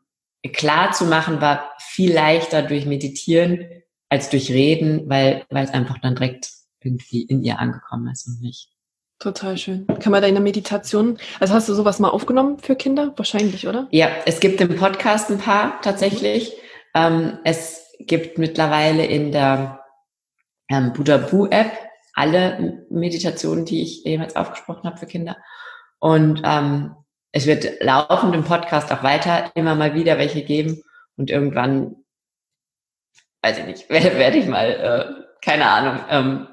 klar 0.52 0.92
zu 0.92 1.04
machen, 1.04 1.40
war 1.40 1.72
viel 1.78 2.12
leichter 2.14 2.62
durch 2.62 2.86
Meditieren 2.86 3.66
als 4.08 4.30
durch 4.30 4.50
Reden, 4.50 5.08
weil, 5.08 5.44
weil 5.50 5.64
es 5.64 5.70
einfach 5.70 5.98
dann 5.98 6.14
direkt 6.14 6.50
irgendwie 6.80 7.22
in 7.22 7.42
ihr 7.42 7.58
angekommen 7.58 8.08
ist 8.08 8.26
und 8.26 8.40
nicht 8.40 8.70
Total 9.18 9.58
schön. 9.58 9.86
Kann 10.00 10.12
man 10.12 10.22
deine 10.22 10.40
Meditation, 10.40 11.18
also 11.40 11.54
hast 11.54 11.68
du 11.68 11.74
sowas 11.74 11.98
mal 11.98 12.10
aufgenommen 12.10 12.58
für 12.60 12.76
Kinder? 12.76 13.12
Wahrscheinlich, 13.16 13.66
oder? 13.66 13.88
Ja, 13.90 14.08
es 14.26 14.38
gibt 14.38 14.60
im 14.60 14.76
Podcast 14.76 15.28
ein 15.30 15.38
paar 15.38 15.80
tatsächlich. 15.80 16.52
Ähm, 16.94 17.38
es 17.42 17.94
gibt 17.98 18.38
mittlerweile 18.38 19.04
in 19.04 19.32
der 19.32 19.80
ähm, 20.68 20.92
Buddha-Bu 20.92 21.46
App 21.46 21.72
alle 22.14 22.86
Meditationen, 22.90 23.64
die 23.64 23.82
ich 23.82 24.04
jemals 24.04 24.36
aufgesprochen 24.36 24.84
habe 24.84 24.98
für 24.98 25.06
Kinder. 25.06 25.36
Und 25.98 26.42
ähm, 26.44 26.94
es 27.32 27.46
wird 27.46 27.82
laufend 27.82 28.34
im 28.34 28.44
Podcast 28.44 28.92
auch 28.92 29.02
weiter 29.02 29.50
immer 29.54 29.74
mal 29.74 29.94
wieder 29.94 30.18
welche 30.18 30.42
geben. 30.42 30.82
Und 31.16 31.30
irgendwann, 31.30 31.96
weiß 33.42 33.58
ich 33.58 33.66
nicht, 33.66 33.90
werde, 33.90 34.16
werde 34.18 34.38
ich 34.38 34.46
mal, 34.46 34.68
äh, 34.70 35.24
keine 35.44 35.66
Ahnung, 35.66 36.04
ähm, 36.08 36.48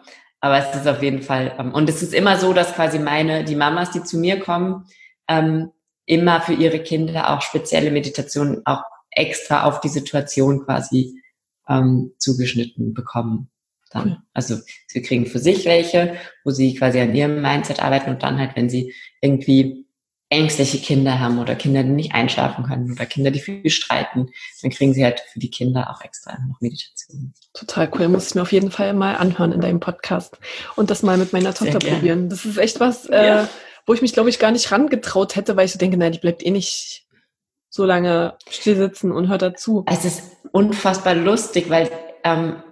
aber 0.46 0.60
es 0.60 0.76
ist 0.76 0.88
auf 0.88 1.02
jeden 1.02 1.24
Fall, 1.24 1.56
ähm, 1.58 1.74
und 1.74 1.90
es 1.90 2.04
ist 2.04 2.14
immer 2.14 2.38
so, 2.38 2.54
dass 2.54 2.76
quasi 2.76 3.00
meine, 3.00 3.44
die 3.44 3.56
Mamas, 3.56 3.90
die 3.90 4.04
zu 4.04 4.20
mir 4.20 4.40
kommen, 4.40 4.86
ähm, 5.28 5.72
immer 6.06 6.40
für 6.40 6.54
ihre 6.54 6.78
Kinder 6.78 7.32
auch 7.32 7.42
spezielle 7.42 7.90
Meditationen 7.90 8.62
auch 8.64 8.84
extra 9.10 9.64
auf 9.64 9.82
die 9.82 9.90
Situation 9.90 10.64
quasi 10.64 11.20
ähm, 11.68 12.12
zugeschnitten 12.20 12.94
bekommen. 12.94 13.50
Dann. 13.90 14.10
Cool. 14.10 14.18
Also 14.36 14.58
sie 14.86 15.02
kriegen 15.02 15.26
für 15.26 15.40
sich 15.40 15.66
welche, 15.66 16.16
wo 16.44 16.52
sie 16.52 16.76
quasi 16.76 17.00
an 17.00 17.16
ihrem 17.16 17.42
Mindset 17.42 17.82
arbeiten 17.82 18.12
und 18.12 18.22
dann 18.22 18.38
halt, 18.38 18.56
wenn 18.56 18.70
sie 18.70 18.94
irgendwie 19.22 19.85
ängstliche 20.30 20.80
Kinder 20.80 21.20
haben 21.20 21.40
oder 21.40 21.56
Kinder, 21.56 21.84
die 21.84 21.90
nicht 21.90 22.14
einschlafen 22.14 22.66
können 22.66 22.92
oder 22.92 23.06
Kinder, 23.06 23.30
die 23.30 23.40
viel 23.40 23.70
streiten, 23.70 24.32
dann 24.62 24.72
kriegen 24.72 24.94
sie 24.94 25.04
halt 25.04 25.20
für 25.32 25.40
die 25.40 25.52
Kinder 25.52 25.92
auch 25.92 26.02
extra 26.02 26.34
noch 26.48 26.60
Meditation. 26.62 27.34
Total 27.54 27.90
cool. 27.94 28.08
Muss 28.08 28.30
ich 28.30 28.36
mir 28.36 28.42
auf 28.42 28.52
jeden 28.52 28.72
Fall 28.72 28.94
mal 28.94 29.16
anhören 29.16 29.52
in 29.52 29.62
deinem 29.62 29.80
Podcast 29.80 30.38
und 30.76 30.90
das 30.90 31.04
mal 31.04 31.18
mit 31.18 31.32
meiner 31.32 31.54
Tochter 31.54 31.80
probieren. 31.80 32.30
Das 32.30 32.44
ist 32.44 32.58
echt 32.58 32.80
was, 32.80 33.08
ja. 33.08 33.44
äh, 33.44 33.48
wo 33.86 33.94
ich 33.94 34.02
mich, 34.02 34.14
glaube 34.14 34.30
ich, 34.30 34.40
gar 34.40 34.52
nicht 34.52 34.72
rangetraut 34.72 35.36
hätte, 35.36 35.56
weil 35.56 35.66
ich 35.66 35.74
so 35.74 35.80
denke, 35.80 35.98
na, 35.98 36.10
die 36.10 36.20
bleibt 36.20 36.44
eh 36.44 36.52
nicht 36.52 37.06
so 37.70 37.86
lange 37.86 38.38
still 38.50 38.78
sitzen 38.78 39.12
und 39.12 39.30
hört 39.30 39.44
dazu. 39.44 39.86
Es 39.88 40.06
ist 40.06 40.24
unfassbar 40.52 41.14
lustig, 41.14 41.70
weil 41.70 41.92
ähm, 42.24 42.64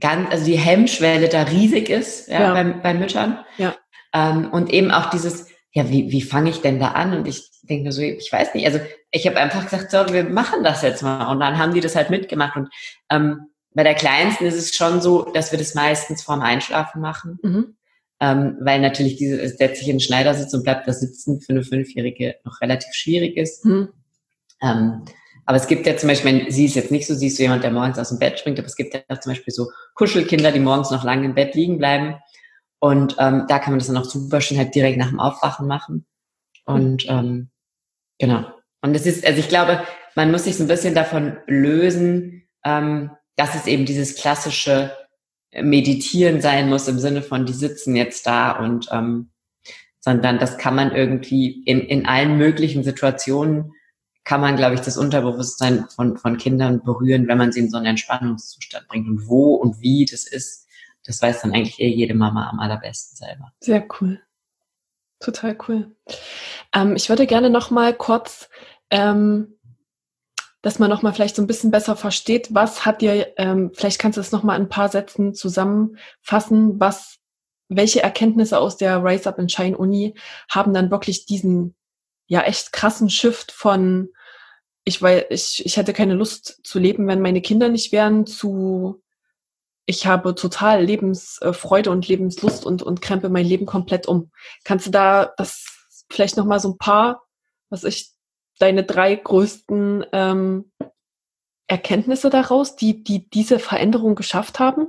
ganz, 0.00 0.30
also 0.30 0.44
die 0.44 0.58
Hemmschwelle 0.58 1.28
da 1.28 1.42
riesig 1.42 1.88
ist 1.88 2.28
ja, 2.28 2.40
ja. 2.40 2.52
Bei, 2.52 2.64
bei 2.64 2.94
Müttern. 2.94 3.38
Ja. 3.58 3.74
Ähm, 4.12 4.50
und 4.52 4.72
eben 4.72 4.90
auch 4.90 5.10
dieses, 5.10 5.46
ja, 5.72 5.88
wie, 5.88 6.10
wie 6.10 6.22
fange 6.22 6.50
ich 6.50 6.60
denn 6.60 6.80
da 6.80 6.88
an? 6.92 7.14
Und 7.14 7.28
ich 7.28 7.48
denke 7.62 7.84
mir 7.84 7.92
so, 7.92 8.02
ich 8.02 8.32
weiß 8.32 8.54
nicht. 8.54 8.66
Also 8.66 8.80
ich 9.10 9.26
habe 9.26 9.38
einfach 9.38 9.64
gesagt, 9.64 9.90
so, 9.90 10.12
wir 10.12 10.24
machen 10.24 10.64
das 10.64 10.82
jetzt 10.82 11.02
mal. 11.02 11.30
Und 11.30 11.40
dann 11.40 11.58
haben 11.58 11.74
die 11.74 11.80
das 11.80 11.94
halt 11.94 12.10
mitgemacht. 12.10 12.56
Und 12.56 12.68
ähm, 13.08 13.46
bei 13.72 13.84
der 13.84 13.94
Kleinsten 13.94 14.46
ist 14.46 14.56
es 14.56 14.74
schon 14.74 15.00
so, 15.00 15.30
dass 15.32 15.52
wir 15.52 15.58
das 15.58 15.74
meistens 15.74 16.22
vorm 16.22 16.40
Einschlafen 16.40 17.00
machen. 17.00 17.38
Mhm. 17.42 17.76
Ähm, 18.22 18.58
weil 18.60 18.80
natürlich 18.80 19.16
diese, 19.16 19.40
es 19.40 19.56
setzt 19.56 19.78
sich 19.78 19.88
in 19.88 19.96
den 19.96 20.00
Schneidersitz 20.00 20.52
und 20.52 20.64
bleibt 20.64 20.86
da 20.86 20.92
sitzen 20.92 21.40
für 21.40 21.52
eine 21.52 21.62
Fünfjährige 21.62 22.34
noch 22.44 22.60
relativ 22.60 22.92
schwierig 22.92 23.36
ist. 23.36 23.64
Mhm. 23.64 23.88
Ähm, 24.60 25.04
aber 25.46 25.56
es 25.56 25.66
gibt 25.66 25.86
ja 25.86 25.96
zum 25.96 26.08
Beispiel, 26.08 26.50
sie 26.50 26.66
ist 26.66 26.74
jetzt 26.74 26.90
nicht 26.90 27.06
so, 27.06 27.14
sie 27.14 27.28
ist 27.28 27.36
so 27.36 27.42
jemand, 27.42 27.64
der 27.64 27.70
morgens 27.70 27.98
aus 27.98 28.10
dem 28.10 28.18
Bett 28.18 28.38
springt, 28.38 28.58
aber 28.58 28.68
es 28.68 28.76
gibt 28.76 28.94
ja 28.94 29.20
zum 29.20 29.32
Beispiel 29.32 29.54
so 29.54 29.68
Kuschelkinder, 29.94 30.52
die 30.52 30.60
morgens 30.60 30.90
noch 30.90 31.02
lange 31.02 31.24
im 31.24 31.34
Bett 31.34 31.54
liegen 31.54 31.78
bleiben. 31.78 32.16
Und 32.80 33.16
ähm, 33.18 33.44
da 33.48 33.58
kann 33.58 33.72
man 33.72 33.78
das 33.78 33.88
dann 33.88 33.96
auch 33.98 34.04
super 34.04 34.40
schön 34.40 34.58
halt 34.58 34.74
direkt 34.74 34.98
nach 34.98 35.10
dem 35.10 35.20
Aufwachen 35.20 35.66
machen. 35.66 36.06
Und 36.64 37.04
ähm, 37.08 37.50
genau. 38.18 38.46
Und 38.82 38.96
es 38.96 39.06
ist, 39.06 39.24
also 39.26 39.38
ich 39.38 39.48
glaube, 39.48 39.82
man 40.16 40.30
muss 40.30 40.44
sich 40.44 40.56
so 40.56 40.64
ein 40.64 40.68
bisschen 40.68 40.94
davon 40.94 41.36
lösen, 41.46 42.48
ähm, 42.64 43.10
dass 43.36 43.54
es 43.54 43.66
eben 43.66 43.84
dieses 43.84 44.16
klassische 44.16 44.96
Meditieren 45.54 46.40
sein 46.40 46.68
muss 46.68 46.88
im 46.88 46.98
Sinne 46.98 47.22
von, 47.22 47.44
die 47.44 47.52
sitzen 47.52 47.96
jetzt 47.96 48.26
da 48.26 48.52
und 48.52 48.88
ähm, 48.92 49.30
sondern 50.00 50.38
das 50.38 50.56
kann 50.56 50.74
man 50.74 50.92
irgendwie 50.92 51.62
in, 51.64 51.80
in 51.80 52.06
allen 52.06 52.38
möglichen 52.38 52.82
Situationen 52.84 53.72
kann 54.24 54.40
man, 54.40 54.56
glaube 54.56 54.74
ich, 54.74 54.80
das 54.80 54.96
Unterbewusstsein 54.96 55.86
von, 55.88 56.16
von 56.16 56.36
Kindern 56.36 56.82
berühren, 56.82 57.26
wenn 57.26 57.38
man 57.38 57.52
sie 57.52 57.60
in 57.60 57.70
so 57.70 57.76
einen 57.76 57.86
Entspannungszustand 57.86 58.86
bringt. 58.88 59.08
Und 59.08 59.28
wo 59.28 59.54
und 59.54 59.80
wie 59.80 60.04
das 60.04 60.24
ist, 60.24 60.68
das 61.04 61.22
weiß 61.22 61.42
dann 61.42 61.52
eigentlich 61.52 61.80
eh 61.80 61.88
jede 61.88 62.14
Mama 62.14 62.48
am 62.48 62.60
allerbesten 62.60 63.16
selber. 63.16 63.52
Sehr 63.60 63.86
cool. 64.00 64.20
Total 65.20 65.56
cool. 65.68 65.94
Ähm, 66.74 66.96
ich 66.96 67.08
würde 67.08 67.26
gerne 67.26 67.50
noch 67.50 67.70
mal 67.70 67.94
kurz, 67.94 68.48
ähm, 68.90 69.58
dass 70.62 70.78
man 70.78 70.90
noch 70.90 71.02
mal 71.02 71.12
vielleicht 71.12 71.36
so 71.36 71.42
ein 71.42 71.46
bisschen 71.46 71.70
besser 71.70 71.96
versteht, 71.96 72.54
was 72.54 72.84
hat 72.84 73.00
dir, 73.00 73.32
ähm, 73.36 73.70
vielleicht 73.74 73.98
kannst 73.98 74.16
du 74.16 74.20
es 74.20 74.32
noch 74.32 74.42
mal 74.42 74.56
in 74.56 74.62
ein 74.62 74.68
paar 74.68 74.88
Sätzen 74.88 75.34
zusammenfassen, 75.34 76.80
was, 76.80 77.18
welche 77.68 78.02
Erkenntnisse 78.02 78.58
aus 78.58 78.76
der 78.76 79.02
Rise 79.02 79.28
Up 79.28 79.38
and 79.38 79.52
Shine 79.52 79.76
Uni 79.76 80.14
haben 80.50 80.74
dann 80.74 80.90
wirklich 80.90 81.26
diesen, 81.26 81.74
ja, 82.26 82.42
echt 82.42 82.72
krassen 82.72 83.10
Shift 83.10 83.52
von, 83.52 84.10
ich, 84.84 85.02
weil 85.02 85.26
ich, 85.30 85.64
ich 85.64 85.76
hätte 85.76 85.92
keine 85.92 86.14
Lust 86.14 86.60
zu 86.62 86.78
leben, 86.78 87.06
wenn 87.06 87.20
meine 87.20 87.42
Kinder 87.42 87.68
nicht 87.68 87.92
wären, 87.92 88.26
zu 88.26 89.02
ich 89.86 90.06
habe 90.06 90.34
total 90.34 90.84
Lebensfreude 90.84 91.90
und 91.90 92.06
Lebenslust 92.06 92.64
und, 92.64 92.82
und 92.82 93.02
krempe 93.02 93.28
mein 93.28 93.46
Leben 93.46 93.66
komplett 93.66 94.06
um. 94.06 94.30
Kannst 94.64 94.86
du 94.86 94.90
da 94.90 95.32
das 95.36 95.66
vielleicht 96.10 96.36
nochmal 96.36 96.60
so 96.60 96.70
ein 96.70 96.78
paar, 96.78 97.22
was 97.70 97.84
ich, 97.84 98.10
deine 98.58 98.84
drei 98.84 99.14
größten 99.16 100.06
ähm, 100.12 100.70
Erkenntnisse 101.66 102.30
daraus, 102.30 102.76
die, 102.76 103.02
die 103.02 103.28
diese 103.30 103.58
Veränderung 103.58 104.14
geschafft 104.14 104.58
haben? 104.58 104.88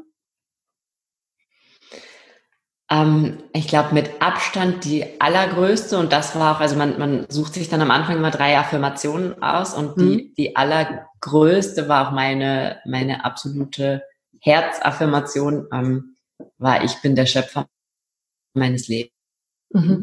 Ähm, 2.90 3.44
ich 3.54 3.68
glaube, 3.68 3.94
mit 3.94 4.22
Abstand 4.22 4.84
die 4.84 5.20
allergrößte, 5.22 5.98
und 5.98 6.12
das 6.12 6.36
war 6.36 6.58
auch, 6.58 6.60
also 6.60 6.76
man, 6.76 7.00
man 7.00 7.26
sucht 7.30 7.54
sich 7.54 7.70
dann 7.70 7.82
am 7.82 7.92
Anfang 7.92 8.18
immer 8.18 8.32
drei 8.32 8.58
Affirmationen 8.58 9.42
aus 9.42 9.74
und 9.74 9.98
die, 9.98 10.04
mhm. 10.04 10.34
die 10.36 10.56
allergrößte 10.58 11.88
war 11.88 12.08
auch 12.08 12.12
meine, 12.12 12.82
meine 12.86 13.24
absolute 13.24 14.04
Herzaffirmation, 14.42 15.68
ähm, 15.72 16.18
war, 16.58 16.84
ich 16.84 17.02
bin 17.02 17.16
der 17.16 17.26
Schöpfer 17.26 17.68
meines 18.54 18.88
Lebens. 18.88 19.12
Mhm. 19.70 20.02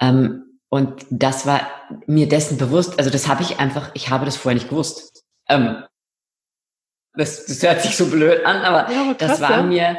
Ähm, 0.00 0.60
und 0.68 1.06
das 1.08 1.46
war 1.46 1.70
mir 2.06 2.28
dessen 2.28 2.58
bewusst, 2.58 2.98
also 2.98 3.10
das 3.10 3.28
habe 3.28 3.42
ich 3.42 3.60
einfach, 3.60 3.90
ich 3.94 4.10
habe 4.10 4.24
das 4.24 4.36
vorher 4.36 4.56
nicht 4.56 4.70
gewusst. 4.70 5.24
Ähm, 5.48 5.84
das, 7.14 7.46
das 7.46 7.62
hört 7.62 7.80
sich 7.80 7.96
so 7.96 8.06
blöd 8.06 8.44
an, 8.44 8.62
aber, 8.62 8.92
ja, 8.92 9.02
aber 9.02 9.14
krass, 9.14 9.38
das 9.38 9.40
war 9.40 9.58
ja. 9.58 9.62
mir, 9.62 9.96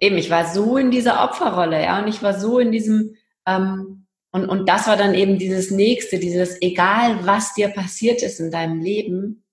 eben, 0.00 0.16
ich 0.16 0.30
war 0.30 0.46
so 0.46 0.78
in 0.78 0.90
dieser 0.90 1.22
Opferrolle, 1.22 1.82
ja, 1.82 1.98
und 1.98 2.08
ich 2.08 2.22
war 2.22 2.38
so 2.38 2.58
in 2.58 2.72
diesem, 2.72 3.16
ähm, 3.46 4.06
und, 4.32 4.48
und 4.48 4.68
das 4.68 4.86
war 4.88 4.96
dann 4.96 5.14
eben 5.14 5.38
dieses 5.38 5.70
nächste, 5.70 6.18
dieses, 6.18 6.60
egal 6.62 7.26
was 7.26 7.54
dir 7.54 7.68
passiert 7.68 8.22
ist 8.22 8.40
in 8.40 8.50
deinem 8.50 8.80
Leben, 8.80 9.44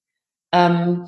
ähm, 0.53 1.07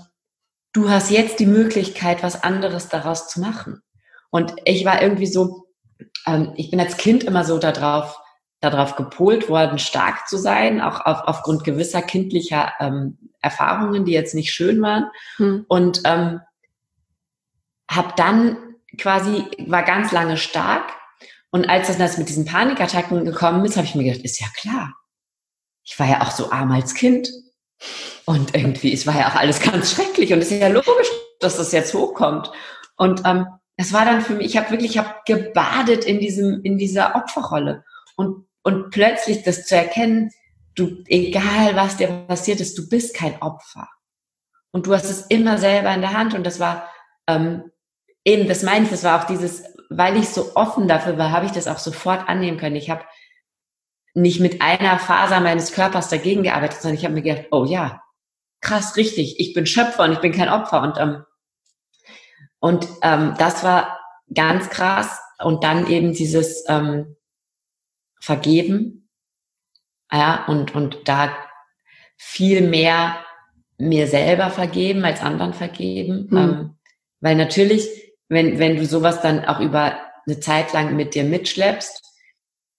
du 0.74 0.90
hast 0.90 1.12
jetzt 1.12 1.40
die 1.40 1.46
Möglichkeit, 1.46 2.24
was 2.24 2.44
anderes 2.44 2.90
daraus 2.90 3.28
zu 3.28 3.40
machen. 3.40 3.82
Und 4.30 4.54
ich 4.66 4.84
war 4.84 5.02
irgendwie 5.02 5.28
so, 5.28 5.68
ähm, 6.26 6.54
ich 6.56 6.72
bin 6.72 6.80
als 6.80 6.98
Kind 6.98 7.24
immer 7.24 7.46
so 7.46 7.60
darauf, 7.60 8.20
darauf 8.60 8.96
gepolt 8.96 9.50
worden, 9.50 9.78
stark 9.78 10.28
zu 10.28 10.38
sein, 10.38 10.82
auch 10.82 11.06
auf, 11.06 11.22
aufgrund 11.26 11.64
gewisser 11.64 12.02
kindlicher 12.02 12.74
ähm, 12.80 13.18
Erfahrungen, 13.42 14.06
die 14.06 14.14
jetzt 14.14 14.34
nicht 14.34 14.52
schön 14.52 14.82
waren. 14.82 15.10
Hm. 15.38 15.66
Und 15.68 16.02
ähm, 16.06 16.42
habe 17.90 18.14
dann 18.16 18.58
quasi, 18.98 19.46
war 19.68 19.84
ganz 19.84 20.12
lange 20.12 20.38
stark. 20.38 20.92
Und 21.52 21.70
als 21.70 21.96
das 21.96 22.18
mit 22.18 22.30
diesen 22.30 22.46
Panikattacken 22.46 23.26
gekommen 23.26 23.64
ist, 23.66 23.78
habe 23.78 23.86
ich 23.86 23.96
mir 23.96 24.06
gedacht, 24.06 24.26
ist 24.26 24.40
ja 24.40 24.48
klar. 24.56 24.96
Ich 25.84 26.00
war 26.00 26.08
ja 26.08 26.22
auch 26.22 26.32
so 26.32 26.52
arm 26.52 26.72
als 26.72 26.96
Kind. 26.96 27.30
Und 28.26 28.56
irgendwie, 28.56 28.94
es 28.94 29.06
war 29.06 29.18
ja 29.18 29.30
auch 29.30 29.36
alles 29.36 29.60
ganz 29.60 29.92
schrecklich. 29.92 30.32
Und 30.34 30.40
es 30.40 30.52
ist 30.52 30.62
ja 30.62 30.68
logisch, 30.68 31.10
dass 31.40 31.58
das 31.58 31.72
jetzt 31.72 31.94
hochkommt. 31.94 32.52
Und 32.96 33.22
ähm, 33.26 33.48
das 33.78 33.92
war 33.92 34.06
dann 34.06 34.22
für 34.22 34.36
mich, 34.36 34.48
ich 34.48 34.58
habe 34.58 34.72
wirklich, 34.72 34.92
ich 34.92 34.98
habe 34.98 35.16
gebadet 35.26 36.06
in 36.06 36.20
diesem, 36.20 36.62
in 36.64 36.78
dieser 36.78 37.16
Opferrolle. 37.16 37.84
Und, 38.16 38.48
und 38.64 38.92
plötzlich 38.92 39.44
das 39.44 39.66
zu 39.66 39.76
erkennen, 39.76 40.32
du, 40.76 41.04
egal 41.08 41.76
was 41.76 41.98
dir 41.98 42.08
passiert 42.28 42.62
ist, 42.62 42.78
du 42.78 42.88
bist 42.88 43.16
kein 43.16 43.42
Opfer. 43.42 43.90
Und 44.72 44.88
du 44.88 44.94
hast 44.94 45.10
es 45.10 45.22
immer 45.28 45.58
selber 45.58 45.94
in 45.94 46.02
der 46.02 46.14
Hand. 46.14 46.34
Und 46.34 46.46
das 46.46 46.60
war 46.60 46.90
ähm, 47.28 47.72
eben, 48.24 48.48
das 48.48 48.64
meine 48.64 48.86
ich, 48.86 48.92
das 48.92 49.04
war 49.04 49.22
auch 49.22 49.28
dieses, 49.28 49.64
weil 49.90 50.18
ich 50.18 50.30
so 50.30 50.56
offen 50.56 50.88
dafür 50.88 51.18
war, 51.18 51.32
habe 51.32 51.46
ich 51.46 51.52
das 51.52 51.68
auch 51.68 51.78
sofort 51.80 52.28
annehmen 52.28 52.58
können. 52.58 52.76
Ich 52.76 52.90
habe 52.90 53.04
nicht 54.14 54.40
mit 54.40 54.62
einer 54.62 55.00
Faser 55.00 55.40
meines 55.40 55.74
Körpers 55.74 56.10
dagegen 56.10 56.44
gearbeitet, 56.44 56.82
sondern 56.82 56.98
ich 56.98 57.06
habe 57.06 57.16
mir 57.16 57.22
gedacht, 57.22 57.48
oh 57.52 57.66
ja, 57.66 58.04
krass, 58.62 58.96
richtig, 58.96 59.40
ich 59.40 59.54
bin 59.54 59.66
Schöpfer 59.66 60.04
und 60.04 60.14
ich 60.14 60.20
bin 60.20 60.32
kein 60.32 60.50
Opfer. 60.50 60.82
Und, 60.82 60.98
ähm, 61.00 61.26
und 62.60 62.88
ähm, 63.02 63.36
das 63.38 63.64
war 63.64 64.00
ganz 64.34 64.70
krass. 64.70 65.20
Und 65.40 65.64
dann 65.64 65.88
eben 65.88 66.14
dieses 66.14 66.64
ähm, 66.70 67.16
Vergeben, 68.22 69.10
ja, 70.12 70.46
und, 70.46 70.74
und 70.76 71.08
da 71.08 71.36
viel 72.16 72.62
mehr 72.62 73.18
mir 73.78 74.08
selber 74.08 74.50
vergeben 74.50 75.04
als 75.04 75.22
anderen 75.22 75.54
vergeben. 75.54 76.28
Hm. 76.30 76.38
Ähm, 76.38 76.78
weil 77.20 77.36
natürlich 77.36 77.90
wenn, 78.34 78.60
wenn 78.60 78.78
du 78.78 78.86
sowas 78.86 79.22
dann 79.22 79.46
auch 79.46 79.60
über 79.60 79.98
eine 80.26 80.40
Zeit 80.40 80.74
lang 80.74 80.96
mit 80.96 81.16
dir 81.16 81.24
mitschleppst, 81.24 82.03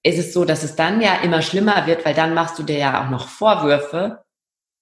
ist 0.05 0.19
es 0.19 0.33
so, 0.33 0.45
dass 0.45 0.63
es 0.63 0.77
dann 0.77 1.01
ja 1.01 1.17
immer 1.23 1.43
schlimmer 1.43 1.87
wird, 1.87 2.05
weil 2.05 2.15
dann 2.15 2.35
machst 2.35 2.59
du 2.59 2.63
dir 2.63 2.79
ja 2.79 3.05
auch 3.05 3.11
noch 3.11 3.27
Vorwürfe, 3.27 4.23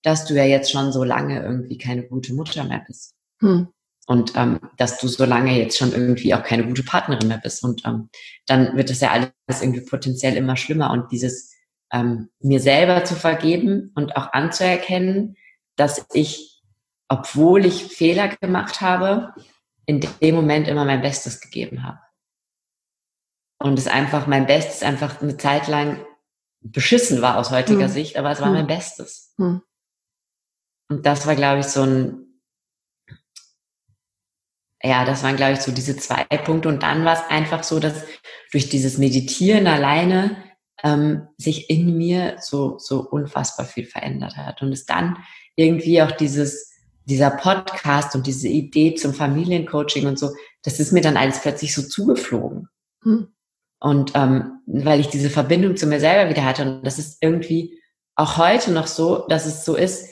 dass 0.03 0.27
du 0.27 0.35
ja 0.35 0.45
jetzt 0.45 0.71
schon 0.71 0.93
so 0.93 1.05
lange 1.05 1.43
irgendwie 1.43 1.79
keine 1.79 2.03
gute 2.03 2.35
Mutter 2.35 2.65
mehr 2.65 2.83
bist. 2.87 3.15
Hm. 3.41 3.69
Und 4.09 4.33
ähm, 4.35 4.59
dass 4.77 4.99
du 4.99 5.07
so 5.07 5.25
lange 5.25 5.57
jetzt 5.57 5.79
schon 5.79 5.93
irgendwie 5.93 6.35
auch 6.35 6.43
keine 6.43 6.67
gute 6.67 6.83
Partnerin 6.83 7.29
mehr 7.29 7.39
bist. 7.39 7.63
Und 7.63 7.87
ähm, 7.87 8.11
dann 8.47 8.77
wird 8.77 8.91
das 8.91 9.01
ja 9.01 9.13
alles 9.13 9.63
irgendwie 9.63 9.83
potenziell 9.83 10.37
immer 10.37 10.57
schlimmer. 10.57 10.91
Und 10.91 11.13
dieses 11.13 11.53
ähm, 11.93 12.29
mir 12.41 12.59
selber 12.59 13.05
zu 13.05 13.15
vergeben 13.15 13.93
und 13.95 14.17
auch 14.17 14.33
anzuerkennen, 14.33 15.37
dass 15.77 16.05
ich, 16.15 16.63
obwohl 17.09 17.65
ich 17.65 17.85
Fehler 17.85 18.29
gemacht 18.29 18.81
habe, 18.81 19.35
in 19.87 20.01
dem 20.01 20.35
Moment 20.35 20.67
immer 20.67 20.85
mein 20.85 21.03
Bestes 21.03 21.41
gegeben 21.41 21.85
habe. 21.85 22.01
Und 23.63 23.79
es 23.79 23.87
einfach, 23.87 24.27
mein 24.27 24.47
Bestes 24.47 24.83
einfach 24.83 25.23
eine 25.23 25.37
Zeit 25.37 25.69
lang 25.69 26.05
beschissen 26.61 27.23
war 27.23 27.39
aus 27.39 27.51
heutiger 27.51 27.87
hm. 27.87 27.93
Sicht, 27.93 28.17
aber 28.17 28.31
es 28.31 28.41
war 28.41 28.49
hm. 28.49 28.55
mein 28.55 28.67
Bestes. 28.67 29.35
Hm. 29.39 29.63
Und 30.89 31.07
das 31.07 31.27
war, 31.27 31.37
glaube 31.37 31.61
ich, 31.61 31.67
so 31.67 31.83
ein, 31.83 32.41
ja, 34.83 35.05
das 35.05 35.23
waren, 35.23 35.37
glaube 35.37 35.53
ich, 35.53 35.61
so 35.61 35.73
diese 35.73 35.97
zwei 35.97 36.25
Punkte. 36.25 36.69
Und 36.69 36.83
dann 36.83 37.05
war 37.05 37.15
es 37.15 37.31
einfach 37.31 37.63
so, 37.63 37.79
dass 37.79 38.05
durch 38.51 38.69
dieses 38.69 38.99
Meditieren 38.99 39.67
alleine 39.67 40.37
ähm, 40.83 41.29
sich 41.39 41.71
in 41.71 41.97
mir 41.97 42.37
so, 42.41 42.79
so 42.79 43.01
unfassbar 43.01 43.65
viel 43.65 43.87
verändert 43.87 44.37
hat. 44.37 44.61
Und 44.63 44.73
es 44.73 44.87
dann 44.87 45.19
irgendwie 45.55 46.03
auch 46.03 46.13
dieses, 46.13 46.73
dieser 47.05 47.31
Podcast 47.31 48.15
und 48.15 48.27
diese 48.27 48.49
Idee 48.49 48.95
zum 48.95 49.15
Familiencoaching 49.15 50.07
und 50.07 50.19
so, 50.19 50.31
das 50.63 50.81
ist 50.81 50.93
mir 50.93 51.01
dann 51.01 51.17
alles 51.17 51.41
plötzlich 51.41 51.75
so 51.75 51.83
zugeflogen. 51.83 52.69
Hm. 53.03 53.29
Und 53.83 54.13
ähm, 54.15 54.61
weil 54.67 55.01
ich 55.01 55.09
diese 55.09 55.29
Verbindung 55.29 55.77
zu 55.77 55.87
mir 55.87 55.99
selber 55.99 56.31
wieder 56.31 56.45
hatte. 56.45 56.63
Und 56.63 56.87
das 56.87 56.99
ist 56.99 57.19
irgendwie 57.21 57.81
auch 58.15 58.39
heute 58.39 58.71
noch 58.71 58.87
so, 58.87 59.27
dass 59.27 59.45
es 59.45 59.65
so 59.65 59.75
ist, 59.75 60.09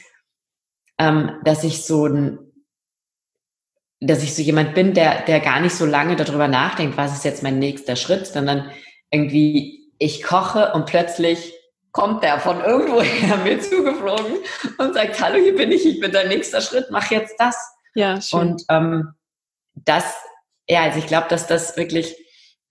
ähm, 0.99 1.39
dass 1.45 1.63
ich 1.63 1.85
so 1.85 2.07
ein, 2.07 2.39
dass 4.01 4.25
ich 4.25 4.35
so 4.35 4.43
jemand 4.43 4.75
bin, 4.75 4.93
der, 4.93 5.23
der 5.23 5.41
gar 5.41 5.61
nicht 5.61 5.75
so 5.75 5.87
lange 5.87 6.17
darüber 6.17 6.49
nachdenkt, 6.49 6.97
was 6.97 7.13
ist 7.13 7.25
jetzt 7.25 7.43
mein 7.43 7.59
nächster 7.59 7.97
Schritt, 7.97 8.27
sondern 8.27 8.71
irgendwie 9.11 9.93
ich 9.99 10.23
koche 10.23 10.73
und 10.73 10.87
plötzlich 10.87 11.55
kommt 11.93 12.25
der 12.25 12.41
von 12.41 12.61
irgendwoher 12.61 13.37
mir 13.45 13.61
zugeflogen 13.61 14.39
und 14.79 14.95
sagt, 14.95 15.21
hallo, 15.21 15.37
hier 15.37 15.55
bin 15.55 15.71
ich, 15.71 15.87
ich 15.87 16.01
bin 16.01 16.11
dein 16.11 16.29
nächster 16.29 16.61
Schritt, 16.61 16.87
mach 16.91 17.11
jetzt 17.11 17.37
das. 17.39 17.57
Ja, 17.95 18.21
schön. 18.21 18.41
Und 18.41 18.65
ähm, 18.69 19.15
das, 19.75 20.05
ja, 20.69 20.83
also 20.83 20.99
ich 20.99 21.07
glaube, 21.07 21.29
dass 21.29 21.47
das 21.47 21.77
wirklich, 21.77 22.17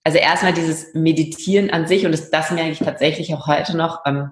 also 0.04 0.18
erstmal 0.18 0.52
dieses 0.52 0.94
Meditieren 0.94 1.70
an 1.70 1.86
sich 1.86 2.06
und 2.06 2.12
das, 2.12 2.30
das 2.30 2.50
merke 2.50 2.70
ich 2.70 2.78
tatsächlich 2.78 3.34
auch 3.34 3.46
heute 3.46 3.76
noch, 3.76 4.00
ähm, 4.06 4.30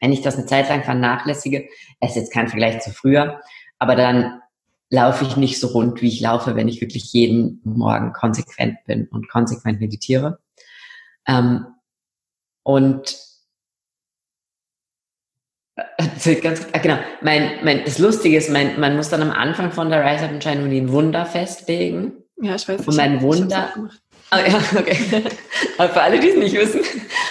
wenn 0.00 0.12
ich 0.12 0.22
das 0.22 0.36
eine 0.36 0.46
Zeit 0.46 0.68
lang 0.68 0.82
vernachlässige, 0.82 1.68
es 2.00 2.10
ist 2.10 2.16
jetzt 2.16 2.32
kein 2.32 2.48
Vergleich 2.48 2.80
zu 2.80 2.90
früher, 2.90 3.40
aber 3.78 3.96
dann 3.96 4.40
laufe 4.90 5.24
ich 5.24 5.36
nicht 5.36 5.58
so 5.58 5.68
rund, 5.68 6.02
wie 6.02 6.08
ich 6.08 6.20
laufe, 6.20 6.56
wenn 6.56 6.68
ich 6.68 6.80
wirklich 6.80 7.12
jeden 7.12 7.60
Morgen 7.64 8.12
konsequent 8.12 8.84
bin 8.86 9.08
und 9.08 9.28
konsequent 9.28 9.80
meditiere. 9.80 10.38
Ähm, 11.26 11.66
und 12.62 13.18
Ganz, 16.42 16.66
ah, 16.72 16.78
genau. 16.78 16.98
Mein, 17.20 17.64
mein, 17.64 17.84
das 17.84 17.98
Lustige 17.98 18.36
ist, 18.36 18.48
mein, 18.48 18.78
man 18.78 18.94
muss 18.94 19.08
dann 19.08 19.22
am 19.22 19.32
Anfang 19.32 19.72
von 19.72 19.90
der 19.90 20.04
Rise 20.04 20.24
Up 20.24 20.30
and 20.30 20.42
Shine 20.42 20.62
Uni 20.62 20.78
ein 20.78 20.92
Wunder 20.92 21.26
festlegen. 21.26 22.12
Ja, 22.40 22.54
ich 22.54 22.68
weiß. 22.68 22.86
Und 22.86 22.96
mein 22.96 23.20
Wunder. 23.22 23.72
Oh, 24.32 24.36
ja, 24.36 24.58
okay. 24.78 25.24
Aber 25.78 25.88
für 25.90 26.02
alle, 26.02 26.20
die 26.20 26.28
es 26.28 26.36
nicht 26.36 26.54
wissen. 26.54 26.80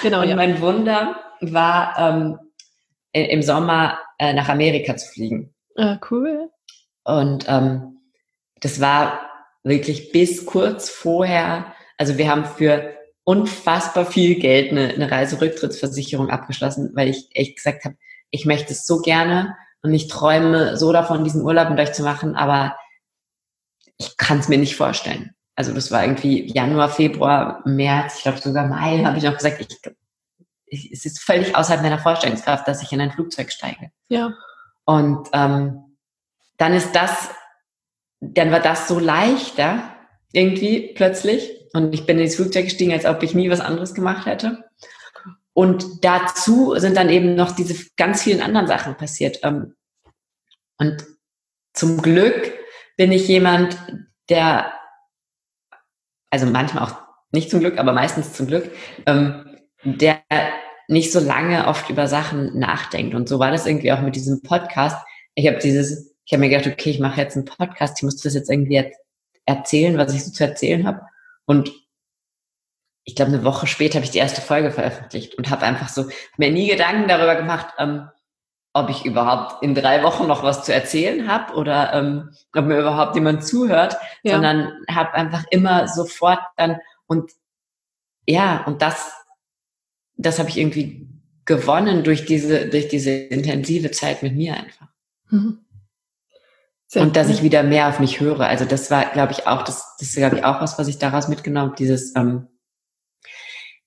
Genau. 0.01 0.21
Und 0.21 0.29
ja. 0.29 0.35
mein 0.35 0.61
Wunder 0.61 1.15
war, 1.41 1.97
ähm, 1.97 2.39
im 3.13 3.41
Sommer 3.43 3.99
äh, 4.17 4.33
nach 4.33 4.49
Amerika 4.49 4.97
zu 4.97 5.07
fliegen. 5.07 5.53
Ah, 5.77 5.99
cool. 6.09 6.49
Und 7.03 7.45
ähm, 7.47 7.99
das 8.59 8.81
war 8.81 9.29
wirklich 9.63 10.11
bis 10.11 10.45
kurz 10.45 10.89
vorher. 10.89 11.73
Also 11.97 12.17
wir 12.17 12.29
haben 12.29 12.45
für 12.45 12.95
unfassbar 13.23 14.05
viel 14.05 14.39
Geld 14.39 14.71
eine, 14.71 14.89
eine 14.89 15.09
Reiserücktrittsversicherung 15.09 16.29
abgeschlossen, 16.29 16.91
weil 16.95 17.07
ich 17.07 17.29
echt 17.31 17.57
gesagt 17.57 17.85
habe, 17.85 17.95
ich 18.31 18.45
möchte 18.45 18.73
es 18.73 18.85
so 18.85 18.99
gerne 18.99 19.55
und 19.83 19.93
ich 19.93 20.07
träume 20.07 20.75
so 20.75 20.91
davon, 20.91 21.23
diesen 21.23 21.43
Urlaub 21.43 21.69
mit 21.69 21.79
euch 21.79 21.93
zu 21.93 22.03
machen, 22.03 22.35
aber 22.35 22.75
ich 23.97 24.17
kann 24.17 24.39
es 24.39 24.49
mir 24.49 24.57
nicht 24.57 24.75
vorstellen. 24.75 25.35
Also 25.55 25.73
das 25.73 25.91
war 25.91 26.03
irgendwie 26.03 26.51
Januar, 26.51 26.89
Februar, 26.89 27.61
März, 27.65 28.17
ich 28.17 28.23
glaube 28.23 28.39
sogar 28.39 28.67
Mai, 28.67 29.03
habe 29.03 29.17
ich 29.17 29.23
noch 29.23 29.35
gesagt, 29.35 29.61
ich, 29.61 29.79
ich, 30.65 30.91
es 30.91 31.05
ist 31.05 31.19
völlig 31.19 31.55
außerhalb 31.55 31.83
meiner 31.83 31.99
Vorstellungskraft, 31.99 32.67
dass 32.67 32.81
ich 32.81 32.91
in 32.91 33.01
ein 33.01 33.11
Flugzeug 33.11 33.51
steige. 33.51 33.91
Ja. 34.09 34.33
Und 34.85 35.29
ähm, 35.33 35.97
dann 36.57 36.73
ist 36.73 36.93
das, 36.93 37.29
dann 38.19 38.51
war 38.51 38.59
das 38.59 38.87
so 38.87 38.99
leichter 38.99 39.83
irgendwie 40.31 40.93
plötzlich 40.95 41.51
und 41.73 41.93
ich 41.93 42.05
bin 42.05 42.19
ins 42.19 42.35
Flugzeug 42.35 42.65
gestiegen, 42.65 42.91
als 42.91 43.05
ob 43.05 43.21
ich 43.21 43.35
nie 43.35 43.49
was 43.49 43.59
anderes 43.59 43.93
gemacht 43.93 44.25
hätte. 44.25 44.63
und 45.53 46.03
dazu 46.03 46.73
sind 46.77 46.97
dann 46.97 47.09
eben 47.09 47.35
noch 47.35 47.51
diese 47.51 47.89
ganz 47.95 48.23
vielen 48.23 48.41
anderen 48.41 48.67
Sachen 48.67 48.95
passiert. 48.95 49.39
Ähm, 49.43 49.75
und 50.77 51.05
zum 51.73 52.01
Glück 52.01 52.53
bin 52.97 53.11
ich 53.11 53.27
jemand, 53.27 53.77
der, 54.29 54.73
also 56.33 56.47
manchmal 56.47 56.83
auch 56.83 56.95
nicht 57.31 57.51
zum 57.51 57.59
Glück, 57.59 57.77
aber 57.77 57.93
meistens 57.93 58.33
zum 58.33 58.47
Glück, 58.47 58.71
ähm, 59.05 59.45
der 59.83 60.19
nicht 60.87 61.11
so 61.11 61.19
lange 61.19 61.67
oft 61.67 61.91
über 61.91 62.07
Sachen 62.07 62.57
nachdenkt. 62.57 63.13
Und 63.13 63.29
so 63.29 63.37
war 63.37 63.51
das 63.51 63.67
irgendwie 63.67 63.91
auch 63.91 64.01
mit 64.01 64.15
diesem 64.15 64.41
Podcast. 64.41 64.97
Ich 65.35 65.45
habe 65.45 65.59
dieses, 65.59 66.15
ich 66.25 66.33
habe 66.33 66.39
mir 66.41 66.49
gedacht, 66.49 66.65
okay, 66.65 66.89
ich 66.89 66.99
mache 66.99 67.21
jetzt 67.21 67.35
einen 67.35 67.45
Podcast, 67.45 67.99
ich 67.99 68.03
muss 68.03 68.17
das 68.17 68.33
jetzt 68.33 68.49
irgendwie 68.49 68.83
erzählen, 69.45 69.95
was 69.99 70.11
ich 70.11 70.25
so 70.25 70.31
zu 70.31 70.43
erzählen 70.43 70.87
habe. 70.87 71.01
Und 71.45 71.71
ich 73.03 73.15
glaube, 73.15 73.31
eine 73.31 73.43
Woche 73.43 73.67
später 73.67 73.95
habe 73.95 74.05
ich 74.05 74.11
die 74.11 74.17
erste 74.17 74.41
Folge 74.41 74.71
veröffentlicht 74.71 75.35
und 75.35 75.51
habe 75.51 75.67
einfach 75.67 75.89
so 75.89 76.09
mir 76.37 76.49
nie 76.49 76.67
Gedanken 76.67 77.07
darüber 77.07 77.35
gemacht, 77.35 77.67
ähm, 77.77 78.09
ob 78.73 78.89
ich 78.89 79.05
überhaupt 79.05 79.61
in 79.61 79.75
drei 79.75 80.03
Wochen 80.03 80.27
noch 80.27 80.43
was 80.43 80.63
zu 80.63 80.73
erzählen 80.73 81.27
habe 81.27 81.53
oder 81.53 81.93
ähm, 81.93 82.31
ob 82.55 82.65
mir 82.65 82.79
überhaupt 82.79 83.15
jemand 83.15 83.45
zuhört, 83.45 83.97
ja. 84.23 84.33
sondern 84.33 84.73
habe 84.89 85.13
einfach 85.13 85.43
immer 85.51 85.87
sofort 85.87 86.39
dann 86.57 86.79
und 87.05 87.31
ja, 88.25 88.63
und 88.65 88.81
das, 88.81 89.13
das 90.15 90.39
habe 90.39 90.49
ich 90.49 90.57
irgendwie 90.57 91.07
gewonnen 91.45 92.03
durch 92.03 92.25
diese, 92.25 92.67
durch 92.67 92.87
diese 92.87 93.11
intensive 93.11 93.91
Zeit 93.91 94.23
mit 94.23 94.35
mir 94.35 94.55
einfach. 94.55 94.87
Mhm. 95.29 95.59
Und 96.95 97.15
dass 97.15 97.29
ich 97.29 97.41
wieder 97.41 97.63
mehr 97.63 97.89
auf 97.89 97.99
mich 97.99 98.19
höre. 98.19 98.41
Also 98.41 98.65
das 98.65 98.91
war, 98.91 99.05
glaube 99.11 99.31
ich, 99.31 99.47
auch, 99.47 99.63
das, 99.63 99.95
das 99.97 100.09
ist, 100.09 100.15
glaube 100.15 100.37
ich, 100.37 100.45
auch 100.45 100.61
was, 100.61 100.77
was 100.77 100.87
ich 100.87 100.99
daraus 100.99 101.27
mitgenommen 101.27 101.69
habe, 101.69 101.75
dieses, 101.75 102.15
ähm, 102.15 102.47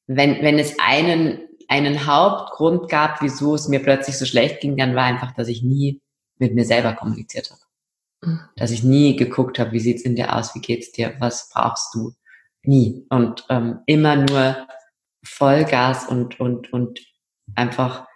wenn, 0.09 0.43
wenn 0.43 0.59
es 0.59 0.74
einen, 0.80 1.41
einen 1.69 2.07
Hauptgrund 2.07 2.89
gab, 2.89 3.23
wieso 3.23 3.55
es 3.55 3.69
mir 3.69 3.83
plötzlich 3.83 4.19
so 4.19 4.25
schlecht 4.25 4.61
ging, 4.61 4.77
dann 4.77 4.95
war 4.95 5.05
einfach, 5.05 5.33
dass 5.33 5.49
ich 5.49 5.62
nie 5.62 6.01
mit 6.39 6.55
mir 6.55 6.64
selber 6.64 6.93
kommuniziert 6.95 7.51
habe. 7.51 7.61
Mhm. 8.23 8.41
Dass 8.57 8.71
ich 8.71 8.83
nie 8.83 9.17
geguckt 9.17 9.59
habe, 9.59 9.73
wie 9.73 9.81
sieht's 9.81 10.03
in 10.03 10.17
dir 10.17 10.35
aus, 10.35 10.55
wie 10.55 10.61
geht's 10.61 10.93
dir, 10.93 11.14
was 11.19 11.51
brauchst 11.53 11.95
du? 11.95 12.12
Nie. 12.62 13.07
Und 13.11 13.45
ähm, 13.49 13.81
immer 13.87 14.17
nur 14.17 14.67
Vollgas 15.25 16.07
und, 16.07 16.39
und, 16.41 16.73
und 16.73 17.01
einfach 17.55 18.07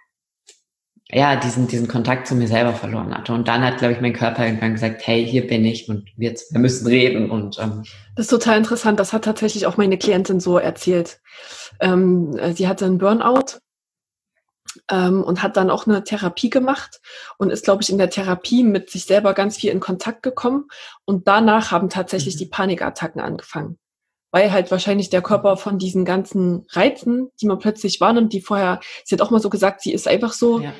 ja, 1.13 1.35
diesen, 1.35 1.67
diesen 1.67 1.87
Kontakt 1.87 2.27
zu 2.27 2.35
mir 2.35 2.47
selber 2.47 2.73
verloren 2.73 3.13
hatte. 3.13 3.33
Und 3.33 3.47
dann 3.47 3.63
hat, 3.63 3.79
glaube 3.79 3.93
ich, 3.93 4.01
mein 4.01 4.13
Körper 4.13 4.45
irgendwann 4.45 4.73
gesagt, 4.73 5.05
hey, 5.05 5.25
hier 5.25 5.45
bin 5.45 5.65
ich 5.65 5.89
und 5.89 6.07
wir, 6.15 6.33
wir 6.33 6.59
müssen 6.59 6.87
reden. 6.87 7.29
Und 7.29 7.59
ähm, 7.59 7.83
Das 8.15 8.25
ist 8.25 8.29
total 8.29 8.57
interessant. 8.57 8.99
Das 8.99 9.11
hat 9.11 9.25
tatsächlich 9.25 9.65
auch 9.65 9.77
meine 9.77 9.97
Klientin 9.97 10.39
so 10.39 10.57
erzählt. 10.57 11.19
Ähm, 11.81 12.37
sie 12.53 12.67
hatte 12.67 12.85
einen 12.85 12.97
Burnout 12.97 13.59
ähm, 14.89 15.21
und 15.23 15.43
hat 15.43 15.57
dann 15.57 15.69
auch 15.69 15.85
eine 15.85 16.03
Therapie 16.05 16.49
gemacht 16.49 17.01
und 17.37 17.49
ist, 17.49 17.65
glaube 17.65 17.83
ich, 17.83 17.89
in 17.89 17.97
der 17.97 18.09
Therapie 18.09 18.63
mit 18.63 18.89
sich 18.89 19.03
selber 19.03 19.33
ganz 19.33 19.57
viel 19.57 19.71
in 19.71 19.81
Kontakt 19.81 20.23
gekommen. 20.23 20.69
Und 21.03 21.27
danach 21.27 21.71
haben 21.71 21.89
tatsächlich 21.89 22.35
mhm. 22.35 22.39
die 22.39 22.45
Panikattacken 22.45 23.19
angefangen. 23.19 23.77
Weil 24.33 24.53
halt 24.53 24.71
wahrscheinlich 24.71 25.09
der 25.09 25.21
Körper 25.21 25.57
von 25.57 25.77
diesen 25.77 26.05
ganzen 26.05 26.65
Reizen, 26.69 27.31
die 27.41 27.47
man 27.47 27.59
plötzlich 27.59 27.99
wahrnimmt, 27.99 28.31
die 28.31 28.39
vorher, 28.39 28.79
sie 29.03 29.13
hat 29.13 29.21
auch 29.21 29.29
mal 29.29 29.41
so 29.41 29.49
gesagt, 29.49 29.81
sie 29.81 29.91
ist 29.91 30.07
einfach 30.07 30.31
so 30.31 30.61
ja 30.61 30.71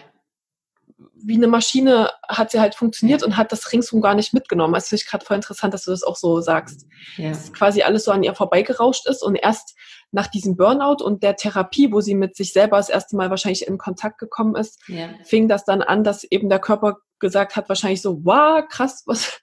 wie 1.14 1.36
eine 1.36 1.47
Maschine 1.47 2.10
hat 2.28 2.52
sie 2.52 2.60
halt 2.60 2.76
funktioniert 2.76 3.24
und 3.24 3.38
hat 3.38 3.52
das 3.52 3.72
ringsum 3.72 4.02
gar 4.02 4.16
nicht 4.16 4.34
mitgenommen. 4.34 4.74
Das 4.74 4.89
finde 4.89 5.04
ich 5.04 5.10
gerade 5.10 5.26
voll 5.26 5.36
interessant, 5.36 5.74
dass 5.74 5.86
du 5.86 5.91
das 5.91 6.04
auch 6.04 6.16
so 6.16 6.41
sagst. 6.41 6.88
Ja. 7.18 7.30
Dass 7.30 7.54
quasi 7.54 7.84
alles 7.84 8.06
so 8.06 8.12
an 8.12 8.24
ihr 8.24 8.34
vorbeigerauscht 8.34 9.08
ist 9.08 9.24
und 9.24 9.36
erst 9.36 9.76
nach 10.12 10.28
diesem 10.28 10.58
Burnout 10.58 11.04
und 11.04 11.24
der 11.24 11.36
Therapie, 11.36 11.91
wo 11.91 12.02
sie 12.02 12.16
mit 12.16 12.36
sich 12.36 12.54
selber 12.54 12.78
das 12.78 12.89
erste 12.89 13.16
Mal 13.16 13.30
wahrscheinlich 13.30 13.68
in 13.68 13.78
Kontakt 13.78 14.18
gekommen 14.18 14.56
ist, 14.56 14.80
ja. 14.88 15.10
fing 15.24 15.47
das 15.47 15.64
dann 15.64 15.82
an, 15.82 16.04
dass 16.04 16.24
eben 16.24 16.49
der 16.49 16.60
Körper 16.60 16.97
gesagt 17.20 17.56
hat, 17.56 17.70
wahrscheinlich 17.70 18.02
so, 18.02 18.26
wow, 18.26 18.64
krass, 18.68 19.04
was, 19.06 19.39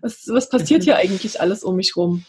was, 0.00 0.24
was 0.28 0.48
passiert 0.48 0.82
hier 0.82 0.96
eigentlich 0.96 1.40
alles 1.40 1.62
um 1.62 1.76
mich 1.76 1.96
rum? 1.96 2.24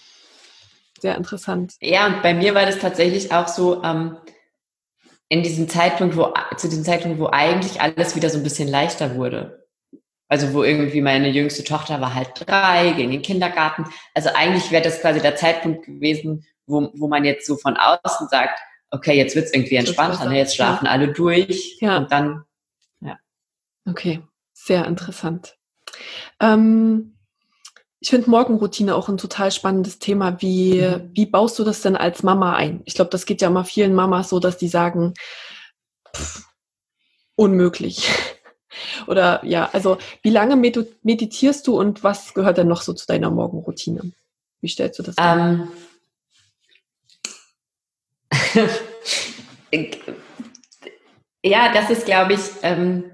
Sehr 0.99 1.15
interessant. 1.15 1.73
Ja, 1.79 2.07
und 2.07 2.21
bei 2.21 2.33
mir 2.33 2.53
war 2.53 2.65
das 2.65 2.79
tatsächlich 2.79 3.31
auch 3.31 3.47
so, 3.47 3.81
ähm, 3.83 4.17
in 5.29 5.43
diesem 5.43 5.69
Zeitpunkt, 5.69 6.17
wo, 6.17 6.33
zu 6.57 6.67
diesem 6.67 6.83
Zeitpunkt, 6.83 7.19
wo 7.19 7.27
eigentlich 7.27 7.79
alles 7.81 8.15
wieder 8.15 8.29
so 8.29 8.37
ein 8.37 8.43
bisschen 8.43 8.67
leichter 8.67 9.15
wurde. 9.15 9.67
Also 10.27 10.53
wo 10.53 10.63
irgendwie 10.63 11.01
meine 11.01 11.29
jüngste 11.29 11.63
Tochter 11.63 12.01
war 12.01 12.13
halt 12.13 12.29
drei, 12.35 12.91
ging 12.91 13.05
in 13.05 13.11
den 13.11 13.21
Kindergarten. 13.21 13.85
Also 14.13 14.29
eigentlich 14.33 14.71
wäre 14.71 14.83
das 14.83 15.01
quasi 15.01 15.21
der 15.21 15.35
Zeitpunkt 15.35 15.85
gewesen, 15.85 16.45
wo, 16.67 16.91
wo 16.95 17.07
man 17.07 17.25
jetzt 17.25 17.47
so 17.47 17.57
von 17.57 17.77
außen 17.77 18.27
sagt, 18.29 18.59
okay, 18.91 19.15
jetzt 19.15 19.35
wird's 19.35 19.53
irgendwie 19.53 19.75
entspannter, 19.75 20.25
ne? 20.25 20.37
jetzt 20.37 20.55
schlafen 20.55 20.85
ja. 20.85 20.91
alle 20.91 21.13
durch 21.13 21.77
ja. 21.79 21.97
und 21.97 22.11
dann, 22.11 22.43
ja. 23.01 23.17
Okay, 23.87 24.21
sehr 24.53 24.85
interessant. 24.85 25.57
Ähm, 26.39 27.15
ich 28.01 28.09
finde 28.09 28.29
Morgenroutine 28.29 28.95
auch 28.95 29.09
ein 29.09 29.17
total 29.17 29.51
spannendes 29.51 29.99
Thema. 29.99 30.41
Wie, 30.41 30.81
mhm. 30.81 31.09
wie 31.13 31.25
baust 31.25 31.59
du 31.59 31.63
das 31.63 31.81
denn 31.81 31.97
als 31.97 32.23
Mama 32.23 32.55
ein? 32.55 32.81
Ich 32.85 32.93
glaube, 32.93 33.11
das 33.11 33.25
geht 33.25 33.41
ja 33.41 33.49
immer 33.49 33.65
vielen 33.65 33.93
Mamas 33.93 34.29
so, 34.29 34.39
dass 34.39 34.57
die 34.57 34.69
sagen, 34.69 35.13
pff, 36.15 36.47
unmöglich. 37.35 38.09
Oder 39.07 39.43
ja, 39.45 39.69
also 39.73 39.97
wie 40.21 40.29
lange 40.29 40.55
meditierst 40.55 41.67
du 41.67 41.77
und 41.77 42.03
was 42.03 42.33
gehört 42.33 42.57
denn 42.57 42.67
noch 42.67 42.81
so 42.81 42.93
zu 42.93 43.05
deiner 43.05 43.29
Morgenroutine? 43.29 44.13
Wie 44.61 44.69
stellst 44.69 44.99
du 44.99 45.03
das 45.03 45.17
an? 45.17 45.69
Ähm, 48.51 48.69
ja, 51.43 51.73
das 51.73 51.89
ist, 51.89 52.05
glaube 52.05 52.33
ich, 52.33 52.41
ähm, 52.61 53.11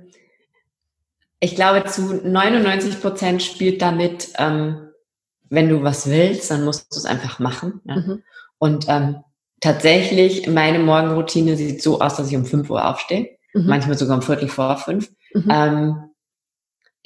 ich 1.40 1.56
glaube, 1.56 1.86
zu 1.86 2.22
99 2.28 3.02
Prozent 3.02 3.44
spielt 3.44 3.82
damit, 3.82 4.30
ähm, 4.38 4.90
wenn 5.50 5.70
du 5.70 5.84
was 5.84 6.10
willst, 6.10 6.50
dann 6.52 6.66
musst 6.66 6.94
du 6.94 6.98
es 6.98 7.06
einfach 7.06 7.40
machen. 7.40 7.82
Ja? 7.86 7.96
Mhm. 7.98 8.24
Und 8.58 8.86
ähm, 8.88 9.18
tatsächlich, 9.62 10.48
meine 10.48 10.80
Morgenroutine 10.80 11.56
sieht 11.56 11.82
so 11.82 12.02
aus, 12.02 12.16
dass 12.16 12.30
ich 12.30 12.36
um 12.36 12.46
5 12.46 12.70
Uhr 12.70 12.88
aufstehe, 12.88 13.38
mhm. 13.54 13.68
manchmal 13.68 13.98
sogar 13.98 14.16
um 14.18 14.22
Viertel 14.22 14.48
vor 14.48 14.78
fünf. 14.78 15.12
Mhm. 15.34 15.50
Ähm, 15.50 16.10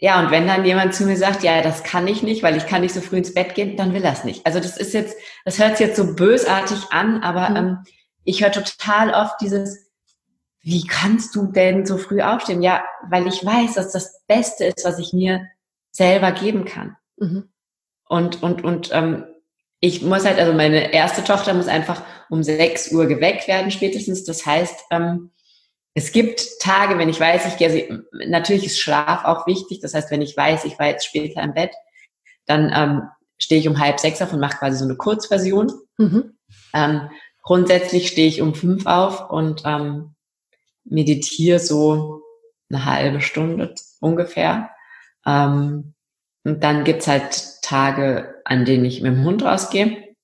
ja, 0.01 0.21
und 0.21 0.31
wenn 0.31 0.47
dann 0.47 0.63
jemand 0.63 0.93
zu 0.95 1.03
mir 1.03 1.17
sagt, 1.17 1.43
ja, 1.43 1.61
das 1.61 1.83
kann 1.83 2.07
ich 2.07 2.23
nicht, 2.23 2.41
weil 2.41 2.55
ich 2.55 2.65
kann 2.65 2.81
nicht 2.81 2.93
so 2.93 3.01
früh 3.01 3.17
ins 3.17 3.33
Bett 3.33 3.53
gehen, 3.55 3.75
dann 3.75 3.93
will 3.93 4.03
er 4.03 4.13
es 4.13 4.23
nicht. 4.23 4.45
Also 4.45 4.59
das 4.59 4.77
ist 4.77 4.93
jetzt, 4.93 5.17
das 5.43 5.59
hört 5.59 5.75
sich 5.75 5.87
jetzt 5.87 5.97
so 5.97 6.15
bösartig 6.15 6.77
an, 6.91 7.21
aber 7.21 7.49
mhm. 7.49 7.55
ähm, 7.55 7.77
ich 8.23 8.41
höre 8.41 8.51
total 8.51 9.11
oft 9.11 9.41
dieses, 9.41 9.88
wie 10.61 10.85
kannst 10.85 11.35
du 11.35 11.47
denn 11.47 11.85
so 11.85 11.97
früh 11.97 12.21
aufstehen? 12.21 12.61
Ja, 12.61 12.83
weil 13.09 13.27
ich 13.27 13.45
weiß, 13.45 13.75
dass 13.75 13.91
das 13.91 14.21
Beste 14.27 14.65
ist, 14.65 14.83
was 14.83 14.99
ich 14.99 15.13
mir 15.13 15.47
selber 15.91 16.31
geben 16.31 16.65
kann. 16.65 16.97
Mhm. 17.17 17.49
Und, 18.07 18.43
und, 18.43 18.63
und 18.63 18.89
ähm, 18.91 19.25
ich 19.79 20.01
muss 20.01 20.25
halt, 20.25 20.39
also 20.39 20.53
meine 20.53 20.93
erste 20.93 21.23
Tochter 21.23 21.53
muss 21.53 21.67
einfach 21.67 22.03
um 22.29 22.43
6 22.43 22.91
Uhr 22.91 23.05
geweckt 23.05 23.47
werden 23.47 23.71
spätestens. 23.71 24.25
Das 24.25 24.45
heißt, 24.45 24.85
ähm, 24.91 25.31
es 25.93 26.11
gibt 26.11 26.59
Tage, 26.59 26.97
wenn 26.97 27.09
ich 27.09 27.19
weiß, 27.19 27.45
ich 27.47 27.57
gehe, 27.57 28.03
natürlich 28.27 28.65
ist 28.65 28.79
Schlaf 28.79 29.25
auch 29.25 29.47
wichtig. 29.47 29.79
Das 29.81 29.93
heißt, 29.93 30.11
wenn 30.11 30.21
ich 30.21 30.35
weiß, 30.35 30.65
ich 30.65 30.77
war 30.77 30.87
jetzt 30.87 31.05
später 31.05 31.41
im 31.41 31.53
Bett, 31.53 31.71
dann 32.45 32.71
ähm, 32.75 33.01
stehe 33.37 33.61
ich 33.61 33.67
um 33.67 33.79
halb 33.79 33.99
sechs 33.99 34.21
auf 34.21 34.33
und 34.33 34.39
mache 34.39 34.57
quasi 34.57 34.77
so 34.77 34.85
eine 34.85 34.95
Kurzversion. 34.95 35.71
Mhm. 35.97 36.37
Ähm, 36.73 37.09
grundsätzlich 37.41 38.09
stehe 38.09 38.27
ich 38.27 38.41
um 38.41 38.53
fünf 38.53 38.85
auf 38.85 39.29
und 39.29 39.63
ähm, 39.65 40.15
meditiere 40.89 41.59
so 41.59 42.21
eine 42.69 42.85
halbe 42.85 43.21
Stunde 43.21 43.75
ungefähr. 43.99 44.69
Ähm, 45.25 45.93
und 46.43 46.63
dann 46.63 46.83
gibt's 46.83 47.07
halt 47.07 47.61
Tage, 47.61 48.35
an 48.45 48.65
denen 48.65 48.85
ich 48.85 49.01
mit 49.01 49.13
dem 49.13 49.23
Hund 49.23 49.43
rausgehe. 49.43 50.15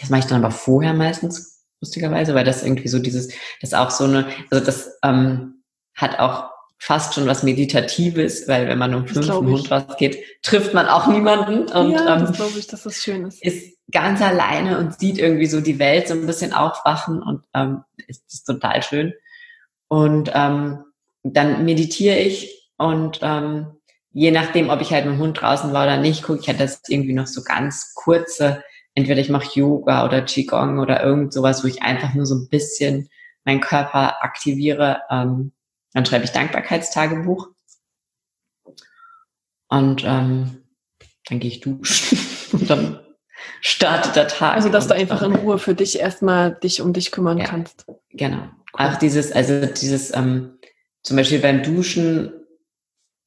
Das 0.00 0.08
mache 0.08 0.20
ich 0.20 0.26
dann 0.26 0.42
aber 0.42 0.52
vorher 0.52 0.94
meistens, 0.94 1.64
lustigerweise, 1.80 2.34
weil 2.34 2.44
das 2.44 2.62
irgendwie 2.62 2.88
so 2.88 2.98
dieses, 2.98 3.32
das 3.60 3.74
auch 3.74 3.90
so 3.90 4.04
eine, 4.04 4.28
also 4.50 4.64
das 4.64 4.98
ähm, 5.02 5.62
hat 5.94 6.18
auch 6.18 6.50
fast 6.78 7.14
schon 7.14 7.26
was 7.26 7.42
Meditatives, 7.42 8.48
weil 8.48 8.66
wenn 8.66 8.78
man 8.78 8.94
um 8.94 9.06
fünf 9.06 9.26
mit 9.26 9.36
dem 9.36 9.50
Hund 9.50 9.70
rausgeht, 9.70 10.18
trifft 10.42 10.72
man 10.72 10.86
auch 10.86 11.06
niemanden. 11.08 11.70
Und, 11.70 11.92
ja, 11.92 12.16
das 12.18 12.30
ähm, 12.30 12.34
glaube 12.34 12.58
ich, 12.58 12.66
dass 12.66 12.84
das 12.84 12.96
schön 12.96 13.26
ist. 13.26 13.42
Ist 13.44 13.76
ganz 13.92 14.22
alleine 14.22 14.78
und 14.78 14.98
sieht 14.98 15.18
irgendwie 15.18 15.46
so 15.46 15.60
die 15.60 15.78
Welt 15.78 16.08
so 16.08 16.14
ein 16.14 16.26
bisschen 16.26 16.54
aufwachen 16.54 17.22
und 17.22 17.44
ähm, 17.54 17.84
ist, 18.06 18.24
ist 18.32 18.44
total 18.44 18.82
schön. 18.82 19.12
Und 19.90 20.30
ähm, 20.32 20.84
dann 21.24 21.64
meditiere 21.64 22.16
ich 22.16 22.70
und 22.78 23.18
ähm, 23.22 23.66
je 24.12 24.30
nachdem, 24.30 24.70
ob 24.70 24.80
ich 24.80 24.92
halt 24.92 25.04
mit 25.04 25.14
dem 25.14 25.20
Hund 25.20 25.40
draußen 25.40 25.72
war 25.72 25.82
oder 25.82 25.96
nicht, 25.96 26.22
gucke 26.22 26.38
ich 26.38 26.46
halt, 26.46 26.60
dass 26.60 26.82
irgendwie 26.88 27.12
noch 27.12 27.26
so 27.26 27.42
ganz 27.42 27.92
kurze, 27.94 28.62
entweder 28.94 29.20
ich 29.20 29.30
mache 29.30 29.58
Yoga 29.58 30.04
oder 30.04 30.22
Qigong 30.22 30.78
oder 30.78 31.02
irgend 31.02 31.32
sowas, 31.32 31.64
wo 31.64 31.66
ich 31.66 31.82
einfach 31.82 32.14
nur 32.14 32.24
so 32.24 32.36
ein 32.36 32.48
bisschen 32.48 33.08
meinen 33.44 33.60
Körper 33.60 34.22
aktiviere. 34.22 35.02
Ähm, 35.10 35.50
dann 35.92 36.06
schreibe 36.06 36.24
ich 36.24 36.30
Dankbarkeitstagebuch. 36.30 37.48
Und 39.68 40.04
ähm, 40.04 40.62
dann 41.28 41.40
gehe 41.40 41.50
ich 41.50 41.60
duschen 41.60 42.16
und 42.52 42.70
dann 42.70 43.00
startet 43.60 44.14
der 44.14 44.28
Tag. 44.28 44.54
Also, 44.54 44.68
dass 44.68 44.86
du 44.86 44.94
einfach 44.94 45.22
in 45.22 45.34
Ruhe 45.34 45.58
für 45.58 45.74
dich 45.74 45.98
erstmal 45.98 46.54
dich 46.54 46.80
um 46.80 46.92
dich 46.92 47.10
kümmern 47.10 47.38
ja, 47.38 47.44
kannst. 47.44 47.86
Genau, 48.10 48.48
Auch 48.72 48.96
dieses, 48.96 49.32
also 49.32 49.66
dieses, 49.66 50.14
ähm, 50.14 50.58
zum 51.02 51.16
Beispiel 51.16 51.40
beim 51.40 51.62
Duschen 51.62 52.32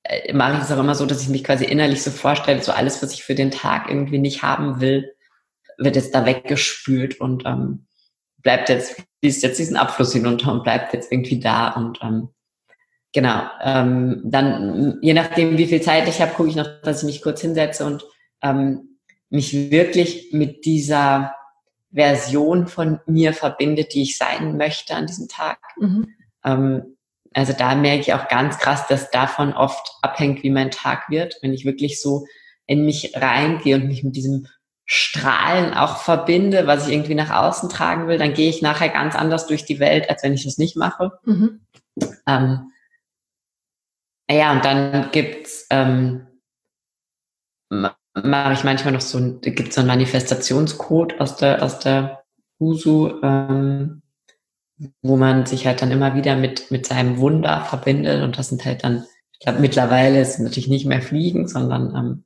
äh, 0.04 0.34
mache 0.34 0.58
ich 0.58 0.64
es 0.64 0.72
auch 0.72 0.80
immer 0.80 0.96
so, 0.96 1.06
dass 1.06 1.22
ich 1.22 1.30
mich 1.30 1.44
quasi 1.44 1.66
innerlich 1.66 2.04
so 2.04 2.12
vorstelle, 2.12 2.62
so 2.62 2.72
alles, 2.72 3.02
was 3.02 3.14
ich 3.14 3.24
für 3.24 3.36
den 3.36 3.52
Tag 3.52 3.90
irgendwie 3.90 4.20
nicht 4.20 4.44
haben 4.44 4.80
will, 4.80 5.14
wird 5.78 5.96
jetzt 5.96 6.14
da 6.14 6.26
weggespült 6.26 7.20
und 7.20 7.44
ähm, 7.46 7.86
bleibt 8.38 8.70
jetzt, 8.70 9.02
fließt 9.20 9.44
jetzt 9.44 9.60
diesen 9.60 9.78
Abfluss 9.78 10.14
hinunter 10.14 10.52
und 10.52 10.64
bleibt 10.64 10.94
jetzt 10.94 11.12
irgendwie 11.12 11.40
da 11.40 11.70
und 11.70 12.00
ähm, 12.02 12.30
genau. 13.14 13.44
Ähm, 13.62 14.22
dann, 14.26 15.00
je 15.02 15.14
nachdem, 15.14 15.58
wie 15.58 15.68
viel 15.68 15.82
Zeit 15.82 16.08
ich 16.08 16.22
habe, 16.22 16.34
gucke 16.34 16.50
ich 16.50 16.56
noch, 16.56 16.82
dass 16.84 17.00
ich 17.00 17.06
mich 17.06 17.22
kurz 17.22 17.42
hinsetze 17.42 17.86
und 17.86 18.06
ähm, 18.42 19.00
mich 19.30 19.72
wirklich 19.72 20.30
mit 20.32 20.66
dieser 20.66 21.34
Version 21.94 22.68
von 22.68 23.00
mir 23.06 23.34
verbindet, 23.34 23.94
die 23.94 24.02
ich 24.02 24.18
sein 24.18 24.58
möchte 24.58 24.96
an 24.96 25.08
diesem 25.08 25.28
Tag. 25.28 25.60
Mhm. 25.78 26.08
Ähm, 26.44 26.98
also 27.34 27.54
da 27.54 27.76
merke 27.76 28.02
ich 28.02 28.14
auch 28.14 28.28
ganz 28.28 28.60
krass, 28.60 28.88
dass 28.88 29.12
davon 29.12 29.54
oft 29.54 29.98
abhängt, 30.02 30.44
wie 30.44 30.50
mein 30.50 30.72
Tag 30.72 31.10
wird. 31.10 31.38
Wenn 31.42 31.54
ich 31.54 31.66
wirklich 31.66 32.02
so 32.02 32.26
in 32.66 32.86
mich 32.86 33.14
reingehe 33.16 33.76
und 33.76 33.88
mich 33.88 34.04
mit 34.04 34.16
diesem 34.16 34.48
Strahlen 34.86 35.74
auch 35.74 35.98
verbinde, 35.98 36.68
was 36.68 36.88
ich 36.88 36.94
irgendwie 36.94 37.16
nach 37.16 37.32
außen 37.32 37.70
tragen 37.70 38.08
will, 38.08 38.18
dann 38.18 38.34
gehe 38.34 38.50
ich 38.50 38.62
nachher 38.62 38.90
ganz 38.90 39.16
anders 39.16 39.48
durch 39.48 39.66
die 39.66 39.80
Welt, 39.80 40.10
als 40.10 40.24
wenn 40.24 40.34
ich 40.34 40.44
das 40.44 40.58
nicht 40.58 40.76
mache. 40.76 41.12
Mhm. 41.24 41.62
Ähm, 42.28 42.72
ja, 44.30 44.52
und 44.52 44.66
dann 44.66 45.12
gibt's 45.12 45.68
ähm, 45.70 46.28
mache 48.14 48.54
ich 48.54 48.64
manchmal 48.64 48.94
noch 48.94 49.02
so 49.02 49.40
gibt 49.42 49.74
so 49.74 49.82
einen 49.82 49.88
Manifestationscode 49.88 51.20
aus 51.20 51.36
der, 51.38 51.64
aus 51.64 51.80
der 51.80 52.24
Husu, 52.60 53.20
ähm, 53.24 54.02
wo 55.02 55.18
man 55.18 55.46
sich 55.46 55.66
halt 55.66 55.82
dann 55.82 55.92
immer 55.92 56.16
wieder 56.16 56.36
mit, 56.36 56.70
mit 56.72 56.86
seinem 56.86 57.18
Wunder 57.18 57.66
verbindet 57.66 58.24
und 58.24 58.38
das 58.38 58.50
sind 58.50 58.66
halt 58.66 58.84
dann, 58.84 59.06
ich 59.32 59.40
glaube, 59.40 59.60
mittlerweile 59.60 60.22
ist 60.22 60.36
es 60.36 60.40
natürlich 60.40 60.68
nicht 60.68 60.86
mehr 60.86 61.02
Fliegen, 61.02 61.48
sondern 61.48 61.96
ähm, 61.96 62.24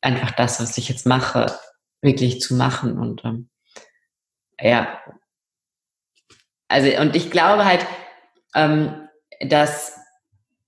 einfach 0.00 0.30
das, 0.32 0.60
was 0.60 0.78
ich 0.78 0.88
jetzt 0.88 1.06
mache, 1.06 1.46
wirklich 2.00 2.40
zu 2.40 2.54
machen 2.54 2.98
und 2.98 3.24
ähm, 3.24 3.48
ja. 4.60 4.98
Also, 6.68 7.00
und 7.00 7.16
ich 7.16 7.30
glaube 7.30 7.64
halt, 7.64 7.86
ähm, 8.54 9.08
dass 9.40 9.98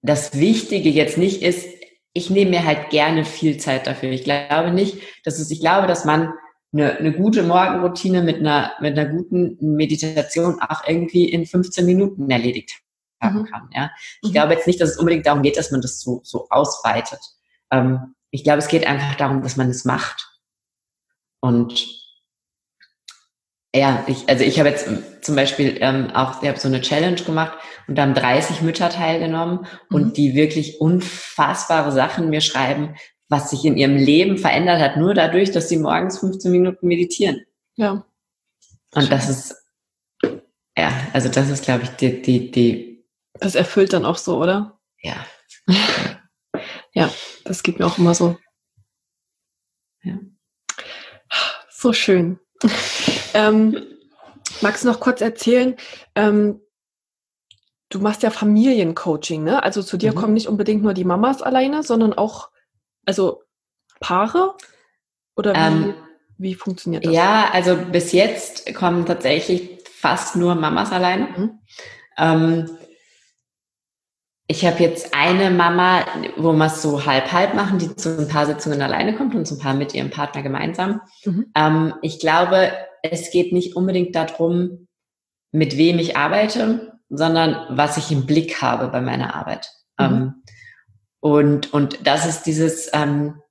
das 0.03 0.38
Wichtige 0.38 0.88
jetzt 0.88 1.18
nicht 1.18 1.42
ist, 1.42 1.66
ich 2.12 2.30
nehme 2.30 2.50
mir 2.50 2.64
halt 2.64 2.90
gerne 2.90 3.24
viel 3.24 3.58
Zeit 3.58 3.86
dafür. 3.86 4.11
Ich 4.11 4.24
glaube 4.24 4.72
nicht, 4.72 4.98
dass 5.24 5.38
es, 5.38 5.50
ich 5.50 5.61
glaube, 5.61 5.86
dass 5.86 6.04
man 6.04 6.32
eine, 6.72 6.96
eine 6.96 7.12
gute 7.12 7.42
Morgenroutine 7.42 8.22
mit 8.22 8.36
einer, 8.36 8.72
mit 8.80 8.98
einer 8.98 9.08
guten 9.08 9.56
Meditation 9.61 10.61
auch 10.61 10.82
irgendwie 10.86 11.28
in 11.28 11.46
15 11.46 11.84
Minuten 11.86 12.30
erledigt 12.30 12.80
haben 13.20 13.40
mhm. 13.40 13.44
kann. 13.46 13.70
Ja? 13.74 13.90
Ich 14.22 14.30
mhm. 14.30 14.34
glaube 14.34 14.54
jetzt 14.54 14.66
nicht, 14.66 14.80
dass 14.80 14.90
es 14.90 14.98
unbedingt 14.98 15.26
darum 15.26 15.42
geht, 15.42 15.56
dass 15.56 15.70
man 15.70 15.82
das 15.82 16.00
so, 16.00 16.20
so 16.24 16.46
ausweitet. 16.50 17.20
Ähm, 17.70 18.14
ich 18.30 18.44
glaube, 18.44 18.58
es 18.58 18.68
geht 18.68 18.86
einfach 18.86 19.14
darum, 19.16 19.42
dass 19.42 19.56
man 19.56 19.68
es 19.68 19.84
macht. 19.84 20.28
Und 21.40 21.99
ja, 23.74 24.04
ich, 24.08 24.28
also 24.28 24.44
ich 24.44 24.58
habe 24.58 24.70
jetzt 24.70 24.88
zum 25.22 25.36
Beispiel 25.36 25.78
ähm, 25.80 26.10
auch, 26.10 26.42
ich 26.42 26.48
habe 26.48 26.58
so 26.58 26.68
eine 26.68 26.80
Challenge 26.80 27.20
gemacht 27.22 27.56
und 27.86 27.96
da 27.96 28.02
haben 28.02 28.14
30 28.14 28.62
Mütter 28.62 28.90
teilgenommen 28.90 29.60
mhm. 29.60 29.94
und 29.94 30.16
die 30.16 30.34
wirklich 30.34 30.80
unfassbare 30.80 31.92
Sachen 31.92 32.30
mir 32.30 32.40
schreiben, 32.40 32.96
was 33.28 33.50
sich 33.50 33.64
in 33.64 33.76
ihrem 33.76 33.96
Leben 33.96 34.38
verändert 34.38 34.80
hat, 34.80 34.96
nur 34.96 35.14
dadurch, 35.14 35.52
dass 35.52 35.68
sie 35.68 35.78
morgens 35.78 36.18
15 36.18 36.50
Minuten 36.50 36.88
meditieren. 36.88 37.46
Ja. 37.76 38.04
Und 38.92 39.12
das 39.12 39.28
ist, 39.28 39.54
ja, 40.76 40.92
also 41.12 41.28
das 41.28 41.48
ist, 41.48 41.64
glaube 41.64 41.84
ich, 41.84 41.90
die, 41.90 42.20
die, 42.20 42.50
die. 42.50 43.04
Das 43.34 43.54
erfüllt 43.54 43.92
dann 43.92 44.04
auch 44.04 44.16
so, 44.16 44.38
oder? 44.38 44.80
Ja. 45.00 45.24
ja, 46.92 47.08
das 47.44 47.62
geht 47.62 47.78
mir 47.78 47.86
auch 47.86 47.98
immer 47.98 48.14
so. 48.14 48.36
Ja. 50.02 50.18
So 51.70 51.92
schön. 51.92 52.40
Ähm, 53.34 53.84
magst 54.60 54.84
du 54.84 54.88
noch 54.88 55.00
kurz 55.00 55.20
erzählen, 55.20 55.76
ähm, 56.14 56.60
du 57.88 57.98
machst 57.98 58.22
ja 58.22 58.30
Familiencoaching, 58.30 59.42
ne? 59.44 59.62
Also 59.62 59.82
zu 59.82 59.96
dir 59.96 60.12
mhm. 60.12 60.16
kommen 60.16 60.34
nicht 60.34 60.48
unbedingt 60.48 60.82
nur 60.82 60.94
die 60.94 61.04
Mamas 61.04 61.42
alleine, 61.42 61.82
sondern 61.82 62.12
auch 62.12 62.50
also 63.06 63.42
Paare? 64.00 64.54
Oder 65.36 65.54
wie, 65.54 65.58
ähm, 65.58 65.94
wie 66.38 66.54
funktioniert 66.54 67.04
das? 67.04 67.12
Ja, 67.12 67.50
also 67.52 67.76
bis 67.76 68.12
jetzt 68.12 68.74
kommen 68.74 69.06
tatsächlich 69.06 69.80
fast 69.84 70.36
nur 70.36 70.54
Mamas 70.54 70.92
alleine. 70.92 71.28
Mhm. 71.36 71.58
Ähm, 72.16 72.70
ich 74.46 74.66
habe 74.66 74.82
jetzt 74.82 75.14
eine 75.14 75.50
Mama, 75.50 76.04
wo 76.36 76.52
wir 76.52 76.66
es 76.66 76.82
so 76.82 77.06
halb-halb 77.06 77.54
machen, 77.54 77.78
die 77.78 77.94
zu 77.94 78.18
ein 78.18 78.26
paar 78.26 78.46
Sitzungen 78.46 78.82
alleine 78.82 79.14
kommt 79.14 79.34
und 79.34 79.46
zu 79.46 79.54
ein 79.54 79.60
paar 79.60 79.74
mit 79.74 79.94
ihrem 79.94 80.10
Partner 80.10 80.42
gemeinsam. 80.42 81.02
Mhm. 81.24 81.52
Ähm, 81.54 81.94
ich 82.02 82.18
glaube, 82.18 82.72
es 83.03 83.30
geht 83.30 83.53
nicht 83.53 83.76
unbedingt 83.76 84.14
darum, 84.14 84.88
mit 85.53 85.76
wem 85.76 85.98
ich 85.98 86.16
arbeite, 86.16 86.98
sondern 87.09 87.76
was 87.76 87.96
ich 87.96 88.11
im 88.11 88.26
Blick 88.26 88.62
habe 88.62 88.88
bei 88.88 89.01
meiner 89.01 89.34
Arbeit. 89.34 89.70
Mhm. 89.98 90.05
Ähm, 90.05 90.34
und, 91.20 91.72
und 91.72 92.07
das 92.07 92.26
ist 92.26 92.44
dieses, 92.44 92.90
ähm, 92.94 93.42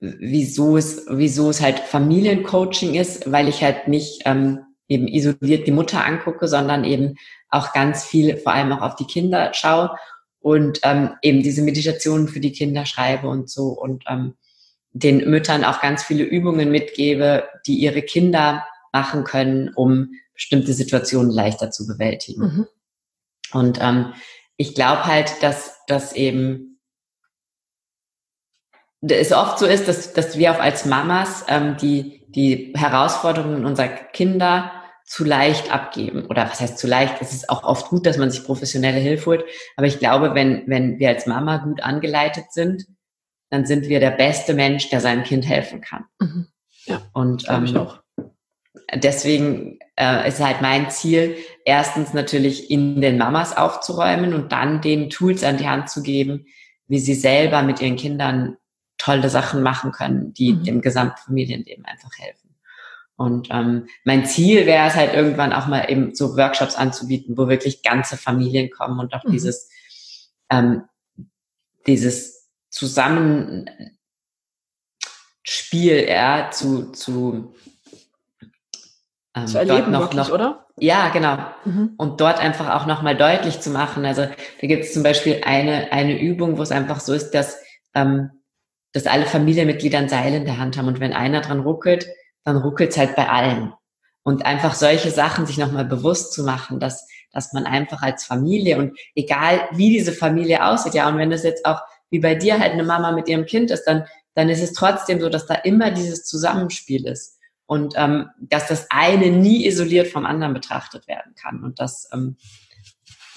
wieso 0.00 0.76
es, 0.76 1.06
wieso 1.08 1.50
es 1.50 1.60
halt 1.60 1.78
Familiencoaching 1.78 2.94
ist, 2.94 3.30
weil 3.30 3.48
ich 3.48 3.62
halt 3.62 3.86
nicht 3.86 4.22
ähm, 4.24 4.60
eben 4.88 5.06
isoliert 5.06 5.66
die 5.66 5.72
Mutter 5.72 6.04
angucke, 6.04 6.48
sondern 6.48 6.84
eben 6.84 7.16
auch 7.48 7.72
ganz 7.72 8.04
viel, 8.04 8.36
vor 8.38 8.52
allem 8.52 8.72
auch 8.72 8.82
auf 8.82 8.96
die 8.96 9.06
Kinder 9.06 9.52
schaue 9.54 9.96
und 10.40 10.80
ähm, 10.82 11.10
eben 11.22 11.42
diese 11.42 11.62
Meditationen 11.62 12.26
für 12.26 12.40
die 12.40 12.52
Kinder 12.52 12.84
schreibe 12.84 13.28
und 13.28 13.48
so 13.48 13.68
und 13.68 14.04
ähm, 14.08 14.34
den 14.92 15.28
Müttern 15.28 15.64
auch 15.64 15.80
ganz 15.80 16.02
viele 16.02 16.24
Übungen 16.24 16.70
mitgebe, 16.70 17.48
die 17.66 17.76
ihre 17.76 18.02
Kinder 18.02 18.66
machen 18.92 19.24
können, 19.24 19.70
um 19.74 20.10
bestimmte 20.34 20.72
Situationen 20.72 21.32
leichter 21.32 21.70
zu 21.70 21.86
bewältigen. 21.86 22.42
Mhm. 22.42 22.66
Und 23.52 23.78
ähm, 23.80 24.12
ich 24.56 24.74
glaube 24.74 25.06
halt, 25.06 25.42
dass 25.42 25.78
das 25.86 26.12
eben 26.12 26.72
es 29.00 29.32
oft 29.32 29.58
so 29.58 29.66
ist, 29.66 29.88
dass, 29.88 30.12
dass 30.12 30.38
wir 30.38 30.52
auch 30.52 30.60
als 30.60 30.84
Mamas 30.84 31.44
ähm, 31.48 31.76
die, 31.76 32.24
die 32.28 32.72
Herausforderungen 32.76 33.64
unserer 33.64 33.88
Kinder 33.88 34.70
zu 35.04 35.24
leicht 35.24 35.72
abgeben. 35.72 36.26
Oder 36.26 36.48
was 36.48 36.60
heißt 36.60 36.78
zu 36.78 36.86
leicht? 36.86 37.16
Es 37.20 37.32
ist 37.32 37.50
auch 37.50 37.64
oft 37.64 37.88
gut, 37.88 38.06
dass 38.06 38.16
man 38.16 38.30
sich 38.30 38.44
professionelle 38.44 39.00
Hilfe 39.00 39.26
holt. 39.26 39.44
Aber 39.76 39.86
ich 39.86 39.98
glaube, 39.98 40.34
wenn, 40.34 40.62
wenn 40.68 40.98
wir 40.98 41.08
als 41.08 41.26
Mama 41.26 41.58
gut 41.58 41.82
angeleitet 41.82 42.52
sind, 42.52 42.86
dann 43.52 43.66
sind 43.66 43.90
wir 43.90 44.00
der 44.00 44.12
beste 44.12 44.54
Mensch, 44.54 44.88
der 44.88 45.02
seinem 45.02 45.24
Kind 45.24 45.46
helfen 45.46 45.82
kann. 45.82 46.06
Mhm. 46.18 46.46
Ja, 46.86 47.02
und 47.12 47.44
ähm, 47.50 47.64
ich 47.64 47.76
auch. 47.76 48.00
deswegen 48.94 49.78
äh, 49.94 50.26
ist 50.26 50.40
halt 50.40 50.62
mein 50.62 50.90
Ziel, 50.90 51.36
erstens 51.66 52.14
natürlich 52.14 52.70
in 52.70 53.02
den 53.02 53.18
Mamas 53.18 53.54
aufzuräumen 53.54 54.32
und 54.32 54.52
dann 54.52 54.80
den 54.80 55.10
Tools 55.10 55.44
an 55.44 55.58
die 55.58 55.68
Hand 55.68 55.90
zu 55.90 56.02
geben, 56.02 56.46
wie 56.88 56.98
sie 56.98 57.14
selber 57.14 57.60
mit 57.60 57.82
ihren 57.82 57.96
Kindern 57.96 58.56
tolle 58.96 59.28
Sachen 59.28 59.62
machen 59.62 59.92
können, 59.92 60.32
die 60.32 60.54
mhm. 60.54 60.64
dem 60.64 60.80
Gesamtfamilienleben 60.80 61.84
einfach 61.84 62.10
helfen. 62.18 62.56
Und 63.16 63.48
ähm, 63.50 63.86
mein 64.04 64.24
Ziel 64.24 64.64
wäre 64.64 64.88
es 64.88 64.94
halt 64.94 65.12
irgendwann 65.12 65.52
auch 65.52 65.66
mal 65.66 65.90
eben 65.90 66.14
so 66.14 66.38
Workshops 66.38 66.74
anzubieten, 66.74 67.36
wo 67.36 67.48
wirklich 67.48 67.82
ganze 67.82 68.16
Familien 68.16 68.70
kommen 68.70 68.98
und 68.98 69.12
auch 69.12 69.24
mhm. 69.24 69.32
dieses, 69.32 69.68
ähm, 70.48 70.84
dieses 71.86 72.41
Zusammenspiel 72.72 73.68
ja, 76.08 76.50
zu, 76.50 76.90
zu 76.90 77.54
ähm, 79.34 79.46
zu 79.46 79.58
erleben 79.58 79.92
noch, 79.92 80.00
wirklich, 80.00 80.28
noch, 80.28 80.30
oder? 80.30 80.66
Ja, 80.78 81.10
genau. 81.10 81.38
Mhm. 81.64 81.94
Und 81.96 82.20
dort 82.20 82.38
einfach 82.38 82.74
auch 82.74 82.86
nochmal 82.86 83.16
deutlich 83.16 83.60
zu 83.60 83.70
machen. 83.70 84.04
Also 84.04 84.22
da 84.22 84.66
gibt 84.66 84.84
es 84.84 84.92
zum 84.92 85.02
Beispiel 85.02 85.42
eine, 85.44 85.92
eine 85.92 86.20
Übung, 86.20 86.58
wo 86.58 86.62
es 86.62 86.72
einfach 86.72 87.00
so 87.00 87.12
ist, 87.12 87.30
dass, 87.30 87.58
ähm, 87.94 88.30
dass 88.92 89.06
alle 89.06 89.26
Familienmitglieder 89.26 89.98
ein 89.98 90.08
Seil 90.08 90.34
in 90.34 90.44
der 90.44 90.58
Hand 90.58 90.76
haben 90.76 90.88
und 90.88 91.00
wenn 91.00 91.12
einer 91.12 91.40
dran 91.40 91.60
ruckelt, 91.60 92.06
dann 92.44 92.56
ruckelt 92.56 92.90
es 92.90 92.98
halt 92.98 93.16
bei 93.16 93.28
allen. 93.28 93.72
Und 94.24 94.46
einfach 94.46 94.74
solche 94.74 95.10
Sachen 95.10 95.46
sich 95.46 95.58
nochmal 95.58 95.84
bewusst 95.84 96.32
zu 96.32 96.44
machen, 96.44 96.78
dass, 96.78 97.08
dass 97.32 97.52
man 97.52 97.66
einfach 97.66 98.02
als 98.02 98.24
Familie 98.24 98.78
und 98.78 98.96
egal 99.14 99.68
wie 99.72 99.90
diese 99.90 100.12
Familie 100.12 100.64
aussieht, 100.64 100.94
ja, 100.94 101.08
und 101.08 101.18
wenn 101.18 101.30
das 101.30 101.42
jetzt 101.42 101.64
auch 101.64 101.80
wie 102.12 102.20
bei 102.20 102.36
dir 102.36 102.60
halt 102.60 102.72
eine 102.72 102.84
Mama 102.84 103.10
mit 103.10 103.28
ihrem 103.28 103.46
Kind 103.46 103.70
ist, 103.72 103.84
dann, 103.84 104.04
dann 104.34 104.48
ist 104.48 104.62
es 104.62 104.74
trotzdem 104.74 105.20
so, 105.20 105.28
dass 105.28 105.46
da 105.46 105.54
immer 105.54 105.90
dieses 105.90 106.24
Zusammenspiel 106.24 107.06
ist 107.06 107.38
und 107.66 107.94
ähm, 107.96 108.28
dass 108.38 108.68
das 108.68 108.86
eine 108.90 109.30
nie 109.30 109.66
isoliert 109.66 110.08
vom 110.08 110.26
anderen 110.26 110.52
betrachtet 110.52 111.08
werden 111.08 111.34
kann. 111.34 111.64
Und 111.64 111.80
das, 111.80 112.08
ähm, 112.12 112.36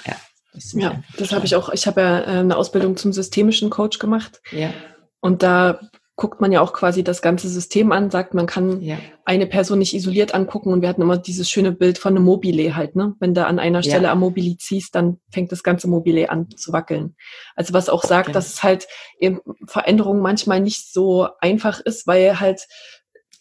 ja. 0.05 0.15
Das 0.53 0.73
ja, 0.73 1.03
das 1.17 1.31
habe 1.31 1.45
ich 1.45 1.55
auch. 1.55 1.69
Ich 1.69 1.87
habe 1.87 2.01
ja 2.01 2.19
äh, 2.19 2.39
eine 2.39 2.57
Ausbildung 2.57 2.97
zum 2.97 3.13
systemischen 3.13 3.69
Coach 3.69 3.97
gemacht. 3.97 4.41
Ja. 4.51 4.73
Und 5.21 5.41
da 5.41 5.79
guckt 6.17 6.39
man 6.39 6.51
ja 6.53 6.61
auch 6.61 6.71
quasi 6.71 7.03
das 7.03 7.21
ganze 7.21 7.49
System 7.49 7.91
an, 7.91 8.09
sagt, 8.09 8.33
man 8.33 8.45
kann 8.45 8.81
ja. 8.81 8.97
eine 9.25 9.47
Person 9.47 9.79
nicht 9.79 9.93
isoliert 9.93 10.33
angucken 10.33 10.71
und 10.71 10.81
wir 10.81 10.87
hatten 10.87 11.01
immer 11.01 11.17
dieses 11.17 11.49
schöne 11.49 11.73
Bild 11.73 11.97
von 11.97 12.15
einem 12.15 12.23
Mobile 12.23 12.75
halt, 12.75 12.95
ne? 12.95 13.15
Wenn 13.19 13.33
du 13.33 13.45
an 13.45 13.59
einer 13.59 13.83
Stelle 13.83 14.05
ja. 14.05 14.11
am 14.13 14.21
Mobile 14.21 14.55
ziehst, 14.57 14.95
dann 14.95 15.19
fängt 15.29 15.51
das 15.51 15.61
ganze 15.61 15.89
Mobile 15.89 16.29
an 16.29 16.49
zu 16.55 16.71
wackeln. 16.71 17.15
Also 17.55 17.73
was 17.73 17.89
auch 17.89 18.03
sagt, 18.03 18.27
genau. 18.27 18.35
dass 18.35 18.53
es 18.53 18.63
halt 18.63 18.87
eben 19.19 19.41
Veränderung 19.67 20.21
manchmal 20.21 20.61
nicht 20.61 20.93
so 20.93 21.27
einfach 21.41 21.81
ist, 21.81 22.07
weil 22.07 22.39
halt 22.39 22.65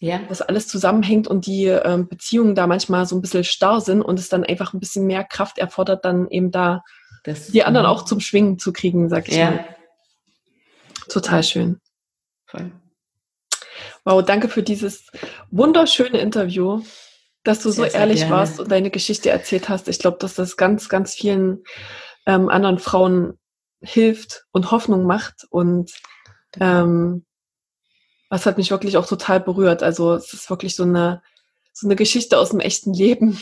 ja. 0.01 0.19
das 0.27 0.41
alles 0.41 0.67
zusammenhängt 0.67 1.29
und 1.29 1.45
die 1.45 1.67
ähm, 1.67 2.09
Beziehungen 2.09 2.55
da 2.55 2.67
manchmal 2.67 3.05
so 3.05 3.15
ein 3.15 3.21
bisschen 3.21 3.45
starr 3.45 3.79
sind 3.79 4.01
und 4.01 4.19
es 4.19 4.27
dann 4.27 4.43
einfach 4.43 4.73
ein 4.73 4.81
bisschen 4.81 5.07
mehr 5.07 5.23
Kraft 5.23 5.59
erfordert, 5.59 6.03
dann 6.03 6.27
eben 6.29 6.51
da 6.51 6.83
das, 7.23 7.47
die 7.47 7.63
anderen 7.63 7.87
auch 7.87 8.03
zum 8.03 8.19
Schwingen 8.19 8.59
zu 8.59 8.73
kriegen, 8.73 9.07
sag 9.07 9.29
ich 9.29 9.37
ja. 9.37 9.51
mal. 9.51 9.65
Total 11.07 11.41
schön. 11.41 11.79
Voll. 12.55 12.71
Wow, 14.03 14.23
danke 14.23 14.49
für 14.49 14.63
dieses 14.63 15.07
wunderschöne 15.49 16.19
Interview, 16.19 16.83
dass 17.43 17.61
du 17.61 17.71
sehr, 17.71 17.89
so 17.89 17.97
ehrlich 17.97 18.19
gerne. 18.19 18.35
warst 18.35 18.59
und 18.59 18.71
deine 18.71 18.91
Geschichte 18.91 19.29
erzählt 19.29 19.67
hast. 19.67 19.87
Ich 19.87 19.99
glaube, 19.99 20.17
dass 20.19 20.35
das 20.35 20.57
ganz, 20.57 20.89
ganz 20.89 21.15
vielen 21.15 21.63
ähm, 22.25 22.49
anderen 22.49 22.79
Frauen 22.79 23.39
hilft 23.81 24.45
und 24.51 24.71
Hoffnung 24.71 25.05
macht. 25.05 25.45
Und 25.49 25.91
ähm, 26.59 27.25
das 28.29 28.45
hat 28.45 28.57
mich 28.57 28.71
wirklich 28.71 28.97
auch 28.97 29.07
total 29.07 29.39
berührt. 29.39 29.81
Also 29.81 30.13
es 30.13 30.33
ist 30.33 30.49
wirklich 30.49 30.75
so 30.75 30.83
eine, 30.83 31.21
so 31.73 31.87
eine 31.87 31.95
Geschichte 31.95 32.37
aus 32.37 32.51
dem 32.51 32.59
echten 32.59 32.93
Leben. 32.93 33.39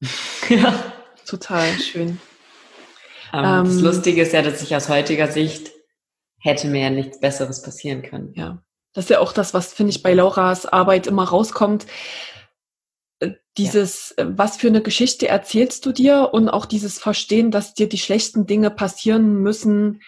ja. 0.48 0.74
Total 1.26 1.66
schön. 1.78 2.20
Ähm, 3.32 3.64
das 3.64 3.76
ähm, 3.76 3.80
Lustige 3.80 4.22
ist 4.22 4.32
ja, 4.34 4.42
dass 4.42 4.60
ich 4.60 4.76
aus 4.76 4.90
heutiger 4.90 5.28
Sicht 5.28 5.73
hätte 6.44 6.68
mir 6.68 6.82
ja 6.82 6.90
nichts 6.90 7.18
Besseres 7.18 7.62
passieren 7.62 8.02
können. 8.02 8.32
Ja, 8.34 8.62
das 8.92 9.06
ist 9.06 9.10
ja 9.10 9.20
auch 9.20 9.32
das, 9.32 9.54
was, 9.54 9.72
finde 9.72 9.90
ich, 9.90 10.02
bei 10.02 10.12
Lauras 10.12 10.66
Arbeit 10.66 11.06
immer 11.06 11.24
rauskommt. 11.24 11.86
Äh, 13.20 13.32
dieses, 13.56 14.14
ja. 14.18 14.24
Äh, 14.24 14.38
was 14.38 14.58
für 14.58 14.68
eine 14.68 14.82
Geschichte 14.82 15.26
erzählst 15.26 15.86
du 15.86 15.92
dir 15.92 16.30
und 16.32 16.50
auch 16.50 16.66
dieses 16.66 16.98
Verstehen, 16.98 17.50
dass 17.50 17.72
dir 17.72 17.88
die 17.88 17.98
schlechten 17.98 18.46
Dinge 18.46 18.70
passieren 18.70 19.36
müssen, 19.42 20.02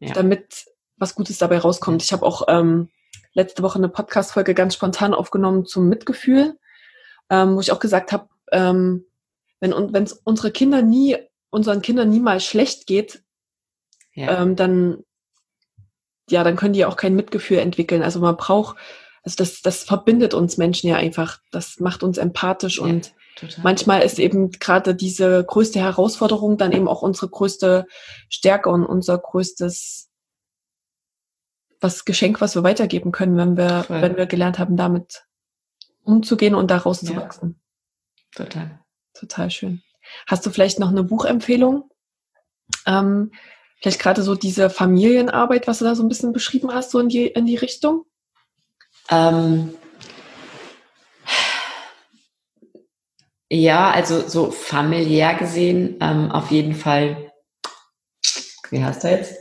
ja. 0.00 0.12
damit 0.12 0.66
was 0.96 1.14
Gutes 1.14 1.38
dabei 1.38 1.58
rauskommt. 1.58 2.02
Ich 2.02 2.12
habe 2.12 2.26
auch 2.26 2.42
ähm, 2.48 2.90
letzte 3.32 3.62
Woche 3.62 3.78
eine 3.78 3.88
Podcast-Folge 3.88 4.52
ganz 4.52 4.74
spontan 4.74 5.14
aufgenommen 5.14 5.64
zum 5.64 5.88
Mitgefühl, 5.88 6.58
ähm, 7.30 7.56
wo 7.56 7.60
ich 7.60 7.72
auch 7.72 7.80
gesagt 7.80 8.12
habe, 8.12 8.28
ähm, 8.52 9.06
wenn 9.60 10.02
es 10.02 10.12
unsere 10.12 10.50
Kinder 10.50 10.82
nie, 10.82 11.16
unseren 11.48 11.80
Kindern 11.80 12.10
niemals 12.10 12.44
schlecht 12.44 12.86
geht, 12.86 13.22
ja. 14.14 14.42
ähm, 14.42 14.56
dann 14.56 15.04
ja, 16.30 16.44
dann 16.44 16.56
können 16.56 16.74
die 16.74 16.84
auch 16.84 16.96
kein 16.96 17.14
Mitgefühl 17.14 17.58
entwickeln. 17.58 18.02
Also 18.02 18.20
man 18.20 18.36
braucht, 18.36 18.76
also 19.22 19.36
das, 19.36 19.62
das 19.62 19.84
verbindet 19.84 20.34
uns 20.34 20.56
Menschen 20.56 20.88
ja 20.88 20.96
einfach. 20.96 21.38
Das 21.50 21.80
macht 21.80 22.02
uns 22.02 22.18
empathisch 22.18 22.78
ja, 22.78 22.84
und 22.84 23.12
total. 23.36 23.62
manchmal 23.62 24.02
ist 24.02 24.18
eben 24.18 24.50
gerade 24.50 24.94
diese 24.94 25.44
größte 25.44 25.80
Herausforderung 25.80 26.56
dann 26.58 26.72
eben 26.72 26.88
auch 26.88 27.02
unsere 27.02 27.28
größte 27.28 27.86
Stärke 28.28 28.70
und 28.70 28.84
unser 28.84 29.18
größtes 29.18 30.08
was 31.80 32.04
Geschenk, 32.04 32.40
was 32.40 32.54
wir 32.54 32.62
weitergeben 32.62 33.10
können, 33.10 33.36
wenn 33.36 33.56
wir, 33.56 33.84
Voll. 33.84 34.02
wenn 34.02 34.16
wir 34.16 34.26
gelernt 34.26 34.58
haben, 34.58 34.76
damit 34.76 35.24
umzugehen 36.02 36.54
und 36.54 36.70
daraus 36.70 37.02
ja. 37.02 37.08
zu 37.08 37.16
wachsen. 37.16 37.60
Total. 38.34 38.80
Total 39.14 39.50
schön. 39.50 39.82
Hast 40.26 40.44
du 40.44 40.50
vielleicht 40.50 40.78
noch 40.78 40.88
eine 40.88 41.02
Buchempfehlung? 41.02 41.90
Ähm, 42.86 43.32
Vielleicht 43.80 44.00
gerade 44.00 44.22
so 44.22 44.34
diese 44.34 44.68
Familienarbeit, 44.68 45.66
was 45.66 45.78
du 45.78 45.84
da 45.84 45.94
so 45.94 46.02
ein 46.02 46.08
bisschen 46.08 46.32
beschrieben 46.32 46.72
hast, 46.72 46.90
so 46.90 46.98
in 46.98 47.08
die, 47.08 47.26
in 47.26 47.46
die 47.46 47.56
Richtung? 47.56 48.04
Ähm, 49.10 49.74
ja, 53.48 53.90
also 53.90 54.28
so 54.28 54.50
familiär 54.50 55.34
gesehen 55.34 55.96
ähm, 56.00 56.30
auf 56.30 56.50
jeden 56.50 56.74
Fall. 56.74 57.32
Wie 58.70 58.84
heißt 58.84 59.04
er 59.04 59.18
jetzt? 59.18 59.34